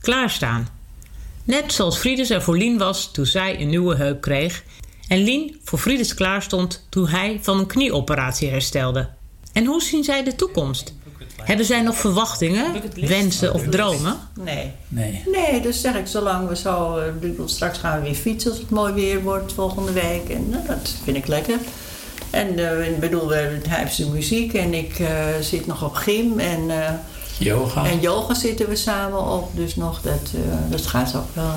Klaarstaan. 0.00 0.68
Net 1.44 1.72
zoals 1.72 1.98
Friedes 1.98 2.30
er 2.30 2.42
voor 2.42 2.56
Lien 2.56 2.78
was 2.78 3.10
toen 3.12 3.26
zij 3.26 3.60
een 3.60 3.68
nieuwe 3.68 3.96
heup 3.96 4.20
kreeg 4.20 4.64
en 5.08 5.18
Lien 5.18 5.60
voor 5.64 5.78
Friedes 5.78 6.14
klaarstond 6.14 6.86
toen 6.88 7.08
hij 7.08 7.38
van 7.42 7.58
een 7.58 7.66
knieoperatie 7.66 8.48
herstelde. 8.48 9.08
En 9.52 9.64
hoe 9.66 9.82
zien 9.82 10.04
zij 10.04 10.24
de 10.24 10.36
toekomst? 10.36 10.94
Hebben 11.44 11.66
zij 11.66 11.80
nog 11.82 11.96
verwachtingen, 11.96 12.66
wensen 12.94 13.54
of 13.54 13.62
dromen? 13.70 14.16
nee. 14.44 14.70
Nee. 14.88 15.22
Nee, 15.32 15.60
dus 15.60 15.80
zeg 15.80 15.94
ik, 15.94 16.06
zolang 16.06 16.48
we 16.48 16.56
zo... 16.56 16.96
eh, 16.98 17.30
straks 17.46 17.78
gaan 17.78 17.98
we 17.98 18.04
weer 18.06 18.14
fietsen 18.14 18.50
als 18.50 18.60
het 18.60 18.70
mooi 18.70 18.92
weer 18.92 19.22
wordt 19.22 19.52
volgende 19.52 19.92
week. 19.92 20.28
En 20.28 20.48
nou, 20.50 20.66
dat 20.66 20.94
vind 21.04 21.16
ik 21.16 21.26
lekker. 21.26 21.58
En 22.30 22.58
eh, 22.80 22.88
ik 22.88 23.00
bedoel, 23.00 23.28
we- 23.28 23.58
hij 23.68 23.78
heeft 23.78 23.94
zijn 23.94 24.12
muziek 24.12 24.52
en 24.54 24.74
ik 24.74 24.98
eh, 24.98 25.08
zit 25.40 25.66
nog 25.66 25.84
op 25.84 25.94
gym. 25.94 26.38
En, 26.38 26.70
eh, 26.70 26.90
Yoga. 27.38 27.84
en 27.86 28.00
yoga 28.00 28.34
zitten 28.34 28.68
we 28.68 28.76
samen 28.76 29.26
op. 29.32 29.50
Dus 29.56 29.76
nog, 29.76 30.00
dat, 30.00 30.30
eh, 30.34 30.40
dat 30.70 30.86
gaat 30.86 31.14
ook 31.16 31.34
wel. 31.34 31.50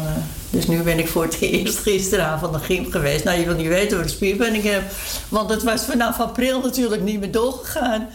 Dus 0.50 0.68
nu 0.68 0.82
ben 0.82 1.00
ik 1.00 1.08
voor 1.08 1.24
het 1.24 1.38
eerst 1.42 1.78
gisteravond 1.78 2.52
naar 2.52 2.62
gym 2.62 2.92
geweest. 2.92 3.24
Nou, 3.24 3.40
je 3.40 3.46
wil 3.46 3.56
niet 3.56 3.68
weten 3.68 3.98
wat 3.98 4.06
een 4.06 4.12
spierpijn 4.12 4.54
ik 4.56 4.64
heb. 4.64 4.84
Want 5.30 5.50
het 5.50 5.64
was 5.64 5.82
vanaf 5.86 6.20
april 6.20 6.62
natuurlijk 6.62 7.02
niet 7.02 7.20
meer 7.20 7.32
doorgegaan. 7.32 8.08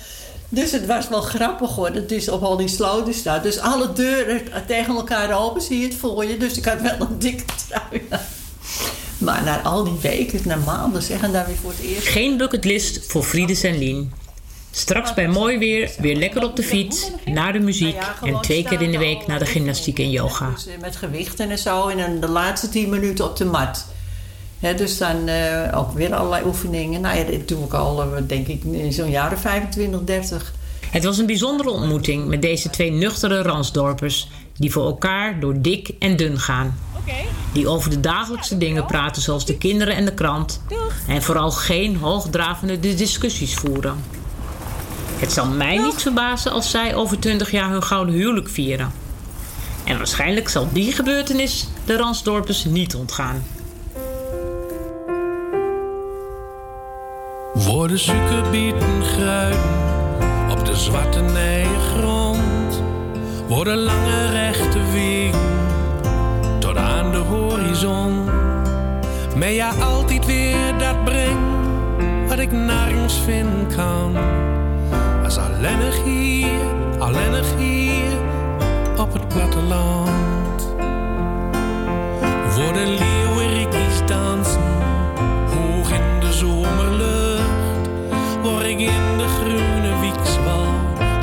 Dus 0.52 0.72
het 0.72 0.86
was 0.86 1.08
wel 1.08 1.20
grappig 1.20 1.70
hoor. 1.70 1.88
Het 1.88 2.12
is 2.12 2.28
op 2.28 2.42
al 2.42 2.56
die 2.56 2.68
sloten 2.68 3.14
staat. 3.14 3.42
Dus 3.42 3.58
alle 3.58 3.92
deuren 3.92 4.42
tegen 4.66 4.94
elkaar 4.94 5.40
open 5.40 5.62
zie 5.62 5.78
je 5.78 5.84
het 5.84 5.94
voor 5.94 6.24
je. 6.24 6.36
Dus 6.36 6.56
ik 6.56 6.64
had 6.64 6.80
wel 6.80 6.96
een 7.00 7.18
dikke 7.18 7.44
trui. 7.68 8.02
Maar 9.18 9.42
na 9.42 9.60
al 9.60 9.84
die 9.84 9.98
weken, 10.00 10.40
na 10.44 10.56
maanden 10.56 11.02
zeg, 11.02 11.22
en 11.22 11.32
daar 11.32 11.46
weer 11.46 11.56
voor 11.56 11.70
het 11.70 11.80
eerst. 11.80 12.08
Geen 12.08 12.36
bucketlist 12.36 13.06
voor 13.06 13.22
Friedes 13.22 13.62
en 13.62 13.78
Lien. 13.78 14.12
Straks 14.70 15.14
bij 15.14 15.28
mooi 15.28 15.58
weer 15.58 15.90
weer 15.98 16.16
lekker 16.16 16.44
op 16.44 16.56
de 16.56 16.62
fiets, 16.62 17.10
naar 17.24 17.52
de 17.52 17.58
muziek 17.58 17.96
en 18.22 18.40
twee 18.40 18.62
keer 18.62 18.82
in 18.82 18.90
de 18.90 18.98
week 18.98 19.26
naar 19.26 19.38
de 19.38 19.46
gymnastiek 19.46 19.98
en 19.98 20.10
yoga. 20.10 20.50
Dus, 20.50 20.66
met 20.80 20.96
gewichten 20.96 21.50
en 21.50 21.58
zo. 21.58 21.88
En 21.88 21.96
dan 21.96 22.20
de 22.20 22.28
laatste 22.28 22.68
10 22.68 22.88
minuten 22.88 23.24
op 23.24 23.36
de 23.36 23.44
mat. 23.44 23.86
Dus 24.60 24.98
dan 24.98 25.28
eh, 25.28 25.78
ook 25.78 25.92
weer 25.92 26.14
allerlei 26.14 26.44
oefeningen. 26.46 27.00
Nou 27.00 27.18
ja, 27.18 27.24
dit 27.24 27.48
doe 27.48 27.64
ik 27.64 27.72
al, 27.74 28.02
eh, 28.02 28.22
denk 28.26 28.46
ik, 28.46 28.64
in 28.64 28.92
zo'n 28.92 29.10
jaar 29.10 29.32
of 29.32 29.40
25, 29.40 30.04
30. 30.04 30.52
Het 30.90 31.04
was 31.04 31.18
een 31.18 31.26
bijzondere 31.26 31.70
ontmoeting 31.70 32.26
met 32.26 32.42
deze 32.42 32.70
twee 32.70 32.90
nuchtere 32.90 33.42
Ransdorpers... 33.42 34.28
die 34.56 34.72
voor 34.72 34.84
elkaar 34.84 35.40
door 35.40 35.60
dik 35.60 35.90
en 35.98 36.16
dun 36.16 36.38
gaan. 36.38 36.78
Die 37.52 37.68
over 37.68 37.90
de 37.90 38.00
dagelijkse 38.00 38.58
dingen 38.58 38.86
praten 38.86 39.22
zoals 39.22 39.46
de 39.46 39.58
kinderen 39.58 39.96
en 39.96 40.04
de 40.04 40.14
krant... 40.14 40.62
en 41.08 41.22
vooral 41.22 41.50
geen 41.50 41.96
hoogdravende 41.96 42.78
discussies 42.78 43.54
voeren. 43.54 43.96
Het 45.16 45.32
zal 45.32 45.46
mij 45.46 45.76
niet 45.76 46.02
verbazen 46.02 46.52
als 46.52 46.70
zij 46.70 46.94
over 46.94 47.18
20 47.18 47.50
jaar 47.50 47.70
hun 47.70 47.82
gouden 47.82 48.14
huwelijk 48.14 48.48
vieren. 48.48 48.92
En 49.84 49.96
waarschijnlijk 49.96 50.48
zal 50.48 50.68
die 50.72 50.92
gebeurtenis 50.92 51.68
de 51.84 51.96
Ransdorpers 51.96 52.64
niet 52.64 52.94
ontgaan. 52.94 53.42
Worden 57.70 57.98
suikerbieten 57.98 59.02
gruiden 59.02 59.60
op 60.50 60.64
de 60.64 60.76
zwarte 60.76 61.20
grond. 61.94 62.82
Worden 63.48 63.76
lange 63.76 64.30
rechte 64.30 64.78
wegen 64.92 65.40
tot 66.58 66.76
aan 66.76 67.12
de 67.12 67.18
horizon. 67.18 68.24
Maar 69.36 69.50
ja, 69.50 69.70
altijd 69.80 70.26
weer 70.26 70.78
dat 70.78 71.04
brengt 71.04 72.28
wat 72.28 72.38
ik 72.38 72.52
nergens 72.52 73.14
vinden 73.24 73.66
kan. 73.76 74.16
Als 75.24 75.38
alleenig 75.38 76.04
hier, 76.04 76.60
alleenig 76.98 77.46
hier 77.58 78.18
op 78.98 79.12
het 79.12 79.28
platteland. 79.28 80.68
Worden 82.56 82.98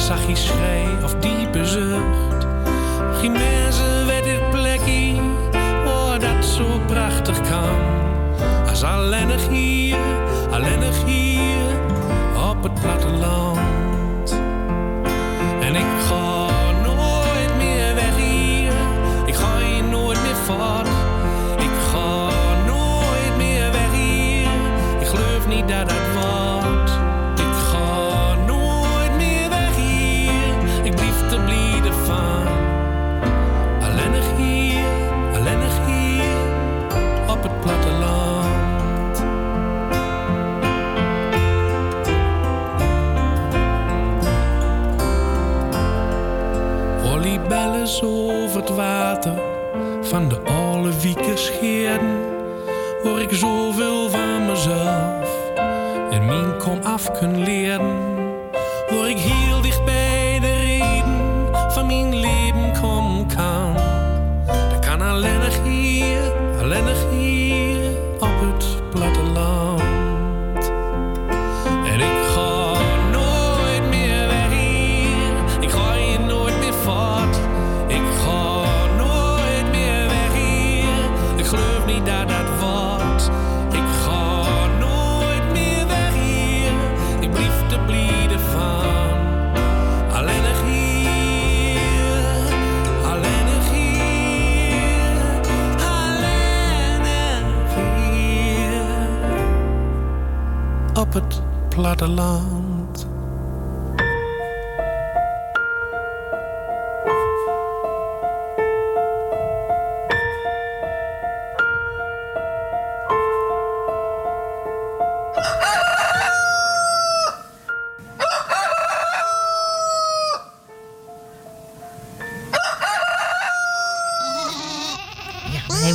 zag 0.08 0.28
je 0.28 0.36
schrei 0.36 0.88
of 1.04 1.16
diepe 1.16 1.66
zucht. 1.66 2.46
Mensen 3.32 4.06
weet 4.06 4.24
dit 4.24 4.50
plekje, 4.50 5.16
oh 5.86 6.12
dat 6.20 6.46
zo 6.46 6.80
prachtig 6.86 7.42
kan. 7.42 7.80
Als 8.70 8.84
alleenig 8.84 9.48
hier, 9.48 9.98
alleenig 10.52 11.04
hier 11.06 11.80
op 12.50 12.64
het 12.64 12.74
platteland. 12.74 14.40
En 15.62 15.76
ik 15.76 15.86
ga 16.08 16.46
nooit 16.84 17.58
meer 17.58 17.96
weg 17.96 18.16
hier, 18.16 18.74
ik 19.26 19.36
ga 19.36 19.58
hier 19.58 19.84
nooit 19.84 20.22
meer 20.22 20.36
voort. 20.36 20.87
Het 48.58 48.76
water 48.76 49.34
van 50.02 50.30
de 50.30 50.40
oude 50.42 51.02
wieken 51.02 51.38
scheerden, 51.38 52.18
hoor 53.04 53.22
ik 53.22 53.32
zoveel 53.32 54.10
van 54.10 54.46
mezelf 54.46 55.52
en 56.12 56.26
mijn 56.26 56.58
kom 56.58 56.80
af 56.84 57.12
kunnen 57.12 57.44
leren. 57.44 57.96
Hoor 58.88 59.10
ik 59.10 59.18
heel 59.18 59.62
dicht 59.62 59.86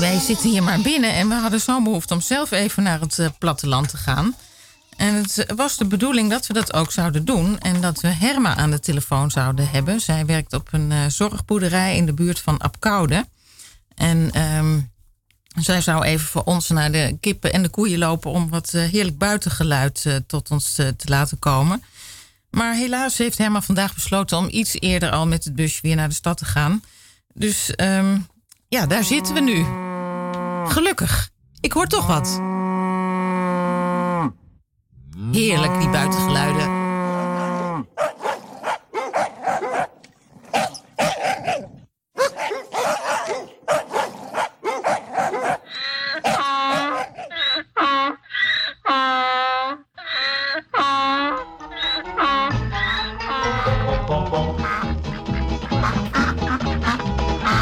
wij 0.02 0.18
zitten 0.18 0.50
hier 0.50 0.62
maar 0.62 0.80
binnen 0.80 1.12
en 1.12 1.28
we 1.28 1.34
hadden 1.34 1.60
zo'n 1.60 1.84
behoefte 1.84 2.14
om 2.14 2.20
zelf 2.20 2.50
even 2.50 2.82
naar 2.82 3.00
het 3.00 3.18
eh, 3.18 3.26
platteland 3.38 3.88
te 3.88 3.96
gaan. 3.96 4.34
En 5.02 5.14
het 5.14 5.52
was 5.56 5.76
de 5.76 5.84
bedoeling 5.84 6.30
dat 6.30 6.46
we 6.46 6.52
dat 6.52 6.72
ook 6.72 6.92
zouden 6.92 7.24
doen. 7.24 7.58
En 7.58 7.80
dat 7.80 8.00
we 8.00 8.08
Herma 8.08 8.56
aan 8.56 8.70
de 8.70 8.80
telefoon 8.80 9.30
zouden 9.30 9.70
hebben. 9.70 10.00
Zij 10.00 10.26
werkt 10.26 10.52
op 10.52 10.68
een 10.70 10.92
eh, 10.92 11.06
zorgboerderij 11.08 11.96
in 11.96 12.06
de 12.06 12.12
buurt 12.12 12.40
van 12.40 12.58
Apkoude. 12.58 13.26
En 13.94 14.30
ehm, 14.32 14.80
zij 15.60 15.80
zou 15.80 16.04
even 16.04 16.26
voor 16.26 16.42
ons 16.42 16.68
naar 16.68 16.92
de 16.92 17.16
kippen 17.20 17.52
en 17.52 17.62
de 17.62 17.68
koeien 17.68 17.98
lopen... 17.98 18.30
om 18.30 18.48
wat 18.50 18.74
eh, 18.74 18.82
heerlijk 18.82 19.18
buitengeluid 19.18 20.06
eh, 20.06 20.16
tot 20.26 20.50
ons 20.50 20.74
te 20.74 20.94
laten 21.04 21.38
komen. 21.38 21.82
Maar 22.50 22.74
helaas 22.74 23.18
heeft 23.18 23.38
Herma 23.38 23.62
vandaag 23.62 23.94
besloten 23.94 24.38
om 24.38 24.48
iets 24.50 24.80
eerder 24.80 25.10
al 25.10 25.26
met 25.26 25.44
het 25.44 25.54
busje 25.54 25.78
weer 25.82 25.96
naar 25.96 26.08
de 26.08 26.14
stad 26.14 26.36
te 26.36 26.44
gaan. 26.44 26.82
Dus 27.34 27.74
ehm, 27.74 28.18
ja, 28.68 28.86
daar 28.86 29.04
zitten 29.04 29.34
we 29.34 29.40
nu. 29.40 29.64
Gelukkig. 30.72 31.30
Ik 31.60 31.72
hoor 31.72 31.86
toch 31.86 32.06
wat. 32.06 32.60
Heerlijk, 35.32 35.80
die 35.80 35.88
buitengeluiden. 35.88 36.80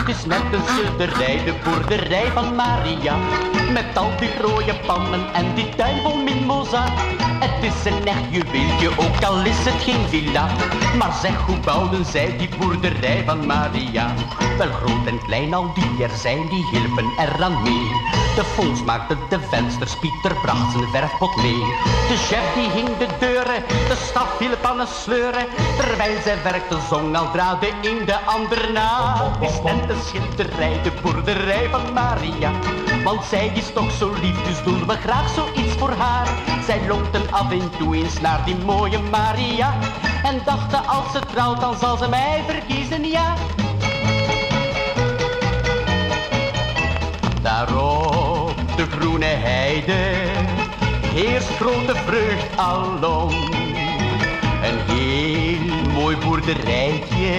Is 0.07 0.25
net 0.25 0.43
een 0.53 0.63
schilderij, 0.67 1.45
de 1.45 1.55
boerderij 1.65 2.31
van 2.33 2.55
Maria. 2.55 3.17
Met 3.73 3.97
al 3.97 4.11
die 4.19 4.41
rode 4.41 4.75
pannen 4.87 5.35
en 5.35 5.55
die 5.55 5.69
tuin 5.69 6.03
vol 6.03 6.17
mimosa. 6.17 6.85
Het 7.41 7.65
is 7.65 7.93
een 7.93 8.07
echt 8.07 8.25
juweeltje, 8.31 8.89
ook 8.89 9.25
al 9.25 9.45
is 9.45 9.65
het 9.65 9.83
geen 9.83 10.09
villa. 10.09 10.47
Maar 10.99 11.13
zeg, 11.23 11.37
hoe 11.37 11.57
bouwden 11.57 12.05
zij 12.05 12.37
die 12.39 12.49
boerderij 12.59 13.23
van 13.27 13.47
Maria? 13.47 14.15
Wel 14.59 14.73
groot 14.73 15.07
en 15.07 15.21
klein, 15.27 15.55
al 15.55 15.75
die 15.75 16.05
er 16.05 16.17
zijn, 16.17 16.49
die 16.49 16.67
hielpen 16.73 17.05
eraan 17.19 17.63
mee. 17.63 17.89
De 18.37 18.45
Fons 18.45 18.85
maakte 18.85 19.17
de 19.29 19.41
vensters, 19.41 19.99
Pieter 19.99 20.41
bracht 20.43 20.73
zijn 20.73 20.89
verfpot 20.89 21.37
mee. 21.37 21.65
De 22.09 22.17
chef 22.17 22.55
die 22.55 22.71
hing 22.71 22.97
de 22.99 23.07
deuren, 23.19 23.65
de 23.89 23.97
staf 24.09 24.39
hielp 24.39 24.65
aan 24.65 24.81
het 24.81 24.89
sleuren. 24.89 25.47
Terwijl 25.77 26.23
zij 26.23 26.43
werkte, 26.43 26.79
zong 26.89 27.17
al 27.17 27.31
draad 27.31 27.61
de 27.61 28.03
de 28.07 28.19
ander 28.25 28.73
na. 28.73 29.17
Is 29.41 29.63
net 29.65 29.91
een 29.91 30.03
schilderij, 30.07 30.83
de 30.83 30.93
boerderij 31.03 31.69
van 31.71 31.93
Maria. 31.93 32.51
Want 33.05 33.25
zij 33.25 33.51
is 33.55 33.73
toch 33.73 33.91
zo 33.91 34.13
lief, 34.21 34.43
dus 34.43 34.63
doen 34.63 34.87
we 34.87 34.97
graag 34.97 35.29
zoiets 35.29 35.73
voor 35.79 35.91
haar. 35.91 36.29
Zij 36.67 36.87
lonkten 36.89 37.33
af 37.33 37.51
en 37.51 37.71
toe 37.79 37.97
eens 37.97 38.21
naar 38.21 38.45
die 38.45 38.57
mooie 38.57 38.99
Maria. 38.99 39.75
En 40.23 40.41
dachten 40.45 40.87
als 40.87 41.13
ze 41.13 41.19
trouwt, 41.33 41.61
dan 41.61 41.77
zal 41.79 41.97
ze 41.97 42.09
mij 42.09 42.43
verkiezen, 42.47 43.09
ja. 43.09 43.35
Daar 47.43 47.77
op 47.77 48.77
de 48.77 48.87
groene 48.91 49.25
heide 49.25 50.29
heerst 51.15 51.49
grote 51.49 51.95
vreugd 51.95 52.57
alom. 52.57 53.31
Een 54.63 54.79
heel 54.87 55.93
mooi 55.93 56.17
boerderijtje 56.17 57.39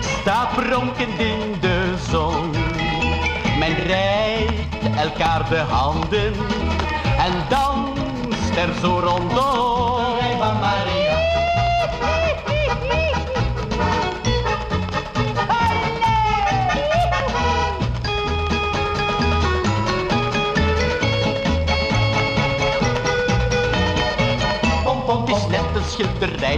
staat 0.00 0.52
pronkend 0.52 1.18
in 1.18 1.54
de 1.60 1.94
zon. 2.10 2.50
Men 3.58 3.74
reikt 3.74 4.61
elkaar 4.96 5.48
de 5.48 5.56
handen 5.56 6.34
en 7.18 7.32
danst 7.48 8.56
er 8.56 8.74
zo 8.80 8.98
rondom. 8.98 9.81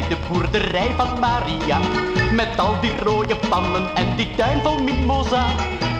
De 0.00 0.16
boerderij 0.28 0.90
van 0.96 1.18
Maria. 1.18 1.78
Met 2.32 2.58
al 2.58 2.80
die 2.80 2.98
rode 2.98 3.36
pannen 3.48 3.94
en 3.94 4.16
die 4.16 4.34
tuin 4.34 4.62
vol 4.62 4.82
mimosa. 4.82 5.46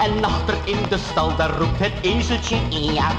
En 0.00 0.24
achter 0.24 0.54
in 0.64 0.78
de 0.88 0.98
stal, 0.98 1.36
daar 1.36 1.58
roept 1.58 1.78
het 1.78 1.92
ezeltje 2.02 2.56
ja. 2.92 3.10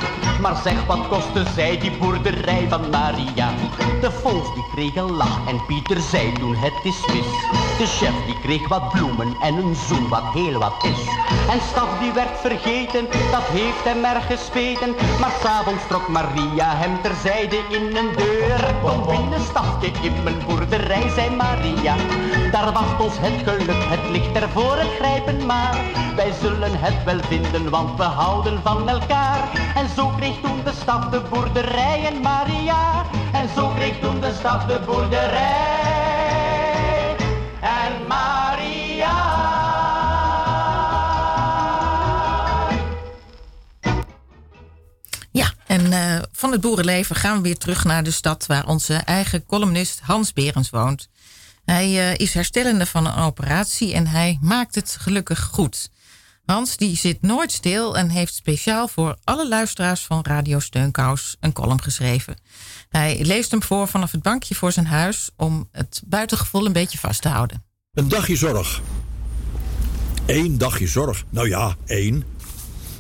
Maar 0.41 0.55
zeg, 0.63 0.85
wat 0.85 1.07
kostte 1.07 1.43
zij 1.55 1.77
die 1.79 1.97
boerderij 1.97 2.65
van 2.69 2.89
Maria? 2.89 3.53
De 4.01 4.11
vos 4.11 4.53
die 4.53 4.65
kreeg 4.73 4.95
een 4.95 5.11
lach 5.11 5.39
en 5.47 5.65
Pieter 5.65 6.01
zei 6.01 6.33
toen 6.39 6.55
het 6.55 6.73
is 6.83 7.05
mis. 7.07 7.64
De 7.77 7.85
chef 7.85 8.25
die 8.25 8.39
kreeg 8.39 8.67
wat 8.67 8.89
bloemen 8.89 9.35
en 9.41 9.55
een 9.57 9.75
zoen 9.75 10.07
wat 10.09 10.23
heel 10.33 10.59
wat 10.59 10.83
is. 10.83 11.07
En 11.49 11.59
Staf 11.71 11.99
die 11.99 12.11
werd 12.11 12.39
vergeten, 12.39 13.07
dat 13.31 13.43
heeft 13.43 13.83
hem 13.83 14.05
erg 14.05 14.25
gespeten. 14.25 14.95
Maar 15.19 15.31
s'avonds 15.41 15.87
trok 15.87 16.07
Maria 16.07 16.75
hem 16.75 17.01
terzijde 17.01 17.57
in 17.69 17.95
een 17.95 18.11
deur. 18.15 18.75
Kom 18.83 19.05
binnen, 19.05 19.41
stafje 19.41 19.91
in 20.01 20.23
mijn 20.23 20.41
boerderij, 20.47 21.09
zei 21.09 21.29
Maria. 21.35 21.95
Daar 22.51 22.71
wacht 22.71 23.01
ons 23.01 23.15
het 23.17 23.47
geluk, 23.47 23.83
het 23.93 24.09
ligt 24.09 24.35
er 24.35 24.49
voor 24.49 24.75
het 24.77 24.91
grijpen 24.99 25.45
maar. 25.45 25.77
Wij 26.15 26.31
zullen 26.41 26.79
het 26.79 27.03
wel 27.03 27.19
vinden, 27.27 27.69
want 27.69 27.97
we 27.97 28.03
houden 28.03 28.59
van 28.63 28.89
elkaar. 28.89 29.43
En 29.75 29.89
zo 29.95 30.07
kreeg 30.17 30.35
toen 30.41 30.63
de 30.63 30.73
stad 30.81 31.11
de 31.11 31.21
boerderij 31.29 32.05
en 32.05 32.21
Maria. 32.21 33.05
En 33.31 33.49
zo 33.55 33.71
kreeg 33.75 33.99
toen 33.99 34.19
de 34.19 34.33
stad 34.39 34.67
de 34.67 34.79
boerderij 34.85 35.94
en 45.85 46.15
eh, 46.15 46.21
van 46.31 46.51
het 46.51 46.61
boerenleven 46.61 47.15
gaan 47.15 47.35
we 47.35 47.41
weer 47.41 47.57
terug 47.57 47.83
naar 47.83 48.03
de 48.03 48.11
stad 48.11 48.45
waar 48.45 48.67
onze 48.67 48.93
eigen 48.93 49.45
columnist 49.45 49.99
Hans 50.03 50.33
Berens 50.33 50.69
woont. 50.69 51.09
Hij 51.65 51.85
eh, 51.85 52.17
is 52.17 52.33
herstellende 52.33 52.85
van 52.85 53.05
een 53.05 53.15
operatie 53.15 53.93
en 53.93 54.07
hij 54.07 54.37
maakt 54.41 54.75
het 54.75 54.97
gelukkig 54.99 55.43
goed. 55.43 55.89
Hans 56.45 56.77
die 56.77 56.97
zit 56.97 57.21
nooit 57.21 57.51
stil 57.51 57.97
en 57.97 58.09
heeft 58.09 58.35
speciaal 58.35 58.87
voor 58.87 59.17
alle 59.23 59.47
luisteraars 59.47 60.01
van 60.01 60.23
Radio 60.23 60.59
Steunkous 60.59 61.37
een 61.39 61.53
column 61.53 61.81
geschreven. 61.81 62.35
Hij 62.89 63.23
leest 63.23 63.51
hem 63.51 63.63
voor 63.63 63.87
vanaf 63.87 64.11
het 64.11 64.21
bankje 64.21 64.55
voor 64.55 64.71
zijn 64.71 64.87
huis 64.87 65.29
om 65.35 65.69
het 65.71 66.01
buitengevoel 66.05 66.65
een 66.65 66.73
beetje 66.73 66.97
vast 66.97 67.21
te 67.21 67.29
houden. 67.29 67.63
Een 67.93 68.07
dagje 68.07 68.35
zorg. 68.35 68.81
Eén 70.25 70.57
dagje 70.57 70.87
zorg. 70.87 71.23
Nou 71.29 71.49
ja, 71.49 71.75
één. 71.85 72.23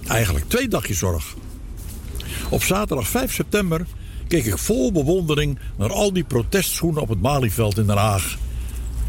Eigenlijk 0.07 0.49
twee 0.49 0.67
dagjes 0.67 0.97
zorg. 0.97 1.35
Op 2.49 2.63
zaterdag 2.63 3.07
5 3.07 3.33
september 3.33 3.85
keek 4.27 4.45
ik 4.45 4.57
vol 4.57 4.91
bewondering 4.91 5.59
naar 5.77 5.91
al 5.91 6.13
die 6.13 6.23
protestschoenen 6.23 7.01
op 7.01 7.09
het 7.09 7.21
Malieveld 7.21 7.77
in 7.77 7.85
Den 7.85 7.97
Haag. 7.97 8.37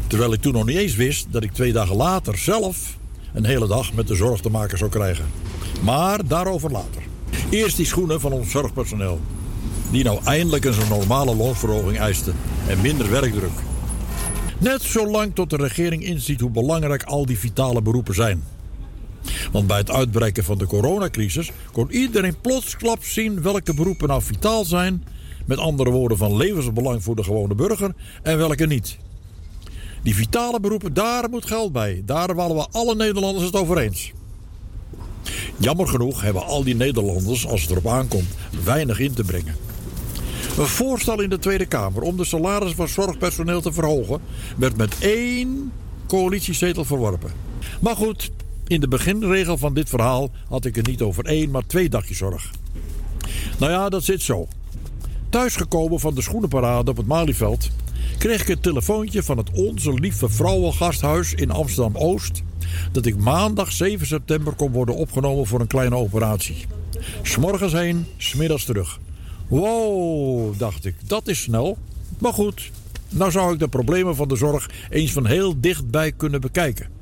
Terwijl 0.07 0.33
ik 0.33 0.41
toen 0.41 0.53
nog 0.53 0.65
niet 0.65 0.77
eens 0.77 0.95
wist 0.95 1.27
dat 1.31 1.43
ik 1.43 1.51
twee 1.51 1.73
dagen 1.73 1.95
later 1.95 2.37
zelf 2.37 2.97
een 3.33 3.45
hele 3.45 3.67
dag 3.67 3.93
met 3.93 4.07
de 4.07 4.15
zorg 4.15 4.41
te 4.41 4.49
maken 4.49 4.77
zou 4.77 4.89
krijgen. 4.89 5.25
Maar 5.83 6.27
daarover 6.27 6.71
later. 6.71 7.01
Eerst 7.49 7.77
die 7.77 7.85
schoenen 7.85 8.21
van 8.21 8.31
ons 8.31 8.51
zorgpersoneel. 8.51 9.19
Die 9.91 10.03
nou 10.03 10.19
eindelijk 10.23 10.65
eens 10.65 10.77
een 10.77 10.89
normale 10.89 11.35
loonsverhoging 11.35 11.99
eisten 11.99 12.35
en 12.67 12.81
minder 12.81 13.09
werkdruk. 13.09 13.59
Net 14.59 14.81
zolang 14.81 15.35
tot 15.35 15.49
de 15.49 15.55
regering 15.55 16.03
inziet 16.03 16.39
hoe 16.39 16.49
belangrijk 16.49 17.03
al 17.03 17.25
die 17.25 17.39
vitale 17.39 17.81
beroepen 17.81 18.15
zijn. 18.15 18.43
Want 19.51 19.67
bij 19.67 19.77
het 19.77 19.91
uitbreken 19.91 20.43
van 20.43 20.57
de 20.57 20.65
coronacrisis 20.65 21.51
kon 21.71 21.91
iedereen 21.91 22.41
plotsklaps 22.41 23.13
zien 23.13 23.41
welke 23.41 23.73
beroepen 23.73 24.07
nou 24.07 24.21
vitaal 24.21 24.65
zijn. 24.65 25.03
Met 25.45 25.57
andere 25.57 25.89
woorden 25.89 26.17
van 26.17 26.37
levensbelang 26.37 27.03
voor 27.03 27.15
de 27.15 27.23
gewone 27.23 27.55
burger 27.55 27.93
en 28.23 28.37
welke 28.37 28.65
niet. 28.65 28.97
Die 30.03 30.15
vitale 30.15 30.59
beroepen, 30.59 30.93
daar 30.93 31.29
moet 31.29 31.45
geld 31.45 31.71
bij. 31.71 32.01
Daar 32.05 32.35
waren 32.35 32.55
we 32.55 32.67
alle 32.71 32.95
Nederlanders 32.95 33.45
het 33.45 33.55
over 33.55 33.77
eens. 33.77 34.11
Jammer 35.57 35.87
genoeg 35.87 36.21
hebben 36.21 36.45
al 36.45 36.63
die 36.63 36.75
Nederlanders, 36.75 37.47
als 37.47 37.61
het 37.61 37.71
erop 37.71 37.87
aankomt, 37.87 38.35
weinig 38.63 38.99
in 38.99 39.13
te 39.13 39.23
brengen. 39.23 39.55
Een 40.57 40.67
voorstel 40.67 41.21
in 41.21 41.29
de 41.29 41.39
Tweede 41.39 41.65
Kamer 41.65 42.01
om 42.01 42.17
de 42.17 42.25
salarissen 42.25 42.77
van 42.77 42.87
zorgpersoneel 42.87 43.61
te 43.61 43.73
verhogen 43.73 44.21
werd 44.57 44.77
met 44.77 44.95
één 44.99 45.71
coalitiezetel 46.07 46.85
verworpen. 46.85 47.31
Maar 47.81 47.95
goed, 47.95 48.31
in 48.67 48.79
de 48.79 48.87
beginregel 48.87 49.57
van 49.57 49.73
dit 49.73 49.89
verhaal 49.89 50.29
had 50.47 50.65
ik 50.65 50.75
het 50.75 50.87
niet 50.87 51.01
over 51.01 51.25
één, 51.25 51.51
maar 51.51 51.65
twee 51.65 51.89
dagjes 51.89 52.17
zorg. 52.17 52.51
Nou 53.59 53.71
ja, 53.71 53.89
dat 53.89 54.03
zit 54.03 54.21
zo. 54.21 54.47
Thuisgekomen 55.29 55.99
van 55.99 56.15
de 56.15 56.21
schoenenparade 56.21 56.91
op 56.91 56.97
het 56.97 57.05
Malieveld 57.05 57.69
kreeg 58.17 58.41
ik 58.41 58.47
een 58.47 58.59
telefoontje 58.59 59.23
van 59.23 59.37
het 59.37 59.51
Onze 59.51 59.93
Lieve 59.93 60.29
Vrouwengasthuis 60.29 61.33
in 61.33 61.51
Amsterdam 61.51 61.95
Oost 61.95 62.43
dat 62.91 63.05
ik 63.05 63.17
maandag 63.17 63.71
7 63.71 64.07
september 64.07 64.53
kon 64.53 64.71
worden 64.71 64.95
opgenomen 64.95 65.45
voor 65.45 65.59
een 65.59 65.67
kleine 65.67 65.95
operatie. 65.95 66.65
S'morgens 67.21 67.73
heen, 67.73 68.05
smiddags 68.17 68.65
terug. 68.65 68.99
Wow, 69.47 70.59
dacht 70.59 70.85
ik, 70.85 70.95
dat 71.05 71.27
is 71.27 71.41
snel. 71.41 71.77
Maar 72.17 72.33
goed, 72.33 72.71
nou 73.09 73.31
zou 73.31 73.53
ik 73.53 73.59
de 73.59 73.67
problemen 73.67 74.15
van 74.15 74.27
de 74.27 74.35
zorg 74.35 74.69
eens 74.89 75.11
van 75.11 75.25
heel 75.25 75.59
dichtbij 75.59 76.11
kunnen 76.11 76.41
bekijken. 76.41 76.96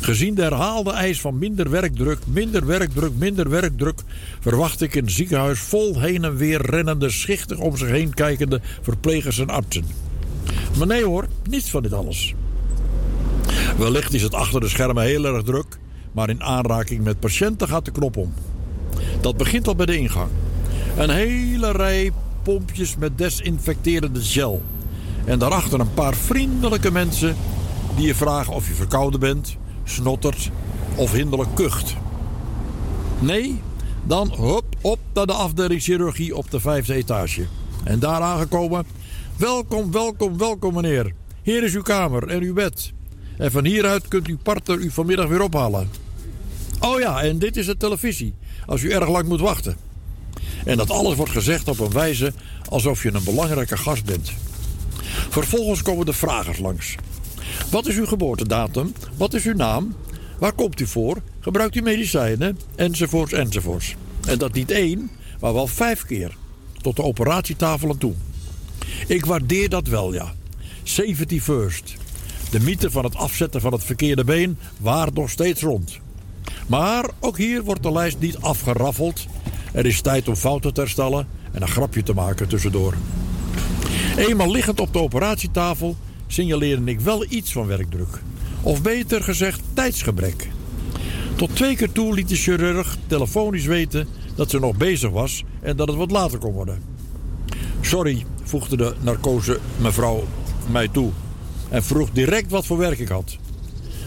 Gezien 0.00 0.34
de 0.34 0.42
herhaalde 0.42 0.90
eis 0.90 1.20
van 1.20 1.38
minder 1.38 1.70
werkdruk, 1.70 2.18
minder 2.26 2.66
werkdruk, 2.66 3.12
minder 3.16 3.48
werkdruk, 3.48 4.00
verwacht 4.40 4.80
ik 4.80 4.94
een 4.94 5.10
ziekenhuis 5.10 5.60
vol 5.60 6.00
heen 6.00 6.24
en 6.24 6.36
weer 6.36 6.62
rennende, 6.62 7.10
schichtig 7.10 7.58
om 7.58 7.76
zich 7.76 7.88
heen 7.88 8.14
kijkende 8.14 8.60
verplegers 8.82 9.38
en 9.38 9.48
artsen. 9.48 9.84
Maar 10.78 10.86
nee 10.86 11.04
hoor, 11.04 11.26
niets 11.48 11.70
van 11.70 11.82
dit 11.82 11.92
alles. 11.92 12.34
Wellicht 13.78 14.14
is 14.14 14.22
het 14.22 14.34
achter 14.34 14.60
de 14.60 14.68
schermen 14.68 15.04
heel 15.04 15.24
erg 15.24 15.42
druk, 15.42 15.78
maar 16.12 16.28
in 16.28 16.42
aanraking 16.42 17.04
met 17.04 17.20
patiënten 17.20 17.68
gaat 17.68 17.84
de 17.84 17.90
knop 17.90 18.16
om. 18.16 18.34
Dat 19.20 19.36
begint 19.36 19.68
al 19.68 19.74
bij 19.74 19.86
de 19.86 19.98
ingang. 19.98 20.30
Een 20.96 21.10
hele 21.10 21.72
rij 21.72 22.12
pompjes 22.42 22.96
met 22.96 23.18
desinfecterende 23.18 24.22
gel. 24.22 24.62
En 25.24 25.38
daarachter 25.38 25.80
een 25.80 25.94
paar 25.94 26.14
vriendelijke 26.14 26.92
mensen 26.92 27.36
die 27.96 28.06
je 28.06 28.14
vragen 28.14 28.54
of 28.54 28.68
je 28.68 28.74
verkouden 28.74 29.20
bent, 29.20 29.56
snottert 29.84 30.50
of 30.94 31.12
hinderlijk 31.12 31.54
kucht. 31.54 31.94
Nee, 33.18 33.60
dan 34.04 34.28
hop 34.28 34.64
op 34.80 34.98
naar 35.14 35.26
de 35.26 35.32
afdeling 35.32 35.82
chirurgie 35.82 36.36
op 36.36 36.50
de 36.50 36.60
vijfde 36.60 36.94
etage. 36.94 37.46
En 37.84 37.98
daar 37.98 38.20
aangekomen, 38.20 38.86
welkom, 39.36 39.92
welkom, 39.92 40.38
welkom 40.38 40.74
meneer. 40.74 41.12
Hier 41.42 41.62
is 41.62 41.74
uw 41.74 41.82
kamer 41.82 42.28
en 42.28 42.42
uw 42.42 42.54
bed. 42.54 42.92
En 43.38 43.50
van 43.50 43.64
hieruit 43.64 44.08
kunt 44.08 44.26
uw 44.26 44.38
partner 44.42 44.78
u 44.78 44.90
vanmiddag 44.90 45.28
weer 45.28 45.42
ophalen. 45.42 45.90
Oh 46.80 47.00
ja, 47.00 47.22
en 47.22 47.38
dit 47.38 47.56
is 47.56 47.66
de 47.66 47.76
televisie, 47.76 48.34
als 48.66 48.82
u 48.82 48.90
erg 48.90 49.08
lang 49.08 49.28
moet 49.28 49.40
wachten. 49.40 49.76
En 50.64 50.76
dat 50.76 50.90
alles 50.90 51.14
wordt 51.16 51.32
gezegd 51.32 51.68
op 51.68 51.78
een 51.78 51.90
wijze 51.90 52.32
alsof 52.68 53.02
je 53.02 53.14
een 53.14 53.24
belangrijke 53.24 53.76
gast 53.76 54.04
bent. 54.04 54.32
Vervolgens 55.28 55.82
komen 55.82 56.06
de 56.06 56.12
vragers 56.12 56.58
langs. 56.58 56.94
Wat 57.70 57.86
is 57.86 57.96
uw 57.96 58.06
geboortedatum? 58.06 58.92
Wat 59.16 59.34
is 59.34 59.44
uw 59.44 59.54
naam? 59.54 59.94
Waar 60.38 60.52
komt 60.52 60.80
u 60.80 60.86
voor? 60.86 61.16
Gebruikt 61.40 61.74
u 61.74 61.80
medicijnen? 61.80 62.58
Enzovoorts, 62.74 63.32
enzovoorts. 63.32 63.94
En 64.28 64.38
dat 64.38 64.52
niet 64.52 64.70
één, 64.70 65.10
maar 65.40 65.54
wel 65.54 65.66
vijf 65.66 66.04
keer. 66.04 66.36
Tot 66.80 66.96
de 66.96 67.02
operatietafel 67.02 67.90
aan 67.90 67.98
toe. 67.98 68.14
Ik 69.06 69.26
waardeer 69.26 69.68
dat 69.68 69.86
wel, 69.86 70.12
ja. 70.12 70.32
Safety 70.82 71.40
first. 71.40 71.94
De 72.50 72.60
mythe 72.60 72.90
van 72.90 73.04
het 73.04 73.16
afzetten 73.16 73.60
van 73.60 73.72
het 73.72 73.84
verkeerde 73.84 74.24
been 74.24 74.58
waart 74.80 75.14
nog 75.14 75.30
steeds 75.30 75.62
rond. 75.62 75.98
Maar 76.66 77.10
ook 77.20 77.38
hier 77.38 77.62
wordt 77.62 77.82
de 77.82 77.92
lijst 77.92 78.18
niet 78.18 78.38
afgeraffeld. 78.38 79.26
Er 79.72 79.86
is 79.86 80.00
tijd 80.00 80.28
om 80.28 80.36
fouten 80.36 80.74
te 80.74 80.80
herstellen 80.80 81.26
en 81.52 81.62
een 81.62 81.68
grapje 81.68 82.02
te 82.02 82.14
maken 82.14 82.48
tussendoor. 82.48 82.94
Eenmaal 84.16 84.50
liggend 84.50 84.80
op 84.80 84.92
de 84.92 84.98
operatietafel 84.98 85.96
signaleerde 86.34 86.90
ik 86.90 87.00
wel 87.00 87.24
iets 87.28 87.52
van 87.52 87.66
werkdruk. 87.66 88.22
Of 88.62 88.82
beter 88.82 89.22
gezegd 89.22 89.60
tijdsgebrek. 89.74 90.48
Tot 91.36 91.56
twee 91.56 91.76
keer 91.76 91.92
toe 91.92 92.14
liet 92.14 92.28
de 92.28 92.34
chirurg 92.36 92.96
telefonisch 93.06 93.64
weten 93.64 94.08
dat 94.34 94.50
ze 94.50 94.58
nog 94.58 94.76
bezig 94.76 95.10
was 95.10 95.44
en 95.60 95.76
dat 95.76 95.88
het 95.88 95.96
wat 95.96 96.10
later 96.10 96.38
kon 96.38 96.52
worden. 96.52 96.82
Sorry, 97.80 98.24
voegde 98.42 98.76
de 98.76 98.94
narcose 99.00 99.58
mevrouw 99.80 100.24
mij 100.70 100.88
toe 100.88 101.10
en 101.68 101.84
vroeg 101.84 102.10
direct 102.10 102.50
wat 102.50 102.66
voor 102.66 102.78
werk 102.78 102.98
ik 102.98 103.08
had. 103.08 103.36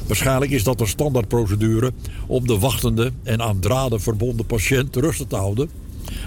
Waarschijnlijk 0.08 0.52
is 0.52 0.64
dat 0.64 0.82
een 0.82 0.88
standaardprocedure 0.88 1.92
om 2.28 2.48
de 2.48 2.60
wachtende 2.60 3.12
en 3.24 3.42
aan 3.42 3.60
draden 3.60 4.02
verbonden 4.02 4.46
patiënt 4.46 4.96
rustig 4.96 5.28
te 5.28 5.36
houden. 5.36 5.70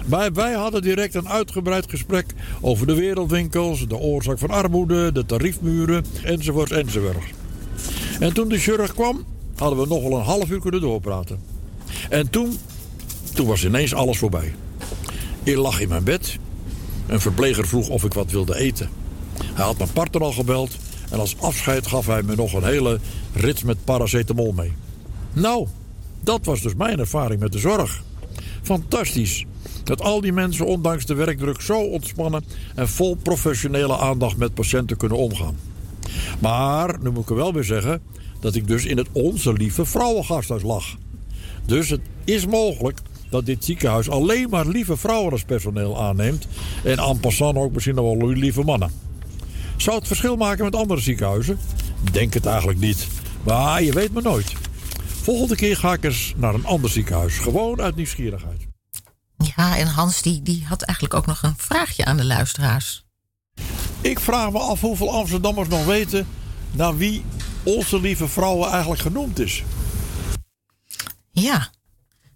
Maar 0.05 0.33
wij 0.33 0.53
hadden 0.53 0.81
direct 0.81 1.15
een 1.15 1.29
uitgebreid 1.29 1.89
gesprek 1.89 2.25
over 2.61 2.87
de 2.87 2.95
wereldwinkels, 2.95 3.87
de 3.87 3.97
oorzaak 3.97 4.39
van 4.39 4.49
armoede, 4.49 5.11
de 5.11 5.25
tariefmuren, 5.25 6.05
enzovoort 6.23 6.71
enzovoort. 6.71 7.33
En 8.19 8.33
toen 8.33 8.49
de 8.49 8.57
chirurg 8.57 8.93
kwam, 8.93 9.25
hadden 9.55 9.79
we 9.79 9.87
nog 9.87 10.01
wel 10.01 10.17
een 10.17 10.25
half 10.25 10.49
uur 10.49 10.59
kunnen 10.59 10.81
doorpraten. 10.81 11.39
En 12.09 12.29
toen, 12.29 12.57
toen 13.33 13.47
was 13.47 13.65
ineens 13.65 13.93
alles 13.93 14.17
voorbij. 14.17 14.53
Ik 15.43 15.55
lag 15.55 15.79
in 15.79 15.89
mijn 15.89 16.03
bed. 16.03 16.37
Een 17.07 17.21
verpleger 17.21 17.67
vroeg 17.67 17.89
of 17.89 18.03
ik 18.03 18.13
wat 18.13 18.31
wilde 18.31 18.57
eten. 18.57 18.89
Hij 19.43 19.65
had 19.65 19.77
mijn 19.77 19.93
partner 19.93 20.21
al 20.21 20.31
gebeld 20.31 20.77
en 21.09 21.19
als 21.19 21.35
afscheid 21.39 21.87
gaf 21.87 22.05
hij 22.05 22.23
me 22.23 22.35
nog 22.35 22.53
een 22.53 22.63
hele 22.63 22.99
rits 23.33 23.63
met 23.63 23.83
paracetamol 23.83 24.51
mee. 24.51 24.73
Nou, 25.33 25.67
dat 26.23 26.45
was 26.45 26.61
dus 26.61 26.75
mijn 26.75 26.99
ervaring 26.99 27.39
met 27.39 27.51
de 27.51 27.59
zorg. 27.59 28.03
Fantastisch 28.61 29.45
dat 29.83 30.01
al 30.01 30.21
die 30.21 30.33
mensen 30.33 30.65
ondanks 30.65 31.05
de 31.05 31.13
werkdruk 31.13 31.61
zo 31.61 31.79
ontspannen 31.79 32.43
en 32.75 32.89
vol 32.89 33.15
professionele 33.15 33.97
aandacht 33.97 34.37
met 34.37 34.53
patiënten 34.53 34.97
kunnen 34.97 35.17
omgaan. 35.17 35.57
Maar 36.39 36.97
nu 37.01 37.09
moet 37.09 37.29
ik 37.29 37.35
wel 37.35 37.53
weer 37.53 37.63
zeggen 37.63 38.01
dat 38.39 38.55
ik 38.55 38.67
dus 38.67 38.85
in 38.85 38.97
het 38.97 39.07
Onze 39.11 39.53
Lieve 39.53 39.85
Vrouwengasthuis 39.85 40.63
lag. 40.63 40.85
Dus 41.65 41.89
het 41.89 42.01
is 42.23 42.45
mogelijk 42.45 42.99
dat 43.29 43.45
dit 43.45 43.65
ziekenhuis 43.65 44.09
alleen 44.09 44.49
maar 44.49 44.67
lieve 44.67 44.97
vrouwen 44.97 45.31
als 45.31 45.43
personeel 45.43 46.01
aanneemt 46.01 46.47
en 46.83 46.97
en 46.97 47.19
passant 47.19 47.57
ook 47.57 47.73
misschien 47.73 47.95
nog 47.95 48.17
wel 48.17 48.29
lieve 48.29 48.63
mannen. 48.63 48.91
Zou 49.77 49.97
het 49.97 50.07
verschil 50.07 50.35
maken 50.35 50.63
met 50.63 50.75
andere 50.75 51.01
ziekenhuizen? 51.01 51.59
Denk 52.11 52.33
het 52.33 52.45
eigenlijk 52.45 52.79
niet. 52.79 53.07
Maar 53.43 53.83
je 53.83 53.93
weet 53.93 54.13
maar 54.13 54.23
nooit. 54.23 54.53
Volgende 55.21 55.55
keer 55.55 55.77
ga 55.77 55.93
ik 55.93 56.03
eens 56.03 56.33
naar 56.37 56.53
een 56.53 56.65
ander 56.65 56.89
ziekenhuis. 56.89 57.37
Gewoon 57.37 57.81
uit 57.81 57.95
nieuwsgierigheid. 57.95 58.60
Ja, 59.41 59.77
en 59.77 59.87
Hans 59.87 60.21
die, 60.21 60.41
die 60.41 60.65
had 60.65 60.81
eigenlijk 60.81 61.17
ook 61.17 61.25
nog 61.25 61.43
een 61.43 61.57
vraagje 61.57 62.05
aan 62.05 62.17
de 62.17 62.25
luisteraars. 62.25 63.05
Ik 64.01 64.19
vraag 64.19 64.51
me 64.51 64.59
af 64.59 64.79
hoeveel 64.79 65.11
Amsterdammers 65.13 65.69
nog 65.69 65.85
weten 65.85 66.27
naar 66.71 66.97
wie 66.97 67.25
onze 67.63 67.99
lieve 67.99 68.27
vrouwen 68.27 68.69
eigenlijk 68.69 69.01
genoemd 69.01 69.39
is. 69.39 69.63
Ja, 71.31 71.69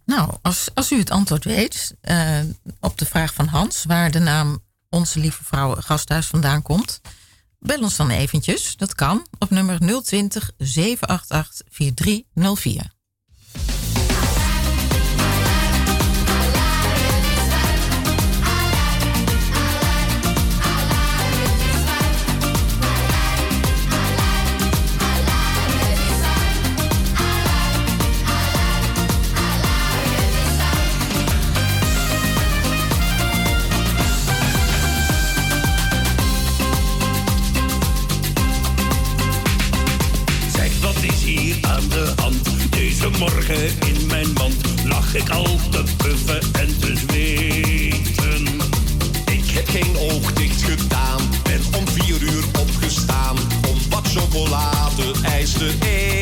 nou, 0.06 0.34
als, 0.42 0.70
als 0.74 0.92
u 0.92 0.98
het 0.98 1.12
antwoord 1.12 1.44
weet 1.44 1.96
eh, 2.02 2.40
op 2.80 2.98
de 2.98 3.06
vraag 3.06 3.34
van 3.34 3.48
Hans, 3.48 3.84
waar 3.86 4.12
de 4.12 4.20
naam 4.20 4.64
Onze 4.90 5.20
Lieve 5.20 5.44
Vrouwen 5.44 5.84
Gasthuis 5.84 6.26
vandaan 6.26 6.62
komt, 6.62 7.02
bel 7.60 7.82
ons 7.82 7.96
dan 7.96 8.10
eventjes. 8.10 8.78
Dat 8.78 8.96
kan 8.96 9.28
op 9.40 9.50
nummer 9.50 9.80
020 10.04 10.52
788 10.58 11.68
4304. 11.70 12.95
Morgen 43.20 43.80
in 43.88 44.06
mijn 44.08 44.34
mand 44.34 44.56
lag 44.84 45.16
ik 45.16 45.30
al 45.30 45.60
te 45.70 45.84
puffen 45.98 46.42
en 46.54 46.80
te 46.80 46.96
zweten. 46.96 48.48
Ik 49.26 49.50
heb 49.52 49.68
geen 49.68 49.98
oog 49.98 50.34
dicht 50.34 50.64
gedaan, 50.64 51.22
ben 51.44 51.62
om 51.78 51.88
vier 51.88 52.22
uur 52.22 52.44
opgestaan 52.60 53.38
om 53.70 53.78
wat 53.90 54.08
chocolade 54.08 55.12
ijs 55.24 55.52
te 55.52 55.74
eten. 55.82 56.15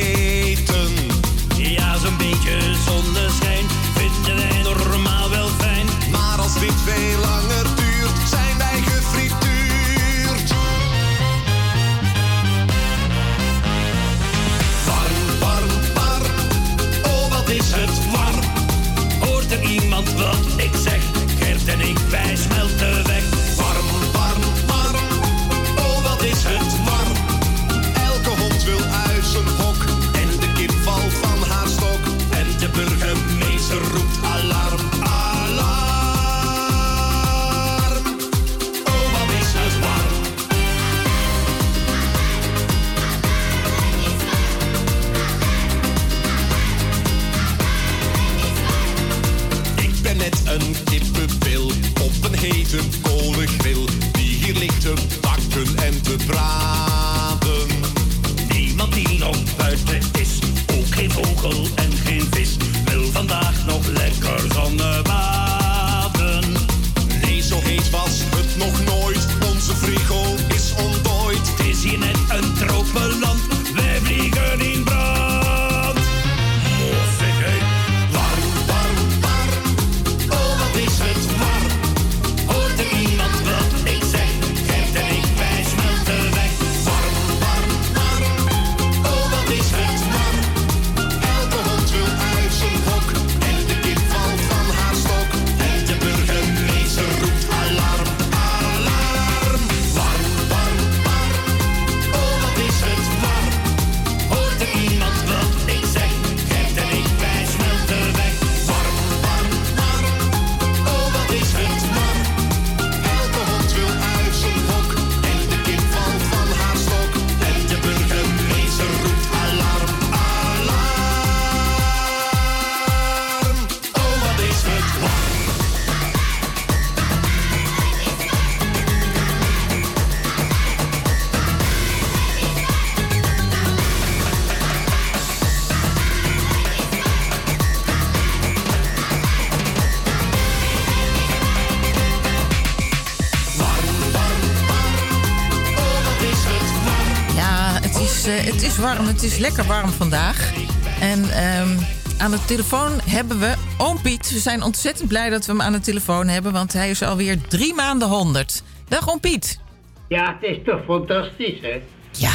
Het 149.07 149.23
is 149.23 149.23
warm, 149.23 149.23
het 149.23 149.23
is 149.23 149.37
lekker 149.37 149.63
warm 149.65 149.89
vandaag. 149.89 150.53
En 150.99 151.29
ehm, 151.29 151.77
aan 152.17 152.31
de 152.31 152.45
telefoon 152.45 152.91
hebben 153.09 153.39
we 153.39 153.53
Oom 153.77 154.01
Piet. 154.01 154.31
We 154.31 154.39
zijn 154.39 154.63
ontzettend 154.63 155.07
blij 155.07 155.29
dat 155.29 155.45
we 155.45 155.51
hem 155.51 155.61
aan 155.61 155.71
de 155.71 155.79
telefoon 155.79 156.27
hebben, 156.27 156.51
want 156.51 156.73
hij 156.73 156.89
is 156.89 157.01
alweer 157.01 157.41
drie 157.47 157.73
maanden 157.73 158.07
100. 158.07 158.63
Dag 158.87 159.09
Oom 159.09 159.19
Piet. 159.19 159.59
Ja, 160.07 160.37
het 160.39 160.49
is 160.49 160.57
toch 160.65 160.83
fantastisch, 160.85 161.61
hè? 161.61 161.81
Ja, 162.11 162.33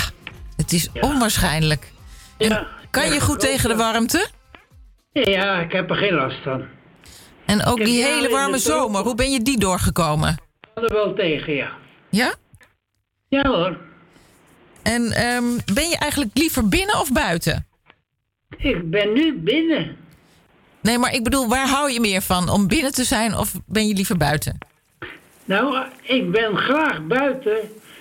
het 0.57 0.73
is 0.73 0.89
onwaarschijnlijk. 1.01 1.93
En 2.39 2.67
kan 2.91 3.07
je 3.07 3.15
ja, 3.15 3.21
goed 3.21 3.41
tegen 3.41 3.69
de 3.69 3.77
warmte? 3.77 4.29
Ja, 5.13 5.61
ik 5.61 5.73
heb 5.73 5.91
er 5.91 5.97
geen 5.97 6.15
last 6.15 6.43
van. 6.43 6.65
En 7.47 7.65
ook 7.65 7.85
die 7.85 8.05
hele 8.05 8.29
warme 8.29 8.59
zomer, 8.59 9.03
hoe 9.03 9.15
ben 9.15 9.31
je 9.31 9.43
die 9.43 9.59
doorgekomen? 9.59 10.31
Ik 10.61 10.69
kan 10.75 10.85
er 10.85 10.95
wel 10.95 11.15
tegen, 11.15 11.55
ja. 11.55 11.71
Ja? 12.11 12.35
Ja 13.29 13.47
hoor. 13.47 13.88
En 14.83 15.13
ehm, 15.13 15.45
ben 15.75 15.89
je 15.89 15.97
eigenlijk 15.97 16.31
liever 16.35 16.69
binnen 16.69 17.01
of 17.01 17.13
buiten? 17.13 17.67
Ik 18.57 18.91
ben 18.91 19.13
nu 19.13 19.39
binnen. 19.39 19.97
Nee, 20.81 20.99
maar 20.99 21.15
ik 21.15 21.25
bedoel, 21.25 21.49
waar 21.49 21.69
hou 21.69 21.91
je 21.91 22.01
meer 22.01 22.23
van? 22.23 22.49
Om 22.49 22.69
binnen 22.69 22.93
te 22.93 23.05
zijn 23.05 23.37
of 23.37 23.53
ben 23.67 23.89
je 23.89 23.95
liever 23.95 24.17
buiten? 24.17 24.59
Nou, 25.45 25.87
ik 26.03 26.31
ben 26.31 26.57
graag 26.57 27.07
buiten. 27.07 27.57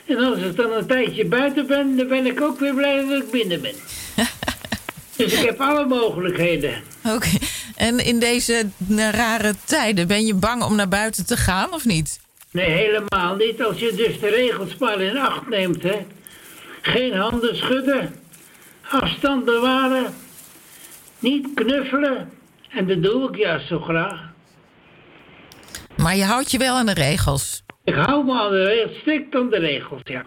En 0.05 0.17
als 0.17 0.39
ik 0.39 0.55
dan 0.55 0.71
een 0.71 0.87
tijdje 0.87 1.25
buiten 1.25 1.67
ben, 1.67 1.97
dan 1.97 2.07
ben 2.07 2.25
ik 2.25 2.41
ook 2.41 2.59
weer 2.59 2.73
blij 2.73 3.05
dat 3.05 3.23
ik 3.23 3.31
binnen 3.31 3.61
ben. 3.61 3.73
dus 5.17 5.33
ik 5.33 5.45
heb 5.45 5.61
alle 5.61 5.85
mogelijkheden. 5.85 6.83
Oké. 7.03 7.29
En 7.75 7.99
in 8.05 8.19
deze 8.19 8.69
eh, 8.89 9.09
rare 9.09 9.53
tijden, 9.65 10.07
ben 10.07 10.25
je 10.25 10.33
bang 10.33 10.63
om 10.63 10.75
naar 10.75 10.87
buiten 10.87 11.25
te 11.25 11.37
gaan 11.37 11.73
of 11.73 11.85
niet? 11.85 12.19
Nee, 12.51 12.69
helemaal 12.69 13.35
niet. 13.35 13.63
Als 13.63 13.79
je 13.79 13.93
dus 13.95 14.19
de 14.19 14.29
regels 14.29 14.77
maar 14.77 15.01
in 15.01 15.17
acht 15.17 15.49
neemt, 15.49 15.83
hè. 15.83 16.05
Geen 16.87 17.13
handen 17.13 17.55
schudden. 17.55 18.15
Afstand 18.89 19.45
bewaren. 19.45 20.13
Niet 21.19 21.47
knuffelen. 21.53 22.29
En 22.69 22.87
dat 22.87 23.03
doe 23.03 23.29
ik 23.29 23.35
juist 23.35 23.67
zo 23.67 23.79
graag. 23.79 24.29
Maar 25.97 26.15
je 26.15 26.23
houdt 26.23 26.51
je 26.51 26.57
wel 26.57 26.75
aan 26.75 26.85
de 26.85 26.93
regels. 26.93 27.63
Ik 27.83 27.93
hou 27.93 28.25
me 28.25 28.33
aan 28.33 28.51
de 28.51 28.63
regels, 28.63 28.97
strikt 28.97 29.35
aan 29.35 29.49
de 29.49 29.59
regels, 29.59 30.01
ja. 30.03 30.25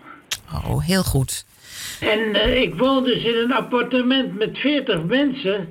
Oh, 0.54 0.86
heel 0.86 1.02
goed. 1.02 1.44
En 2.00 2.34
eh, 2.34 2.62
ik 2.62 2.74
woon 2.74 3.04
dus 3.04 3.24
in 3.24 3.36
een 3.36 3.52
appartement 3.52 4.38
met 4.38 4.58
40 4.58 5.02
mensen. 5.02 5.68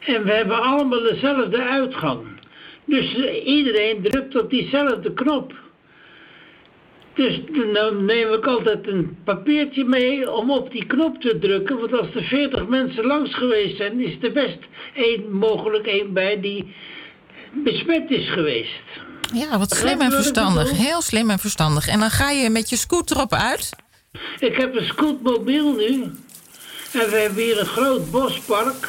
En 0.00 0.24
we 0.24 0.32
hebben 0.32 0.62
allemaal 0.62 1.02
dezelfde 1.02 1.62
uitgang. 1.62 2.26
Dus 2.84 3.14
eh, 3.14 3.46
iedereen 3.46 4.02
drukt 4.02 4.36
op 4.36 4.50
diezelfde 4.50 5.12
knop. 5.12 5.54
Dus 7.14 7.40
dan 7.72 8.04
neem 8.04 8.32
ik 8.32 8.46
altijd 8.46 8.86
een 8.86 9.16
papiertje 9.24 9.84
mee 9.84 10.30
om 10.32 10.50
op 10.50 10.70
die 10.70 10.86
knop 10.86 11.20
te 11.20 11.38
drukken. 11.38 11.78
Want 11.78 11.92
als 11.92 12.14
er 12.14 12.22
40 12.22 12.66
mensen 12.66 13.06
langs 13.06 13.34
geweest 13.34 13.76
zijn, 13.76 14.00
is 14.00 14.16
er 14.20 14.32
best 14.32 14.58
één, 14.94 15.32
mogelijk 15.32 15.86
één 15.86 16.12
bij 16.12 16.40
die 16.40 16.74
besmet 17.52 18.10
is 18.10 18.30
geweest. 18.30 18.82
Ja, 19.34 19.58
wat 19.58 19.70
slim 19.70 20.00
en 20.00 20.10
verstandig. 20.10 20.70
Heel 20.70 21.00
slim 21.00 21.30
en 21.30 21.38
verstandig. 21.38 21.88
En 21.88 22.00
dan 22.00 22.10
ga 22.10 22.30
je 22.30 22.50
met 22.50 22.70
je 22.70 22.76
scooter 22.76 23.20
op 23.20 23.32
uit. 23.32 23.70
Ik 24.38 24.56
heb 24.56 24.76
een 24.76 24.86
scootmobiel 24.86 25.74
nu. 25.74 26.02
En 26.92 27.10
we 27.10 27.16
hebben 27.16 27.42
hier 27.42 27.60
een 27.60 27.66
groot 27.66 28.10
bospark. 28.10 28.88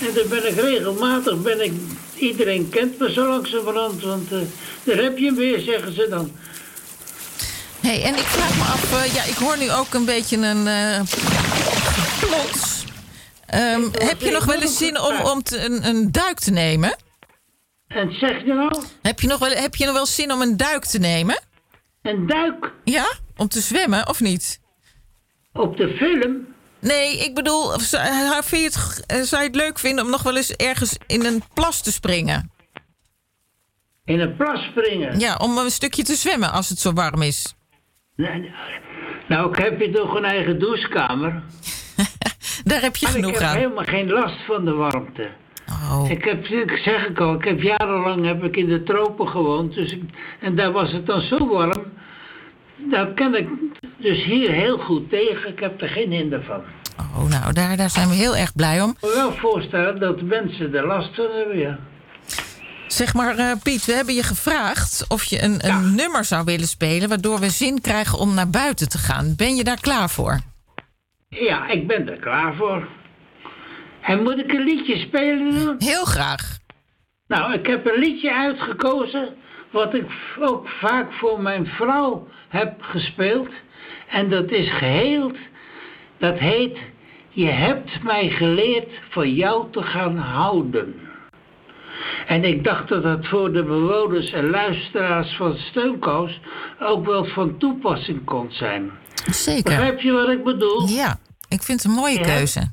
En 0.00 0.14
daar 0.14 0.28
ben 0.28 0.48
ik 0.48 0.60
regelmatig, 0.60 1.42
ben 1.42 1.64
ik, 1.64 1.72
iedereen 2.16 2.68
kent 2.68 2.98
me 2.98 3.12
zo 3.12 3.28
langzamerhand. 3.28 4.02
Want 4.02 4.32
eh, 4.32 4.38
daar 4.84 4.96
heb 4.96 5.18
je 5.18 5.24
hem 5.24 5.34
weer, 5.34 5.60
zeggen 5.60 5.92
ze 5.92 6.06
dan. 6.10 6.30
Hey, 7.86 8.02
en 8.02 8.14
ik 8.14 8.24
vraag 8.24 8.56
me 8.56 8.62
af, 8.62 9.02
eh, 9.04 9.14
ja, 9.14 9.22
ik 9.22 9.34
hoor 9.36 9.58
nu 9.58 9.70
ook 9.72 9.94
een 9.94 10.04
beetje 10.04 10.36
een 10.36 10.66
eh 10.66 11.00
plons. 12.20 12.84
Ehm, 13.46 13.82
heb 13.92 14.20
je 14.20 14.30
nog 14.30 14.44
wel 14.44 14.60
eens 14.60 14.76
zin 14.78 15.00
om, 15.00 15.20
om 15.20 15.42
te- 15.42 15.64
een, 15.64 15.86
een 15.86 16.12
duik 16.12 16.38
te 16.38 16.50
nemen? 16.50 16.96
En 17.86 18.12
zeg 18.12 18.44
je 18.44 18.52
nou? 18.54 18.82
Heb 19.02 19.20
je, 19.20 19.26
nog 19.26 19.38
wel, 19.38 19.50
heb 19.50 19.74
je 19.74 19.84
nog 19.84 19.94
wel 19.94 20.06
zin 20.06 20.32
om 20.32 20.40
een 20.40 20.56
duik 20.56 20.84
te 20.84 20.98
nemen? 20.98 21.40
Een 22.02 22.26
duik? 22.26 22.72
Ja, 22.84 23.06
om 23.36 23.48
te 23.48 23.60
zwemmen 23.60 24.08
of 24.08 24.20
niet? 24.20 24.60
Op 25.52 25.76
de 25.76 25.94
film? 25.96 26.46
Nee, 26.80 27.18
ik 27.18 27.34
bedoel, 27.34 27.80
zou, 27.80 28.02
eh, 28.06 28.40
je 28.50 28.56
het, 28.64 29.02
eh, 29.06 29.20
zou 29.22 29.42
je 29.42 29.48
het 29.48 29.56
leuk 29.56 29.78
vinden 29.78 30.04
om 30.04 30.10
nog 30.10 30.22
wel 30.22 30.36
eens 30.36 30.50
ergens 30.50 30.96
in 31.06 31.24
een 31.24 31.42
plas 31.54 31.80
te 31.80 31.92
springen? 31.92 32.50
In 34.04 34.20
een 34.20 34.36
plas 34.36 34.60
springen? 34.64 35.18
Ja, 35.18 35.36
om 35.36 35.58
een 35.58 35.70
stukje 35.70 36.02
te 36.02 36.14
zwemmen 36.14 36.52
als 36.52 36.68
het 36.68 36.78
zo 36.78 36.92
warm 36.92 37.22
is. 37.22 37.54
Nee. 38.16 38.50
Nou, 39.28 39.50
ik 39.50 39.56
heb 39.56 39.80
je 39.80 39.90
toch 39.90 40.14
een 40.14 40.24
eigen 40.24 40.58
douchekamer. 40.58 41.42
Daar 42.64 42.80
heb 42.80 42.96
je 42.96 43.06
Maar 43.06 43.14
genoeg 43.14 43.30
ik 43.30 43.38
heb 43.38 43.48
aan. 43.48 43.56
helemaal 43.56 43.84
geen 43.84 44.10
last 44.10 44.36
van 44.46 44.64
de 44.64 44.72
warmte. 44.72 45.28
Oh. 45.68 46.10
Ik 46.10 46.24
heb, 46.24 46.44
ik 46.46 46.70
zeg 46.84 47.06
ik 47.08 47.18
al, 47.20 47.34
ik 47.34 47.44
heb 47.44 47.62
jarenlang 47.62 48.26
heb 48.26 48.44
ik 48.44 48.56
in 48.56 48.68
de 48.68 48.82
tropen 48.82 49.28
gewoond. 49.28 49.74
Dus 49.74 49.92
ik, 49.92 50.02
en 50.40 50.56
daar 50.56 50.72
was 50.72 50.92
het 50.92 51.06
dan 51.06 51.20
zo 51.20 51.48
warm. 51.48 51.84
Daar 52.76 53.06
kan 53.14 53.34
ik 53.34 53.48
dus 53.96 54.24
hier 54.24 54.50
heel 54.50 54.78
goed 54.78 55.10
tegen. 55.10 55.50
Ik 55.50 55.60
heb 55.60 55.80
er 55.82 55.88
geen 55.88 56.10
hinder 56.10 56.42
van. 56.42 56.60
Oh, 56.98 57.28
nou, 57.28 57.52
daar, 57.52 57.76
daar 57.76 57.90
zijn 57.90 58.08
we 58.08 58.14
heel 58.14 58.36
erg 58.36 58.54
blij 58.54 58.80
om. 58.82 58.90
Ik 58.90 58.96
kan 59.00 59.08
me 59.10 59.16
wel 59.16 59.32
voorstellen 59.32 60.00
dat 60.00 60.22
mensen 60.22 60.74
er 60.74 60.86
last 60.86 61.14
van 61.14 61.26
hebben, 61.36 61.58
ja. 61.58 61.78
Zeg 62.86 63.14
maar, 63.14 63.36
eh, 63.36 63.52
Piet, 63.62 63.84
we 63.84 63.92
hebben 63.92 64.14
je 64.14 64.22
gevraagd 64.22 65.04
of 65.08 65.24
je 65.24 65.42
een, 65.42 65.68
een 65.68 65.94
nummer 65.94 66.24
zou 66.24 66.44
willen 66.44 66.66
spelen... 66.68 67.08
waardoor 67.08 67.40
we 67.40 67.50
zin 67.50 67.80
krijgen 67.80 68.18
om 68.18 68.34
naar 68.34 68.50
buiten 68.50 68.88
te 68.88 68.98
gaan. 68.98 69.34
Ben 69.36 69.56
je 69.56 69.64
daar 69.64 69.80
klaar 69.80 70.10
voor? 70.10 70.40
Ja, 71.28 71.68
ik 71.68 71.86
ben 71.86 72.08
er 72.08 72.18
klaar 72.18 72.54
voor. 72.54 72.88
En 74.02 74.22
moet 74.22 74.38
ik 74.38 74.52
een 74.52 74.64
liedje 74.64 74.96
spelen? 74.96 75.76
Heel 75.78 76.04
graag. 76.04 76.58
Nou, 77.26 77.52
ik 77.52 77.66
heb 77.66 77.86
een 77.86 77.98
liedje 77.98 78.34
uitgekozen... 78.34 79.28
wat 79.70 79.94
ik 79.94 80.06
ook 80.40 80.68
vaak 80.68 81.12
voor 81.12 81.40
mijn 81.40 81.66
vrouw 81.66 82.28
heb 82.48 82.82
gespeeld. 82.82 83.48
En 84.08 84.30
dat 84.30 84.50
is 84.50 84.72
geheeld. 84.72 85.36
Dat 86.18 86.38
heet... 86.38 86.78
Je 87.30 87.50
hebt 87.50 88.02
mij 88.02 88.30
geleerd 88.30 88.88
van 89.10 89.34
jou 89.34 89.70
te 89.70 89.82
gaan 89.82 90.16
houden. 90.16 91.05
En 92.26 92.44
ik 92.44 92.64
dacht 92.64 92.88
dat 92.88 93.02
dat 93.02 93.26
voor 93.26 93.52
de 93.52 93.64
bewoners 93.64 94.32
en 94.32 94.50
luisteraars 94.50 95.36
van 95.36 95.56
Steunkous... 95.56 96.40
ook 96.80 97.06
wel 97.06 97.24
van 97.24 97.58
toepassing 97.58 98.24
kon 98.24 98.46
zijn. 98.50 98.90
Zeker. 99.30 99.62
Begrijp 99.62 100.00
je 100.00 100.12
wat 100.12 100.28
ik 100.28 100.44
bedoel? 100.44 100.88
Ja, 100.88 101.18
ik 101.48 101.62
vind 101.62 101.82
het 101.82 101.90
een 101.92 101.98
mooie 101.98 102.20
keuze. 102.20 102.72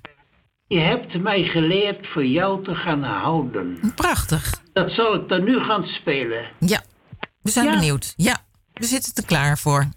Je 0.68 0.80
hebt 0.80 1.22
mij 1.22 1.44
geleerd 1.44 2.08
voor 2.08 2.26
jou 2.26 2.64
te 2.64 2.76
gaan 2.76 3.04
houden. 3.04 3.80
Prachtig. 3.96 4.62
Dat 4.74 4.92
zal 4.92 5.16
ik 5.16 5.30
dan 5.30 5.44
nu 5.44 5.60
gaan 5.60 5.84
spelen. 5.86 6.46
Ja, 6.60 6.82
we 7.42 7.52
zijn 7.52 7.66
Ja. 7.66 7.72
benieuwd. 7.80 8.14
Ja, 8.16 8.38
we 8.74 8.86
zitten 8.86 9.14
er 9.16 9.26
klaar 9.26 9.58
voor. 9.58 9.88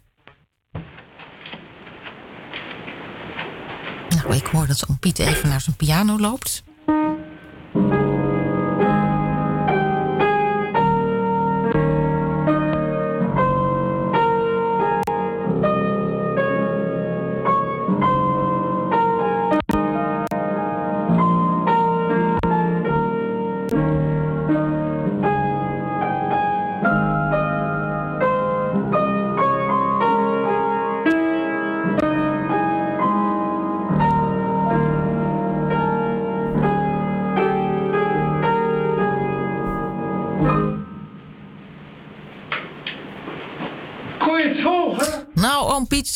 Nou, 4.08 4.34
ik 4.34 4.46
hoor 4.46 4.66
dat 4.66 4.86
oom 4.88 4.98
Piet 4.98 5.18
even 5.18 5.48
naar 5.48 5.60
zijn 5.60 5.76
piano 5.76 6.18
loopt. 6.18 6.64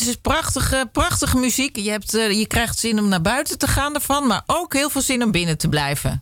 Het 0.00 0.08
is 0.08 0.16
prachtige, 0.16 0.88
prachtige 0.92 1.38
muziek. 1.38 1.76
Je, 1.76 1.90
hebt, 1.90 2.14
eh, 2.14 2.38
je 2.38 2.46
krijgt 2.46 2.78
zin 2.78 2.98
om 2.98 3.08
naar 3.08 3.20
buiten 3.20 3.58
te 3.58 3.66
gaan 3.66 3.94
ervan... 3.94 4.26
maar 4.26 4.42
ook 4.46 4.72
heel 4.72 4.90
veel 4.90 5.00
zin 5.00 5.22
om 5.22 5.30
binnen 5.30 5.58
te 5.58 5.68
blijven. 5.68 6.20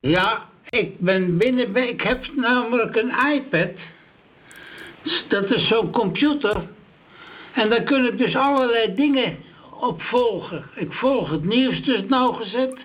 Ja, 0.00 0.42
ik 0.68 1.00
ben 1.00 1.38
binnen. 1.38 1.76
Ik 1.76 2.00
heb 2.00 2.30
namelijk 2.36 2.96
een 2.96 3.32
iPad. 3.32 3.70
Dat 5.28 5.50
is 5.50 5.68
zo'n 5.68 5.90
computer. 5.90 6.68
En 7.54 7.70
daar 7.70 7.82
kun 7.82 8.04
ik 8.04 8.18
dus 8.18 8.36
allerlei 8.36 8.94
dingen 8.94 9.36
op 9.80 10.02
volgen. 10.02 10.64
Ik 10.74 10.92
volg 10.92 11.30
het 11.30 11.44
nieuws 11.44 11.84
dus 11.84 12.02
nauwgezet. 12.08 12.78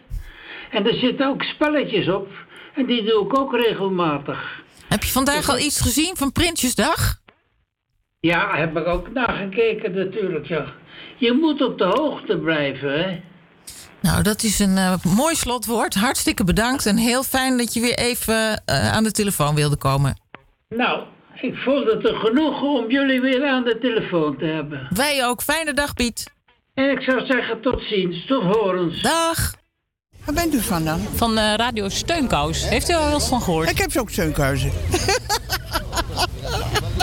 En 0.71 0.87
er 0.87 0.93
zitten 0.93 1.27
ook 1.27 1.43
spelletjes 1.43 2.09
op. 2.09 2.27
En 2.75 2.85
die 2.85 3.03
doe 3.03 3.25
ik 3.25 3.39
ook 3.39 3.55
regelmatig. 3.55 4.63
Heb 4.87 5.03
je 5.03 5.11
vandaag 5.11 5.49
al 5.49 5.57
iets 5.57 5.81
gezien 5.81 6.17
van 6.17 6.31
Prinsjesdag? 6.31 7.19
Ja, 8.27 8.55
heb 8.55 8.77
ik 8.77 8.87
ook 8.87 9.13
nagekeken 9.13 9.95
natuurlijk, 9.95 10.47
ja. 10.47 10.65
Je 11.17 11.33
moet 11.33 11.61
op 11.61 11.77
de 11.77 11.83
hoogte 11.83 12.37
blijven, 12.37 12.99
hè. 12.99 13.21
Nou, 14.01 14.23
dat 14.23 14.43
is 14.43 14.59
een 14.59 14.77
eh, 14.77 15.03
mooi 15.03 15.35
slotwoord. 15.35 15.95
Hartstikke 15.95 16.43
bedankt 16.43 16.85
en 16.85 16.97
heel 16.97 17.23
fijn 17.23 17.57
dat 17.57 17.73
je 17.73 17.79
weer 17.79 17.97
even 17.97 18.61
eh, 18.65 18.93
aan 18.93 19.03
de 19.03 19.11
telefoon 19.11 19.55
wilde 19.55 19.77
komen. 19.77 20.17
Nou, 20.69 21.03
ik 21.41 21.55
vond 21.55 21.85
het 21.85 22.09
een 22.09 22.15
genoegen 22.15 22.67
om 22.67 22.91
jullie 22.91 23.21
weer 23.21 23.47
aan 23.47 23.63
de 23.63 23.77
telefoon 23.81 24.37
te 24.37 24.45
hebben. 24.45 24.87
Wij 24.89 25.25
ook. 25.25 25.41
Fijne 25.41 25.73
dag, 25.73 25.93
Piet. 25.93 26.31
En 26.73 26.91
ik 26.91 27.01
zou 27.01 27.25
zeggen 27.25 27.61
tot 27.61 27.81
ziens, 27.81 28.25
tot 28.25 28.43
horens. 28.43 29.01
Dag. 29.01 29.53
Waar 30.25 30.35
bent 30.35 30.53
u 30.53 30.61
van 30.61 30.85
dan? 30.85 30.99
Van 30.99 31.37
eh, 31.37 31.53
Radio 31.55 31.89
Steunkous. 31.89 32.69
Heeft 32.69 32.89
u 32.89 32.93
er 32.93 32.99
wel 32.99 33.13
eens 33.13 33.27
van 33.27 33.41
gehoord? 33.41 33.69
Ik 33.69 33.77
heb 33.77 33.91
ze 33.91 33.99
ook 33.99 34.09
steunkhuizen. 34.09 34.71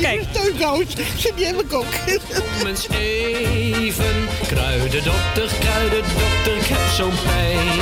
Kijk. 0.00 0.22
Steunkous, 0.30 0.86
zit 1.16 1.36
die 1.36 1.46
in 1.46 1.54
mijn 1.54 1.66
kok. 1.66 1.84
Kom 2.58 2.66
eens 2.66 2.88
even, 2.88 4.28
kruidendokter, 4.46 5.50
kruidendokter, 5.60 6.56
ik 6.56 6.66
heb 6.66 6.88
zo'n 6.96 7.12
pijn. 7.24 7.80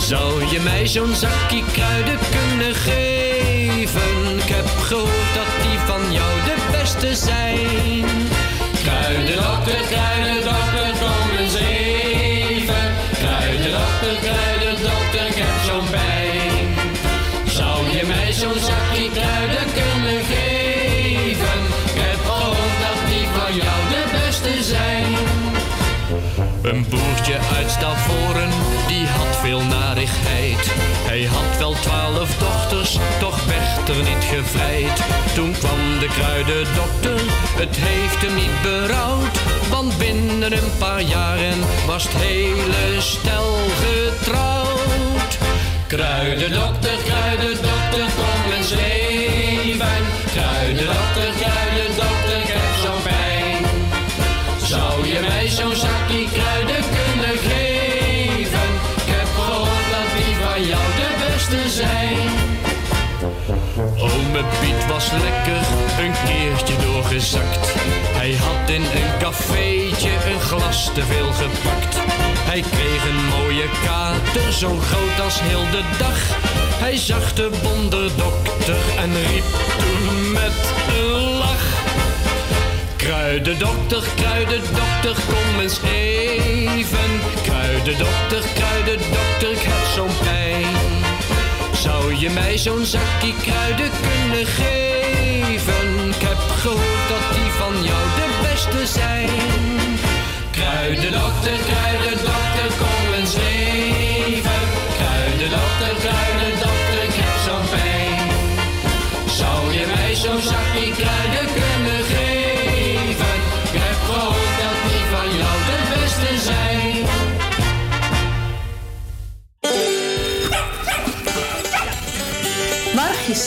Zou 0.00 0.44
je 0.50 0.60
mij 0.60 0.86
zo'n 0.86 1.14
zakje 1.14 1.62
kruiden 1.72 2.18
kunnen 2.30 2.74
geven? 2.74 4.36
Ik 4.36 4.48
heb 4.48 4.66
gehoord 4.66 5.34
dat 5.34 5.46
die 5.62 5.78
van 5.78 6.12
jou 6.12 6.32
de 6.44 6.56
beste 6.70 7.14
zijn. 7.14 7.53
Hij 31.24 31.32
had 31.32 31.58
wel 31.58 31.72
twaalf 31.72 32.36
dochters, 32.36 32.98
toch 33.18 33.44
werd 33.44 33.88
er 33.88 34.02
niet 34.02 34.24
gevrijd. 34.24 35.02
Toen 35.34 35.52
kwam 35.52 35.98
de 35.98 36.08
kruidendokter, 36.08 37.20
het 37.60 37.76
heeft 37.76 38.22
hem 38.22 38.34
niet 38.34 38.62
berouwd. 38.62 39.38
Want 39.70 39.98
binnen 39.98 40.52
een 40.52 40.72
paar 40.78 41.00
jaren 41.00 41.58
was 41.86 42.02
het 42.02 42.12
hele 42.16 43.00
stel 43.00 43.56
getrouwd. 43.84 45.38
Kruidendokter, 45.86 46.96
kruidendokter, 47.04 48.06
kom 48.16 48.52
eens 48.56 48.70
even. 48.70 50.02
Kruidendokter, 50.32 50.34
kruidendokter, 50.34 51.33
was 64.88 65.10
lekker 65.10 65.62
een 65.98 66.14
keertje 66.24 66.76
doorgezakt. 66.76 67.74
Hij 68.12 68.34
had 68.34 68.70
in 68.70 68.82
een 68.82 69.18
cafeetje 69.18 70.10
een 70.10 70.40
glas 70.40 70.90
te 70.94 71.02
veel 71.02 71.32
gepakt. 71.32 71.96
Hij 72.50 72.60
kreeg 72.70 73.04
een 73.08 73.24
mooie 73.24 73.68
kater, 73.84 74.52
zo 74.52 74.68
groot 74.68 75.20
als 75.24 75.40
heel 75.40 75.70
de 75.70 75.82
dag. 75.98 76.18
Hij 76.78 76.96
zag 76.96 77.32
de 77.32 77.50
wonderdokter 77.62 78.76
en 78.98 79.12
riep 79.12 79.50
toen 79.78 80.32
met 80.32 80.72
een 80.88 81.38
lach. 81.38 81.66
Kruidendokter, 82.96 84.02
kruidendokter, 84.14 85.16
kom 85.26 85.60
eens 85.60 85.80
even. 85.94 87.10
Kruidendokter, 87.42 88.42
kruidendokter, 88.54 89.50
ik 89.50 89.62
heb 89.62 89.86
zo'n 89.94 90.16
pijn. 90.22 90.93
Zou 91.84 92.14
je 92.14 92.30
mij 92.30 92.58
zo'n 92.58 92.84
zakje 92.84 93.34
kruiden 93.42 93.90
kunnen 94.06 94.46
geven? 94.46 96.08
Ik 96.08 96.22
heb 96.28 96.38
gehoord 96.38 97.08
dat 97.08 97.36
die 97.36 97.50
van 97.60 97.84
jou 97.84 98.04
de 98.18 98.28
beste 98.42 98.86
zijn. 99.00 99.28
Kruidendokter, 100.50 101.58
kruidendokter, 101.68 102.13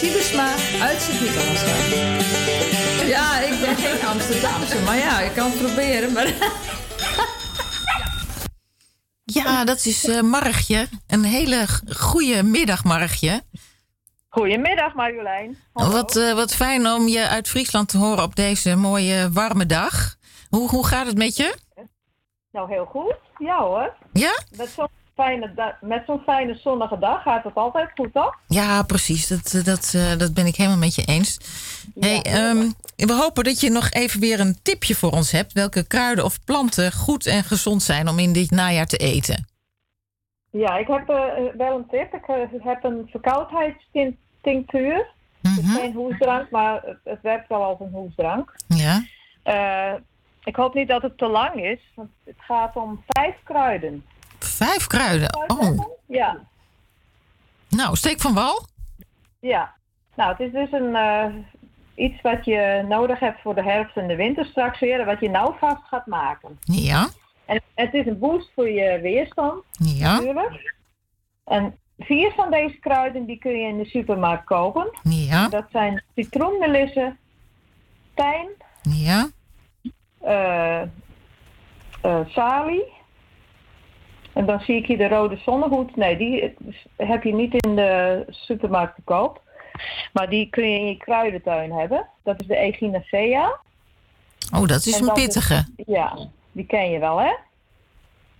Margje 0.02 0.20
Siebesma 0.20 0.54
uit 0.86 1.02
Sint-Nicolaaswijk. 1.02 3.08
Ja, 3.08 3.40
ik 3.40 3.60
ben 3.60 3.76
geen 3.76 4.08
Amsterdamse, 4.08 4.82
maar 4.82 4.98
ja, 4.98 5.20
ik 5.20 5.34
kan 5.34 5.52
het 5.52 5.60
proberen. 5.60 6.14
Maar... 6.14 6.34
Ja, 9.24 9.66
dat 9.66 9.86
is 9.86 10.08
eh, 10.08 10.22
Margje. 10.22 10.88
Een 11.08 11.24
hele 11.24 11.66
goede 11.96 12.44
middag, 12.44 12.84
Margje. 12.84 13.42
Goedemiddag 14.30 14.94
Marjolein. 14.94 15.58
Wat, 15.74 16.16
eh, 16.16 16.34
wat 16.34 16.56
fijn 16.56 16.88
om 16.88 17.08
je 17.08 17.28
uit 17.28 17.48
Friesland 17.48 17.90
te 17.90 17.98
horen 17.98 18.24
op 18.24 18.36
deze 18.36 18.76
mooie 18.76 19.32
warme 19.32 19.66
dag. 19.66 20.16
Hoe, 20.50 20.70
hoe 20.70 20.86
gaat 20.86 21.06
het 21.06 21.18
met 21.18 21.36
je? 21.36 21.56
Nou, 22.52 22.72
heel 22.72 22.86
goed. 22.86 23.16
Ja 23.38 23.60
hoor. 23.60 23.94
Ja? 24.14 24.40
Met 24.58 24.70
zo'n 24.70 24.88
fijne, 25.18 25.76
met 25.82 26.04
zo'n 26.06 26.20
fijne 26.20 26.56
zonnige 26.56 27.00
dag 27.00 27.22
gaat 27.22 27.44
het 27.44 27.56
altijd 27.56 27.90
goed, 27.96 28.14
toch? 28.14 28.40
Ja, 28.48 28.84
precies. 28.84 29.28
Dat, 29.28 29.54
eh, 29.54 29.64
dat, 29.64 29.94
eh, 29.96 30.18
dat 30.18 30.34
ben 30.34 30.46
ik 30.46 30.56
helemaal 30.56 30.78
met 30.78 30.96
je 30.96 31.06
eens. 31.06 31.40
Hey, 32.00 32.22
ehm, 32.22 32.72
we 32.96 33.14
hopen 33.14 33.44
dat 33.44 33.60
je 33.60 33.70
nog 33.70 33.90
even 33.90 34.20
weer 34.20 34.40
een 34.40 34.62
tipje 34.62 34.96
voor 34.96 35.12
ons 35.12 35.32
hebt. 35.32 35.54
Welke 35.54 35.88
kruiden 35.88 36.26
of 36.26 36.44
planten 36.44 36.92
goed 36.92 37.26
en 37.26 37.44
gezond 37.44 37.84
zijn 37.84 38.08
om 38.08 38.20
in 38.20 38.34
dit 38.34 38.52
najaar 38.52 38.86
te 38.86 38.98
eten. 38.98 39.48
Ja, 40.52 40.78
ik 40.78 40.88
heb 40.88 41.10
eh, 41.10 41.18
wel 41.58 41.78
een 41.78 41.88
tip. 41.90 42.14
Ik 42.14 42.26
heb 42.64 42.84
een 42.84 43.08
verkoudheidstinctuur. 43.12 45.16
Het 45.42 45.58
is 45.58 45.72
geen 45.72 45.94
hoesdrank, 45.94 46.50
maar 46.50 46.82
het, 46.86 46.98
het 47.04 47.22
werkt 47.22 47.48
wel 47.48 47.64
als 47.64 47.80
een 47.80 47.92
hoesdrank. 47.92 48.56
Ja. 48.68 49.04
Ik 50.44 50.56
hoop 50.56 50.74
niet 50.74 50.88
dat 50.88 51.02
het 51.02 51.18
te 51.18 51.28
lang 51.28 51.64
is, 51.64 51.80
want 51.96 52.10
het 52.24 52.36
gaat 52.38 52.76
om 52.76 53.04
vijf 53.08 53.36
kruiden. 53.44 54.06
Vijf 54.58 54.88
kruiden. 54.88 55.30
Oh, 55.48 55.86
Ja, 56.08 56.38
nou, 57.70 57.96
steek 57.96 58.20
van 58.20 58.34
wal. 58.34 58.66
ja. 59.40 59.76
Nou, 60.16 60.32
het 60.32 60.40
is 60.40 60.52
dus 60.52 60.72
een, 60.72 60.96
eh, 60.96 61.26
iets 61.96 62.22
wat 62.22 62.46
je 62.46 62.86
nodig 62.88 63.20
hebt 63.20 63.42
voor 63.42 63.56
de 63.56 63.64
herfst 63.64 63.98
en 63.98 64.08
de 64.08 64.16
winter 64.16 64.46
straks 64.46 64.80
weer, 64.80 65.06
wat 65.06 65.20
je 65.20 65.30
nou 65.30 65.54
vast 65.60 65.82
gaat 65.88 66.06
maken. 66.06 66.60
Ja. 66.62 67.08
En 67.46 67.62
het 67.76 67.94
is 67.94 68.06
een 68.06 68.20
boost 68.20 68.52
voor 68.56 68.70
je 68.70 69.00
weerstand, 69.02 69.64
Ja. 69.72 70.12
natuurlijk. 70.14 70.74
En 71.46 71.78
vier 72.00 72.32
van 72.32 72.52
deze 72.52 72.78
kruiden 72.80 73.26
die 73.26 73.38
kun 73.38 73.52
je 73.52 73.68
in 73.68 73.78
de 73.78 73.86
supermarkt 73.86 74.46
kopen. 74.46 74.90
Ja. 75.04 75.48
Dat 75.50 75.66
zijn 75.72 76.04
citroenmelisse, 76.16 77.16
tijm, 78.14 78.48
Ja. 78.82 79.30
eh 80.22 80.82
eh, 82.02 82.20
salie. 82.28 82.96
En 84.38 84.46
dan 84.46 84.60
zie 84.60 84.76
ik 84.76 84.86
hier 84.86 84.98
de 84.98 85.08
rode 85.08 85.38
zonnehoed. 85.38 85.96
Nee, 85.96 86.18
die 86.18 86.56
heb 86.96 87.24
je 87.24 87.34
niet 87.34 87.54
in 87.66 87.76
de 87.76 88.24
supermarkt 88.30 88.96
te 88.96 89.02
koop. 89.04 89.42
Maar 90.14 90.30
die 90.30 90.50
kun 90.50 90.72
je 90.72 90.80
in 90.80 90.88
je 90.88 90.98
kruidentuin 90.98 91.72
hebben. 91.72 92.08
Dat 92.24 92.42
is 92.42 92.48
de 92.48 92.56
Echinacea. 92.56 93.60
Oh, 94.56 94.68
dat 94.68 94.86
is 94.86 94.94
En 94.94 95.00
een 95.02 95.06
de- 95.14 95.22
pittige. 95.22 95.66
ja, 95.86 96.18
die 96.52 96.66
ken 96.66 96.90
je 96.90 97.00
wel, 97.00 97.20
hè? 97.20 97.34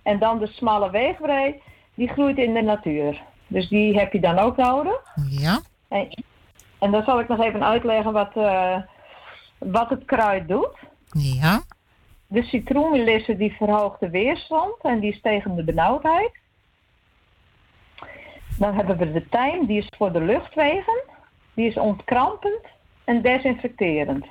En 0.02 0.18
dan 0.18 0.38
de 0.38 0.46
smalle 0.46 0.90
weegbrei, 0.90 1.62
die 1.94 2.08
groeit 2.08 2.38
in 2.38 2.54
de 2.54 2.62
natuur. 2.62 3.22
Dus 3.46 3.68
die 3.68 3.98
heb 3.98 4.12
je 4.12 4.20
dan 4.20 4.38
ook 4.38 4.56
nodig. 4.56 5.00
Ja. 5.30 5.60
En, 5.88 6.08
en 6.78 6.90
dan 6.90 7.02
zal 7.04 7.20
ik 7.20 7.28
nog 7.28 7.40
even 7.40 7.64
uitleggen 7.64 8.12
wat, 8.12 8.36
eh, 8.36 8.76
wat 9.58 9.90
het 9.90 10.04
kruid 10.04 10.48
doet. 10.48 10.76
Ja. 11.12 11.62
De 12.30 12.42
citroenmelisse 12.42 13.36
die 13.36 13.52
verhoogt 13.52 14.00
de 14.00 14.10
weerstand 14.10 14.74
en 14.82 15.00
die 15.00 15.12
is 15.12 15.20
tegen 15.20 15.56
de 15.56 15.64
benauwdheid. 15.64 16.32
Dan 18.58 18.74
hebben 18.74 18.96
we 18.96 19.12
de 19.12 19.28
tijm, 19.28 19.66
die 19.66 19.78
is 19.78 19.88
voor 19.96 20.12
de 20.12 20.20
luchtwegen. 20.20 21.02
Die 21.54 21.66
is 21.66 21.76
ontkrampend 21.76 22.66
en 23.04 23.22
desinfecterend. 23.22 24.26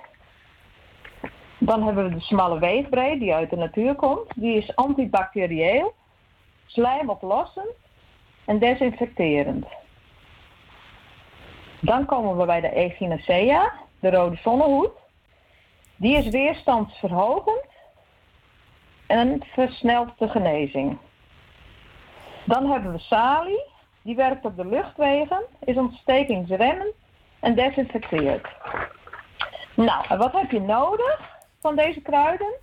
Dan 1.57 1.83
hebben 1.83 2.09
we 2.09 2.15
de 2.15 2.21
smalle 2.21 2.59
weegbrei 2.59 3.19
die 3.19 3.33
uit 3.33 3.49
de 3.49 3.55
natuur 3.55 3.95
komt. 3.95 4.33
Die 4.35 4.57
is 4.57 4.75
antibacterieel, 4.75 5.93
slijmoplossend 6.65 7.75
en 8.45 8.59
desinfecterend. 8.59 9.65
Dan 11.81 12.05
komen 12.05 12.37
we 12.37 12.45
bij 12.45 12.61
de 12.61 12.69
Echinacea. 12.69 13.73
de 13.99 14.09
rode 14.09 14.35
zonnehoed. 14.35 14.91
Die 15.95 16.17
is 16.17 16.29
weerstandsverhogend 16.29 17.75
en 19.07 19.43
versnelt 19.53 20.09
de 20.17 20.29
genezing. 20.29 20.97
Dan 22.45 22.71
hebben 22.71 22.91
we 22.91 22.99
salie. 22.99 23.75
Die 24.01 24.15
werkt 24.15 24.45
op 24.45 24.55
de 24.55 24.65
luchtwegen, 24.65 25.43
is 25.59 25.75
ontstekingsremmend 25.75 26.93
en 27.39 27.55
desinfecteert. 27.55 28.47
Nou, 29.73 30.05
en 30.09 30.17
wat 30.17 30.31
heb 30.31 30.51
je 30.51 30.61
nodig 30.61 31.39
van 31.59 31.75
deze 31.75 32.01
kruiden? 32.01 32.53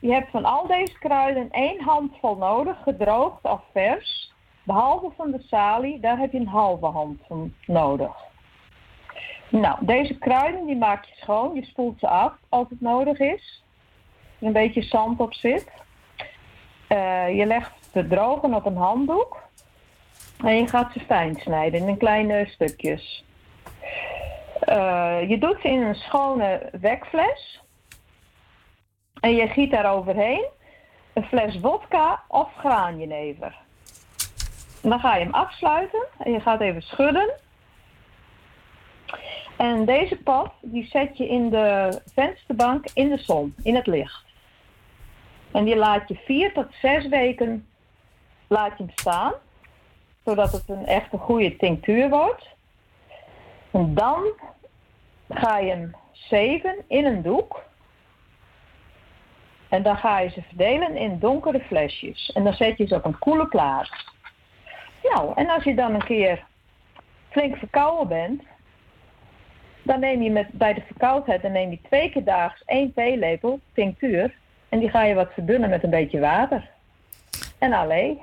Je 0.00 0.12
hebt 0.12 0.30
van 0.30 0.44
al 0.44 0.66
deze 0.66 0.98
kruiden 0.98 1.50
één 1.50 1.82
handvol 1.82 2.36
nodig, 2.36 2.82
gedroogd 2.82 3.44
of 3.44 3.60
vers. 3.72 4.32
Behalve 4.62 5.10
van 5.16 5.30
de 5.30 5.42
salie, 5.42 6.00
daar 6.00 6.18
heb 6.18 6.32
je 6.32 6.38
een 6.38 6.46
halve 6.46 6.86
hand 6.86 7.20
van 7.26 7.54
nodig. 7.66 8.14
Nou, 9.48 9.76
deze 9.80 10.18
kruiden 10.18 10.66
die 10.66 10.76
maak 10.76 11.04
je 11.04 11.14
schoon. 11.14 11.54
Je 11.54 11.64
spoelt 11.64 11.98
ze 11.98 12.08
af 12.08 12.32
als 12.48 12.68
het 12.68 12.80
nodig 12.80 13.18
is. 13.18 13.61
Een 14.42 14.52
beetje 14.52 14.82
zand 14.82 15.20
op 15.20 15.34
zit. 15.34 15.70
Eh, 16.88 17.36
je 17.36 17.46
legt 17.46 17.72
ze 17.92 18.06
drogen 18.06 18.54
op 18.54 18.66
een 18.66 18.76
handdoek. 18.76 19.42
En 20.44 20.56
je 20.56 20.66
gaat 20.66 20.92
ze 20.92 21.00
fijn 21.00 21.36
snijden 21.36 21.88
in 21.88 21.96
kleine 21.96 22.46
stukjes. 22.46 23.24
Eh, 24.60 25.28
je 25.28 25.38
doet 25.38 25.56
ze 25.60 25.68
in 25.68 25.82
een 25.82 25.94
schone 25.94 26.70
wekfles. 26.80 27.62
En 29.20 29.34
je 29.34 29.48
giet 29.48 29.70
daar 29.70 29.92
overheen 29.92 30.44
een 31.12 31.24
fles 31.24 31.60
wodka 31.60 32.22
of 32.28 32.48
graanjenever. 32.56 33.56
En 34.82 34.88
dan 34.88 35.00
ga 35.00 35.16
je 35.16 35.24
hem 35.24 35.34
afsluiten 35.34 36.02
en 36.18 36.32
je 36.32 36.40
gaat 36.40 36.60
even 36.60 36.82
schudden. 36.82 37.32
En 39.56 39.84
deze 39.84 40.16
pad 40.16 40.52
die 40.60 40.86
zet 40.86 41.16
je 41.16 41.28
in 41.28 41.50
de 41.50 42.00
vensterbank 42.14 42.84
in 42.94 43.08
de 43.08 43.18
zon, 43.18 43.54
in 43.62 43.74
het 43.74 43.86
licht. 43.86 44.31
En 45.52 45.64
die 45.64 45.76
laat 45.76 46.08
je 46.08 46.14
vier 46.14 46.52
tot 46.52 46.66
zes 46.80 47.08
weken 47.08 47.66
laat 48.46 48.78
je 48.78 48.84
staan, 48.94 49.32
zodat 50.24 50.52
het 50.52 50.68
een 50.68 50.86
echt 50.86 51.12
een 51.12 51.18
goede 51.18 51.56
tinctuur 51.56 52.08
wordt. 52.08 52.46
En 53.70 53.94
dan 53.94 54.32
ga 55.28 55.58
je 55.58 55.70
hem 55.70 55.94
zeven 56.12 56.76
in 56.86 57.04
een 57.04 57.22
doek. 57.22 57.62
En 59.68 59.82
dan 59.82 59.96
ga 59.96 60.18
je 60.18 60.30
ze 60.30 60.42
verdelen 60.42 60.96
in 60.96 61.18
donkere 61.18 61.60
flesjes. 61.60 62.32
En 62.32 62.44
dan 62.44 62.52
zet 62.52 62.78
je 62.78 62.86
ze 62.86 62.94
op 62.94 63.04
een 63.04 63.18
koele 63.18 63.46
plaats. 63.46 64.10
Nou, 65.02 65.32
en 65.34 65.48
als 65.48 65.64
je 65.64 65.74
dan 65.74 65.94
een 65.94 66.04
keer 66.04 66.44
flink 67.28 67.56
verkouden 67.56 68.08
bent, 68.08 68.42
dan 69.82 70.00
neem 70.00 70.22
je 70.22 70.30
met, 70.30 70.48
bij 70.50 70.74
de 70.74 70.82
verkoudheid 70.86 71.42
dan 71.42 71.52
neem 71.52 71.70
je 71.70 71.80
twee 71.82 72.10
keer 72.10 72.24
daags 72.24 72.62
één 72.64 72.92
theelepel 72.94 73.60
tinctuur. 73.72 74.34
En 74.72 74.78
die 74.78 74.88
ga 74.90 75.02
je 75.04 75.14
wat 75.14 75.32
verdunnen 75.32 75.70
met 75.70 75.82
een 75.84 75.90
beetje 75.90 76.20
water. 76.20 76.68
En 77.58 77.72
alleen. 77.72 78.18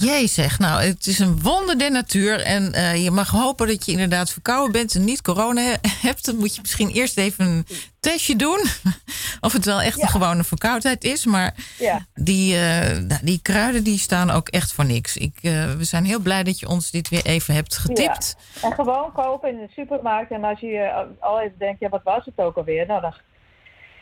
Jee 0.00 0.26
zeg, 0.26 0.58
nou, 0.58 0.82
het 0.82 1.06
is 1.06 1.18
een 1.18 1.42
wonder 1.42 1.78
der 1.78 1.90
natuur. 1.90 2.40
En 2.40 2.72
eh, 2.72 3.04
je 3.04 3.10
mag 3.10 3.30
hopen 3.30 3.66
dat 3.66 3.84
je 3.86 3.92
inderdaad 3.92 4.30
verkouden 4.30 4.72
bent 4.72 4.94
en 4.94 5.04
niet 5.04 5.22
corona 5.22 5.60
he- 5.60 5.88
hebt. 6.08 6.24
Dan 6.24 6.36
moet 6.36 6.54
je 6.54 6.60
misschien 6.60 6.88
eerst 6.90 7.18
even 7.18 7.46
een 7.46 7.66
testje 8.00 8.36
doen. 8.36 8.58
of 9.40 9.52
het 9.52 9.64
wel 9.64 9.80
echt 9.80 10.02
een 10.02 10.08
gewone 10.08 10.44
verkoudheid 10.44 11.04
is. 11.04 11.24
Maar 11.24 11.54
Ja. 11.78 12.06
die, 12.14 12.54
eh, 12.56 12.98
nou, 12.98 13.20
die 13.22 13.38
kruiden 13.42 13.84
die 13.84 13.98
staan 13.98 14.30
ook 14.30 14.48
echt 14.48 14.72
voor 14.72 14.84
niks. 14.84 15.16
Ik, 15.16 15.38
eh, 15.42 15.70
we 15.72 15.84
zijn 15.84 16.04
heel 16.04 16.20
blij 16.20 16.42
dat 16.42 16.58
je 16.60 16.68
ons 16.68 16.90
dit 16.90 17.08
weer 17.08 17.24
even 17.26 17.54
hebt 17.54 17.76
getipt. 17.78 18.36
Ja. 18.60 18.68
En 18.68 18.74
gewoon 18.74 19.12
kopen 19.12 19.48
in 19.50 19.56
de 19.56 19.68
supermarkt. 19.74 20.30
En 20.30 20.44
als 20.44 20.60
je 20.60 21.06
al 21.20 21.40
even 21.40 21.58
denkt, 21.58 21.80
ja, 21.80 21.88
wat 21.88 22.02
was 22.04 22.24
het 22.24 22.38
ook 22.38 22.56
alweer? 22.56 22.86
Nou, 22.86 23.00
dan 23.00 23.14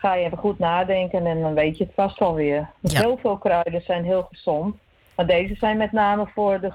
ga 0.05 0.15
je 0.15 0.25
even 0.25 0.39
goed 0.39 0.59
nadenken 0.59 1.27
en 1.27 1.41
dan 1.41 1.55
weet 1.55 1.79
je 1.79 1.85
het 1.85 1.93
vast 1.95 2.19
wel 2.19 2.35
weer. 2.35 2.71
Ja. 2.81 3.01
Heel 3.01 3.19
veel 3.23 3.37
kruiden 3.39 3.83
zijn 3.83 4.05
heel 4.05 4.29
gezond. 4.31 4.77
Maar 5.17 5.27
deze 5.27 5.55
zijn 5.55 5.77
met 5.77 5.93
name 5.93 6.27
voor 6.35 6.61
de, 6.61 6.73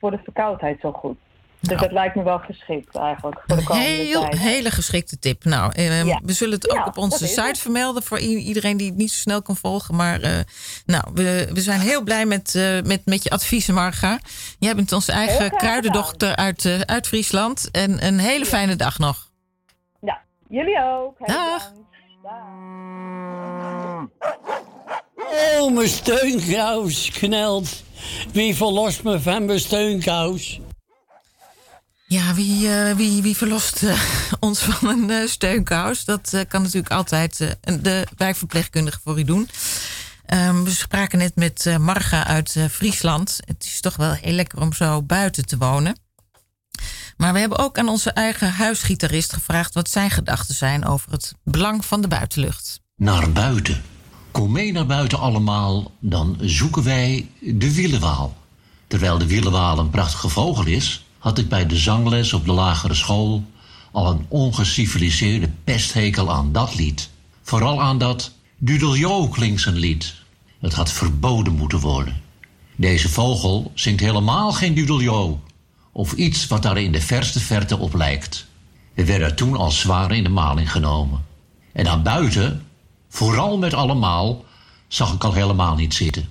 voor 0.00 0.10
de 0.10 0.20
verkoudheid 0.22 0.80
zo 0.80 0.92
goed. 0.92 1.16
Dus 1.60 1.80
dat 1.80 1.92
lijkt 1.92 2.14
me 2.14 2.22
wel 2.22 2.38
geschikt 2.38 2.96
eigenlijk 2.96 3.40
voor 3.46 3.56
de 3.56 3.64
komende 3.64 3.88
Heel, 3.88 4.20
tijd. 4.20 4.38
hele 4.38 4.70
geschikte 4.70 5.18
tip. 5.18 5.44
Nou, 5.44 5.72
eh, 5.74 6.04
Ja. 6.04 6.20
we 6.24 6.32
zullen 6.32 6.54
het 6.54 6.70
ook 6.70 6.76
Ja, 6.76 6.84
op 6.84 6.98
onze 6.98 7.26
site 7.26 7.40
het. 7.42 7.58
vermelden 7.58 8.02
voor 8.02 8.18
iedereen 8.18 8.76
die 8.76 8.88
het 8.88 8.96
niet 8.96 9.10
zo 9.10 9.18
snel 9.18 9.42
kan 9.42 9.56
volgen. 9.56 9.94
Maar 9.96 10.20
eh, 10.20 10.38
nou, 10.86 11.04
we, 11.14 11.48
we 11.52 11.60
zijn 11.60 11.80
heel 11.80 12.02
blij 12.02 12.26
met, 12.26 12.54
eh, 12.54 12.80
met, 12.82 13.02
met 13.04 13.22
je 13.22 13.30
adviezen, 13.30 13.74
Marga. 13.74 14.18
Jij 14.58 14.74
bent 14.74 14.92
onze 14.92 15.12
eigen 15.12 15.50
kruidendochter 15.56 16.36
uit, 16.36 16.64
eh, 16.64 16.80
uit 16.80 17.06
Friesland. 17.06 17.68
En 17.70 18.06
een 18.06 18.18
hele 18.18 18.44
fijne 18.46 18.76
dag 18.76 18.98
nog. 18.98 19.30
Ja, 20.00 20.20
jullie 20.48 20.82
ook. 20.84 21.26
Dag. 21.26 21.72
Oh, 25.64 25.72
mijn 25.74 25.88
steunkous 25.88 27.10
knelt. 27.10 27.82
Wie 28.32 28.56
verlost 28.56 29.02
me 29.02 29.20
van 29.20 29.44
mijn 29.44 29.60
steunkous? 29.60 30.60
Ja, 32.06 32.34
wie, 32.34 32.68
eh, 32.68 32.96
wie, 32.96 33.22
wie 33.22 33.36
verlost 33.36 33.82
eh, 33.82 34.02
ons 34.40 34.60
van 34.60 34.88
een 34.88 35.10
eh, 35.10 35.28
steunkous? 35.28 36.04
Dat 36.04 36.44
kan 36.48 36.62
natuurlijk 36.62 36.92
altijd 36.92 37.56
de 37.82 38.06
wijkverpleegkundige 38.16 39.00
voor 39.04 39.18
u 39.18 39.24
doen. 39.24 39.48
Ehm, 40.26 40.62
we 40.62 40.70
spraken 40.70 41.18
net 41.18 41.36
met 41.36 41.78
Marga 41.78 42.26
uit 42.26 42.56
Friesland. 42.70 43.40
Het 43.44 43.64
is 43.64 43.80
toch 43.80 43.96
wel 43.96 44.12
heel 44.12 44.32
lekker 44.32 44.60
om 44.60 44.72
zo 44.72 45.02
buiten 45.02 45.46
te 45.46 45.58
wonen. 45.58 45.96
Maar 47.22 47.32
we 47.32 47.38
hebben 47.38 47.58
ook 47.58 47.78
aan 47.78 47.88
onze 47.88 48.10
eigen 48.10 48.52
huisgitarist 48.52 49.32
gevraagd 49.32 49.74
wat 49.74 49.90
zijn 49.90 50.10
gedachten 50.10 50.54
zijn 50.54 50.86
over 50.86 51.10
het 51.10 51.34
belang 51.44 51.84
van 51.84 52.00
de 52.00 52.08
buitenlucht. 52.08 52.80
Naar 52.96 53.32
buiten. 53.32 53.82
Kom 54.30 54.52
mee 54.52 54.72
naar 54.72 54.86
buiten 54.86 55.18
allemaal, 55.18 55.90
dan 56.00 56.36
zoeken 56.40 56.82
wij 56.82 57.28
de 57.40 57.74
wielenwaal. 57.74 58.36
Terwijl 58.86 59.18
de 59.18 59.26
wielenwaal 59.26 59.78
een 59.78 59.90
prachtige 59.90 60.28
vogel 60.28 60.66
is, 60.66 61.06
had 61.18 61.38
ik 61.38 61.48
bij 61.48 61.66
de 61.66 61.76
zangles 61.76 62.32
op 62.32 62.44
de 62.44 62.52
lagere 62.52 62.94
school 62.94 63.44
al 63.92 64.10
een 64.10 64.26
ongeciviliseerde 64.28 65.50
pesthekel 65.64 66.32
aan 66.32 66.52
dat 66.52 66.74
lied. 66.74 67.10
Vooral 67.42 67.82
aan 67.82 67.98
dat 67.98 68.32
Dudeljo 68.58 69.28
klinkt 69.28 69.60
zijn 69.60 69.78
lied. 69.78 70.14
Het 70.60 70.74
had 70.74 70.92
verboden 70.92 71.52
moeten 71.52 71.78
worden. 71.78 72.20
Deze 72.76 73.08
vogel 73.08 73.72
zingt 73.74 74.00
helemaal 74.00 74.52
geen 74.52 74.74
Dudeljo. 74.74 75.40
Of 75.92 76.12
iets 76.12 76.46
wat 76.46 76.62
daar 76.62 76.78
in 76.78 76.92
de 76.92 77.00
verste 77.00 77.40
verte 77.40 77.78
op 77.78 77.94
lijkt. 77.94 78.46
We 78.94 79.04
werden 79.04 79.36
toen 79.36 79.56
al 79.56 79.70
zwaar 79.70 80.12
in 80.12 80.22
de 80.22 80.28
maling 80.28 80.72
genomen. 80.72 81.24
En 81.72 81.88
aan 81.88 82.02
buiten, 82.02 82.66
vooral 83.08 83.58
met 83.58 83.74
allemaal, 83.74 84.44
zag 84.88 85.14
ik 85.14 85.24
al 85.24 85.32
helemaal 85.32 85.74
niet 85.74 85.94
zitten. 85.94 86.28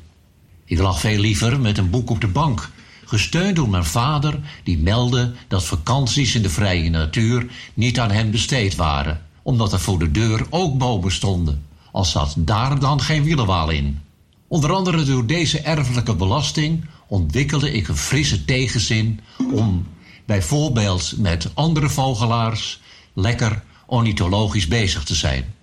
Ik 0.65 0.79
lag 0.79 0.99
veel 0.99 1.19
liever 1.19 1.59
met 1.59 1.77
een 1.77 1.89
boek 1.89 2.09
op 2.09 2.21
de 2.21 2.27
bank, 2.27 2.69
gesteund 3.05 3.55
door 3.55 3.69
mijn 3.69 3.85
vader, 3.85 4.39
die 4.63 4.77
meldde 4.77 5.33
dat 5.47 5.63
vakanties 5.63 6.35
in 6.35 6.41
de 6.41 6.49
vrije 6.49 6.89
natuur 6.89 7.51
niet 7.73 7.99
aan 7.99 8.11
hem 8.11 8.31
besteed 8.31 8.75
waren, 8.75 9.21
omdat 9.41 9.73
er 9.73 9.79
voor 9.79 9.99
de 9.99 10.11
deur 10.11 10.45
ook 10.49 10.77
bomen 10.77 11.11
stonden, 11.11 11.65
al 11.91 12.05
zat 12.05 12.33
daar 12.37 12.79
dan 12.79 13.01
geen 13.01 13.23
wielenwaal 13.23 13.69
in. 13.69 14.01
Onder 14.47 14.71
andere 14.71 15.03
door 15.03 15.25
deze 15.25 15.59
erfelijke 15.59 16.15
belasting 16.15 16.85
ontwikkelde 17.11 17.71
ik 17.71 17.87
een 17.87 17.97
frisse 17.97 18.45
tegenzin 18.45 19.19
om 19.53 19.87
bijvoorbeeld 20.25 21.13
met 21.17 21.51
andere 21.53 21.89
vogelaars 21.89 22.81
lekker 23.13 23.63
ornithologisch 23.85 24.67
bezig 24.67 25.03
te 25.03 25.15
zijn. 25.15 25.53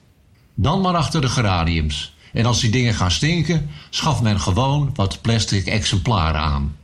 Dan 0.54 0.80
maar 0.80 0.94
achter 0.94 1.20
de 1.20 1.28
geraniums. 1.28 2.14
En 2.32 2.46
als 2.46 2.60
die 2.60 2.70
dingen 2.70 2.94
gaan 2.94 3.10
stinken, 3.10 3.70
schaft 3.90 4.22
men 4.22 4.40
gewoon 4.40 4.90
wat 4.94 5.20
plastic 5.20 5.66
exemplaren 5.66 6.40
aan. 6.40 6.76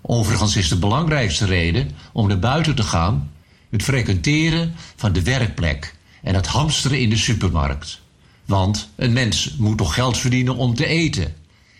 Overigens 0.00 0.56
is 0.56 0.68
de 0.68 0.78
belangrijkste 0.78 1.44
reden 1.44 1.90
om 2.12 2.28
naar 2.28 2.38
buiten 2.38 2.74
te 2.74 2.82
gaan 2.82 3.30
het 3.70 3.82
frequenteren 3.82 4.74
van 4.96 5.12
de 5.12 5.22
werkplek 5.22 5.96
en 6.22 6.34
het 6.34 6.46
hamsteren 6.46 7.00
in 7.00 7.10
de 7.10 7.16
supermarkt. 7.16 8.00
Want 8.44 8.88
een 8.96 9.12
mens 9.12 9.54
moet 9.58 9.78
toch 9.78 9.94
geld 9.94 10.18
verdienen 10.18 10.56
om 10.56 10.74
te 10.74 10.86
eten 10.86 11.34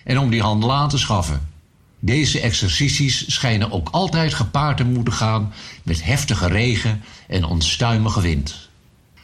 en 0.05 0.19
om 0.19 0.31
die 0.31 0.43
handel 0.43 0.73
aan 0.73 0.89
te 0.89 0.99
schaffen. 0.99 1.54
Deze 2.05 2.41
exercities 2.41 3.35
schijnen 3.35 3.73
ook 3.73 3.89
altijd 3.89 4.35
gepaard 4.35 4.77
te 4.77 4.85
moeten 4.85 5.13
gaan 5.13 5.53
met 5.83 6.05
heftige 6.05 6.47
regen 6.47 7.03
en 7.29 7.45
onstuimige 7.45 8.21
wind. 8.21 8.69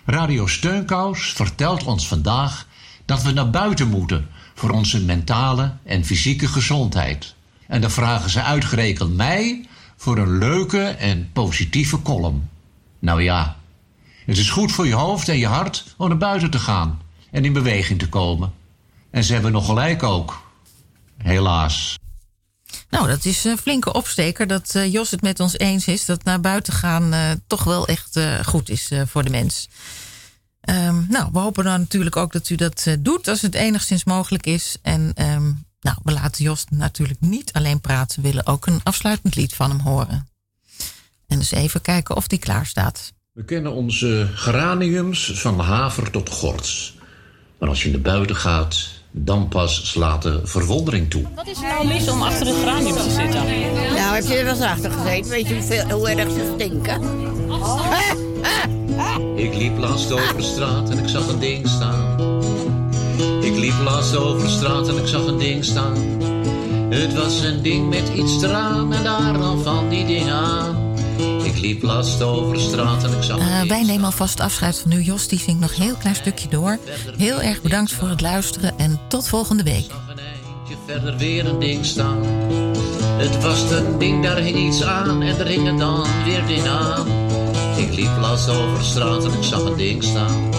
Radio 0.05 0.47
Steunkous 0.47 1.33
vertelt 1.33 1.85
ons 1.85 2.09
vandaag 2.09 2.67
dat 3.05 3.23
we 3.23 3.31
naar 3.31 3.51
buiten 3.51 3.89
moeten 3.89 4.29
voor 4.55 4.71
onze 4.71 5.01
mentale 5.01 5.73
en 5.85 6.05
fysieke 6.05 6.47
gezondheid. 6.47 7.35
En 7.67 7.81
dan 7.81 7.91
vragen 7.91 8.31
ze 8.31 8.43
uitgerekend 8.43 9.17
mij 9.17 9.67
voor 9.97 10.19
een 10.19 10.39
leuke 10.39 10.83
en 10.85 11.29
positieve 11.33 12.03
column. 12.03 12.49
Nou 12.99 13.23
ja, 13.23 13.57
het 14.27 14.39
is 14.39 14.51
goed 14.51 14.73
voor 14.73 14.87
je 14.87 14.95
hoofd 14.95 15.29
en 15.29 15.39
je 15.39 15.47
hart 15.47 15.95
om 15.97 16.09
naar 16.09 16.19
buiten 16.19 16.51
te 16.51 16.59
gaan 16.59 17.01
en 17.31 17.45
in 17.45 17.53
beweging 17.53 17.99
te 17.99 18.09
komen. 18.09 18.53
En 19.11 19.25
ze 19.25 19.33
hebben 19.33 19.53
nog 19.53 19.67
gelijk 19.67 20.03
ook. 20.03 20.51
Helaas. 21.17 22.00
Nou, 22.91 23.09
dat 23.09 23.25
is 23.25 23.45
een 23.45 23.59
flinke 23.59 23.93
opsteker 23.93 24.47
dat 24.47 24.75
eh, 24.75 24.93
Jos 24.93 25.11
het 25.11 25.23
met 25.23 25.41
ons 25.41 25.59
eens 25.59 25.87
is 25.87 26.05
dat 26.05 26.25
naar 26.25 26.41
buiten 26.41 26.73
gaan 26.73 27.13
eh, 27.13 27.31
toch 27.47 27.65
wel 27.65 27.87
echt 27.87 28.17
eh, 28.17 28.45
goed 28.45 28.69
is 28.69 28.91
voor 29.07 29.23
de 29.23 29.31
mens. 29.31 29.69
Ehm, 30.61 31.03
nou, 31.09 31.29
we 31.33 31.39
hopen 31.39 31.65
dan 31.65 31.81
natuurlijk 31.81 32.17
ook 32.17 32.33
dat 32.33 32.49
u 32.49 32.55
dat 32.55 32.87
doet 32.99 33.29
als 33.29 33.43
het 33.43 33.55
enigszins 33.55 34.05
mogelijk 34.05 34.47
is. 34.47 34.77
En 34.83 35.13
ehm, 35.15 35.53
nou, 35.81 35.97
we 36.03 36.13
laten 36.13 36.45
Jos 36.45 36.65
natuurlijk 36.71 37.21
niet 37.21 37.53
alleen 37.53 37.81
praten. 37.81 38.23
We 38.23 38.29
willen 38.29 38.47
ook 38.47 38.67
een 38.67 38.81
afsluitend 38.83 39.35
lied 39.35 39.55
van 39.55 39.71
hem 39.71 39.81
horen. 39.81 40.29
En 41.27 41.39
dus 41.39 41.51
even 41.51 41.81
kijken 41.81 42.17
of 42.17 42.27
die 42.27 42.39
klaar 42.39 42.67
staat. 42.67 43.13
We 43.33 43.45
kennen 43.45 43.73
onze 43.73 44.31
geraniums 44.35 45.33
van 45.35 45.61
haver 45.61 46.11
tot 46.11 46.29
gorts. 46.29 46.99
Maar 47.59 47.69
als 47.69 47.83
je 47.83 47.91
naar 47.91 48.01
buiten 48.01 48.37
gaat, 48.37 49.00
dan 49.11 49.49
pas 49.49 49.91
slaat 49.91 50.23
de 50.23 50.41
verwondering 50.45 51.11
toe. 51.11 51.23
Wat 51.35 51.47
is 51.47 51.57
er 51.57 51.69
nou 51.69 51.87
mis 51.87 52.11
om 52.11 52.23
achter 52.23 52.47
het 52.47 52.57
geranium 52.57 52.97
te 52.97 53.11
zitten? 53.11 53.45
Nou, 53.95 54.15
heb 54.15 54.25
je 54.25 54.35
er 54.35 54.45
wel 54.45 54.55
eens 54.55 54.63
achter 54.63 54.91
gezeten? 54.91 55.31
Weet 55.31 55.49
je 55.49 55.55
hoeveel, 55.55 55.91
hoe 55.91 56.09
erg 56.09 56.31
ze 56.31 56.53
stinken? 56.55 57.01
Ik 59.37 59.55
liep 59.55 59.79
laatst 59.79 60.13
over 60.13 60.43
straat 60.43 60.91
en 60.91 60.99
ik 60.99 61.09
zag 61.09 61.29
een 61.29 61.39
ding 61.39 61.69
staan. 61.69 62.21
Ik 63.41 63.57
liep 63.57 63.81
laatst 63.85 64.17
over 64.17 64.49
straat 64.49 64.89
en 64.89 64.97
ik 64.97 65.07
zag 65.07 65.27
een 65.27 65.39
ding 65.39 65.65
staan. 65.65 65.95
Het 66.91 67.15
was 67.15 67.43
een 67.43 67.63
ding 67.63 67.89
met 67.89 68.09
iets 68.15 68.43
eraan 68.43 68.93
en 68.93 69.03
daar 69.05 69.33
dan 69.33 69.63
van 69.63 69.89
die 69.89 70.07
dingen 70.07 70.35
aan. 70.35 70.80
Ik 71.61 71.67
liep 71.67 71.83
laatst 71.83 72.23
over 72.23 72.61
straat 72.61 73.05
en 73.05 73.13
ik 73.13 73.23
zag 73.23 73.39
Eh, 73.39 73.63
wij 73.63 73.83
nemen 73.83 74.05
alvast 74.05 74.41
afscheid 74.41 74.79
van 74.79 74.93
u. 74.93 75.03
Jos 75.03 75.29
die 75.29 75.39
zingt 75.39 75.61
nog 75.61 75.71
een 75.71 75.83
heel 75.83 75.95
klein 75.95 76.15
stukje 76.15 76.49
door. 76.49 76.79
Heel 77.17 77.41
erg 77.41 77.63
bedankt 77.63 77.93
voor 77.93 78.09
het 78.09 78.21
luisteren 78.21 78.79
en 78.79 79.01
tot 79.09 79.29
volgende 79.29 79.63
week. 79.63 79.91
verder 80.87 81.17
weer 81.17 81.47
een 81.47 81.59
ding 81.59 81.85
staan. 81.87 82.25
Het 83.19 83.43
was 83.43 83.71
een 83.71 83.99
ding, 83.99 84.23
daar 84.23 84.37
hing 84.37 84.59
iets 84.59 84.83
aan 84.83 85.23
en 85.23 85.39
er 85.39 85.47
hing 85.47 85.69
er 85.69 85.79
dan 85.79 86.07
weer 86.25 86.47
ding 86.47 86.67
aan. 86.67 87.07
Ik 87.77 87.95
liep 87.95 88.17
laatst 88.21 88.49
over 88.49 88.85
straat 88.85 89.25
en 89.25 89.33
ik 89.33 89.43
zag 89.43 89.65
een 89.65 89.77
ding 89.77 90.03
staan. 90.05 90.51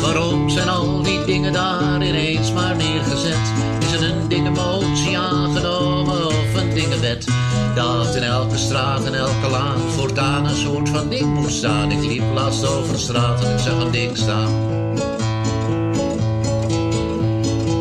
Waarom 0.00 0.50
zijn 0.50 0.68
al 0.68 1.02
die 1.02 1.24
dingen 1.24 1.52
daar 1.52 2.02
ineens 2.02 2.52
maar 2.52 2.76
neergezet? 2.76 3.52
Is 3.80 3.92
het 3.92 4.00
een 4.00 4.28
dingenmotie 4.28 5.18
aangenomen 5.18 6.26
of 6.26 6.54
een 6.54 6.74
dingenwet? 6.74 7.35
Dat 7.76 8.14
in 8.14 8.22
elke 8.22 8.56
straat 8.56 9.04
en 9.04 9.14
elke 9.14 9.48
laan 9.50 9.78
voortaan 9.78 10.44
een 10.44 10.56
soort 10.56 10.88
van 10.88 11.08
ding 11.08 11.34
moet 11.34 11.50
staan. 11.50 11.90
Ik 11.90 12.04
liep 12.04 12.22
laatst 12.34 12.66
over 12.66 12.98
straat 12.98 13.44
en 13.44 13.52
ik 13.52 13.58
zag 13.58 13.84
een 13.84 13.90
ding 13.90 14.16
staan. 14.16 14.52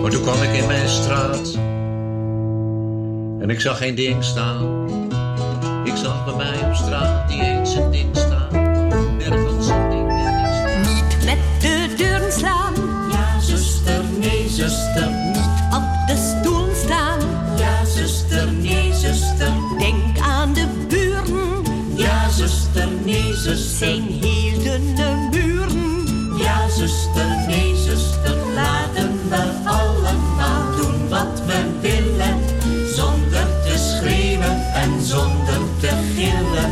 Maar 0.01 0.11
toen 0.11 0.21
kwam 0.21 0.41
ik 0.41 0.53
in 0.53 0.67
mijn 0.67 0.87
straat 0.87 1.53
en 3.39 3.49
ik 3.49 3.59
zag 3.59 3.77
geen 3.77 3.95
ding 3.95 4.23
staan. 4.23 4.87
Ik 5.83 5.95
zag 5.95 6.25
bij 6.25 6.35
mij 6.35 6.67
op 6.67 6.75
straat 6.75 7.29
die 7.29 7.41
eens 7.41 7.75
een 7.75 7.91
ding 7.91 8.17
staan. 8.17 8.34
zijn 23.77 24.19
de 24.95 25.27
buren. 25.31 26.37
Ja, 26.37 26.69
zuster, 26.69 27.45
nee, 27.47 27.75
zuster, 27.75 28.35
laten 28.53 29.29
we 29.29 29.69
allemaal 29.69 30.75
doen 30.75 31.09
wat 31.09 31.41
we 31.45 31.79
willen. 31.81 32.39
Zonder 32.95 33.47
te 33.65 33.77
schreeuwen 33.77 34.73
en 34.73 35.01
zonder 35.01 35.59
te 35.79 35.89
gillen. 36.15 36.71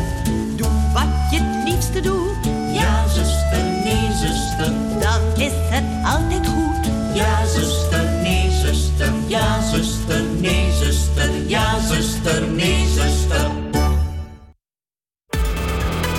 Doe 0.56 0.91
wat 0.93 1.32
je 1.32 1.39
het 1.41 1.70
liefste 1.70 1.99
doet. 1.99 2.51
Ja, 2.74 3.08
zuster, 3.08 3.64
nee, 3.84 4.12
zuster, 4.12 4.74
dan 4.99 5.45
is 5.45 5.54
het 5.56 5.84
altijd 6.06 6.47
goed. 6.47 6.91
Ja, 7.14 7.45
zuster, 7.45 8.04
nee, 8.22 8.51
zuster, 8.51 9.12
ja, 9.28 9.62
zuster, 9.72 10.22
nee, 10.39 10.72
zuster, 10.72 11.30
ja, 11.47 11.80
zuster, 11.80 12.47
nee, 12.47 12.88
zuster. 12.88 13.22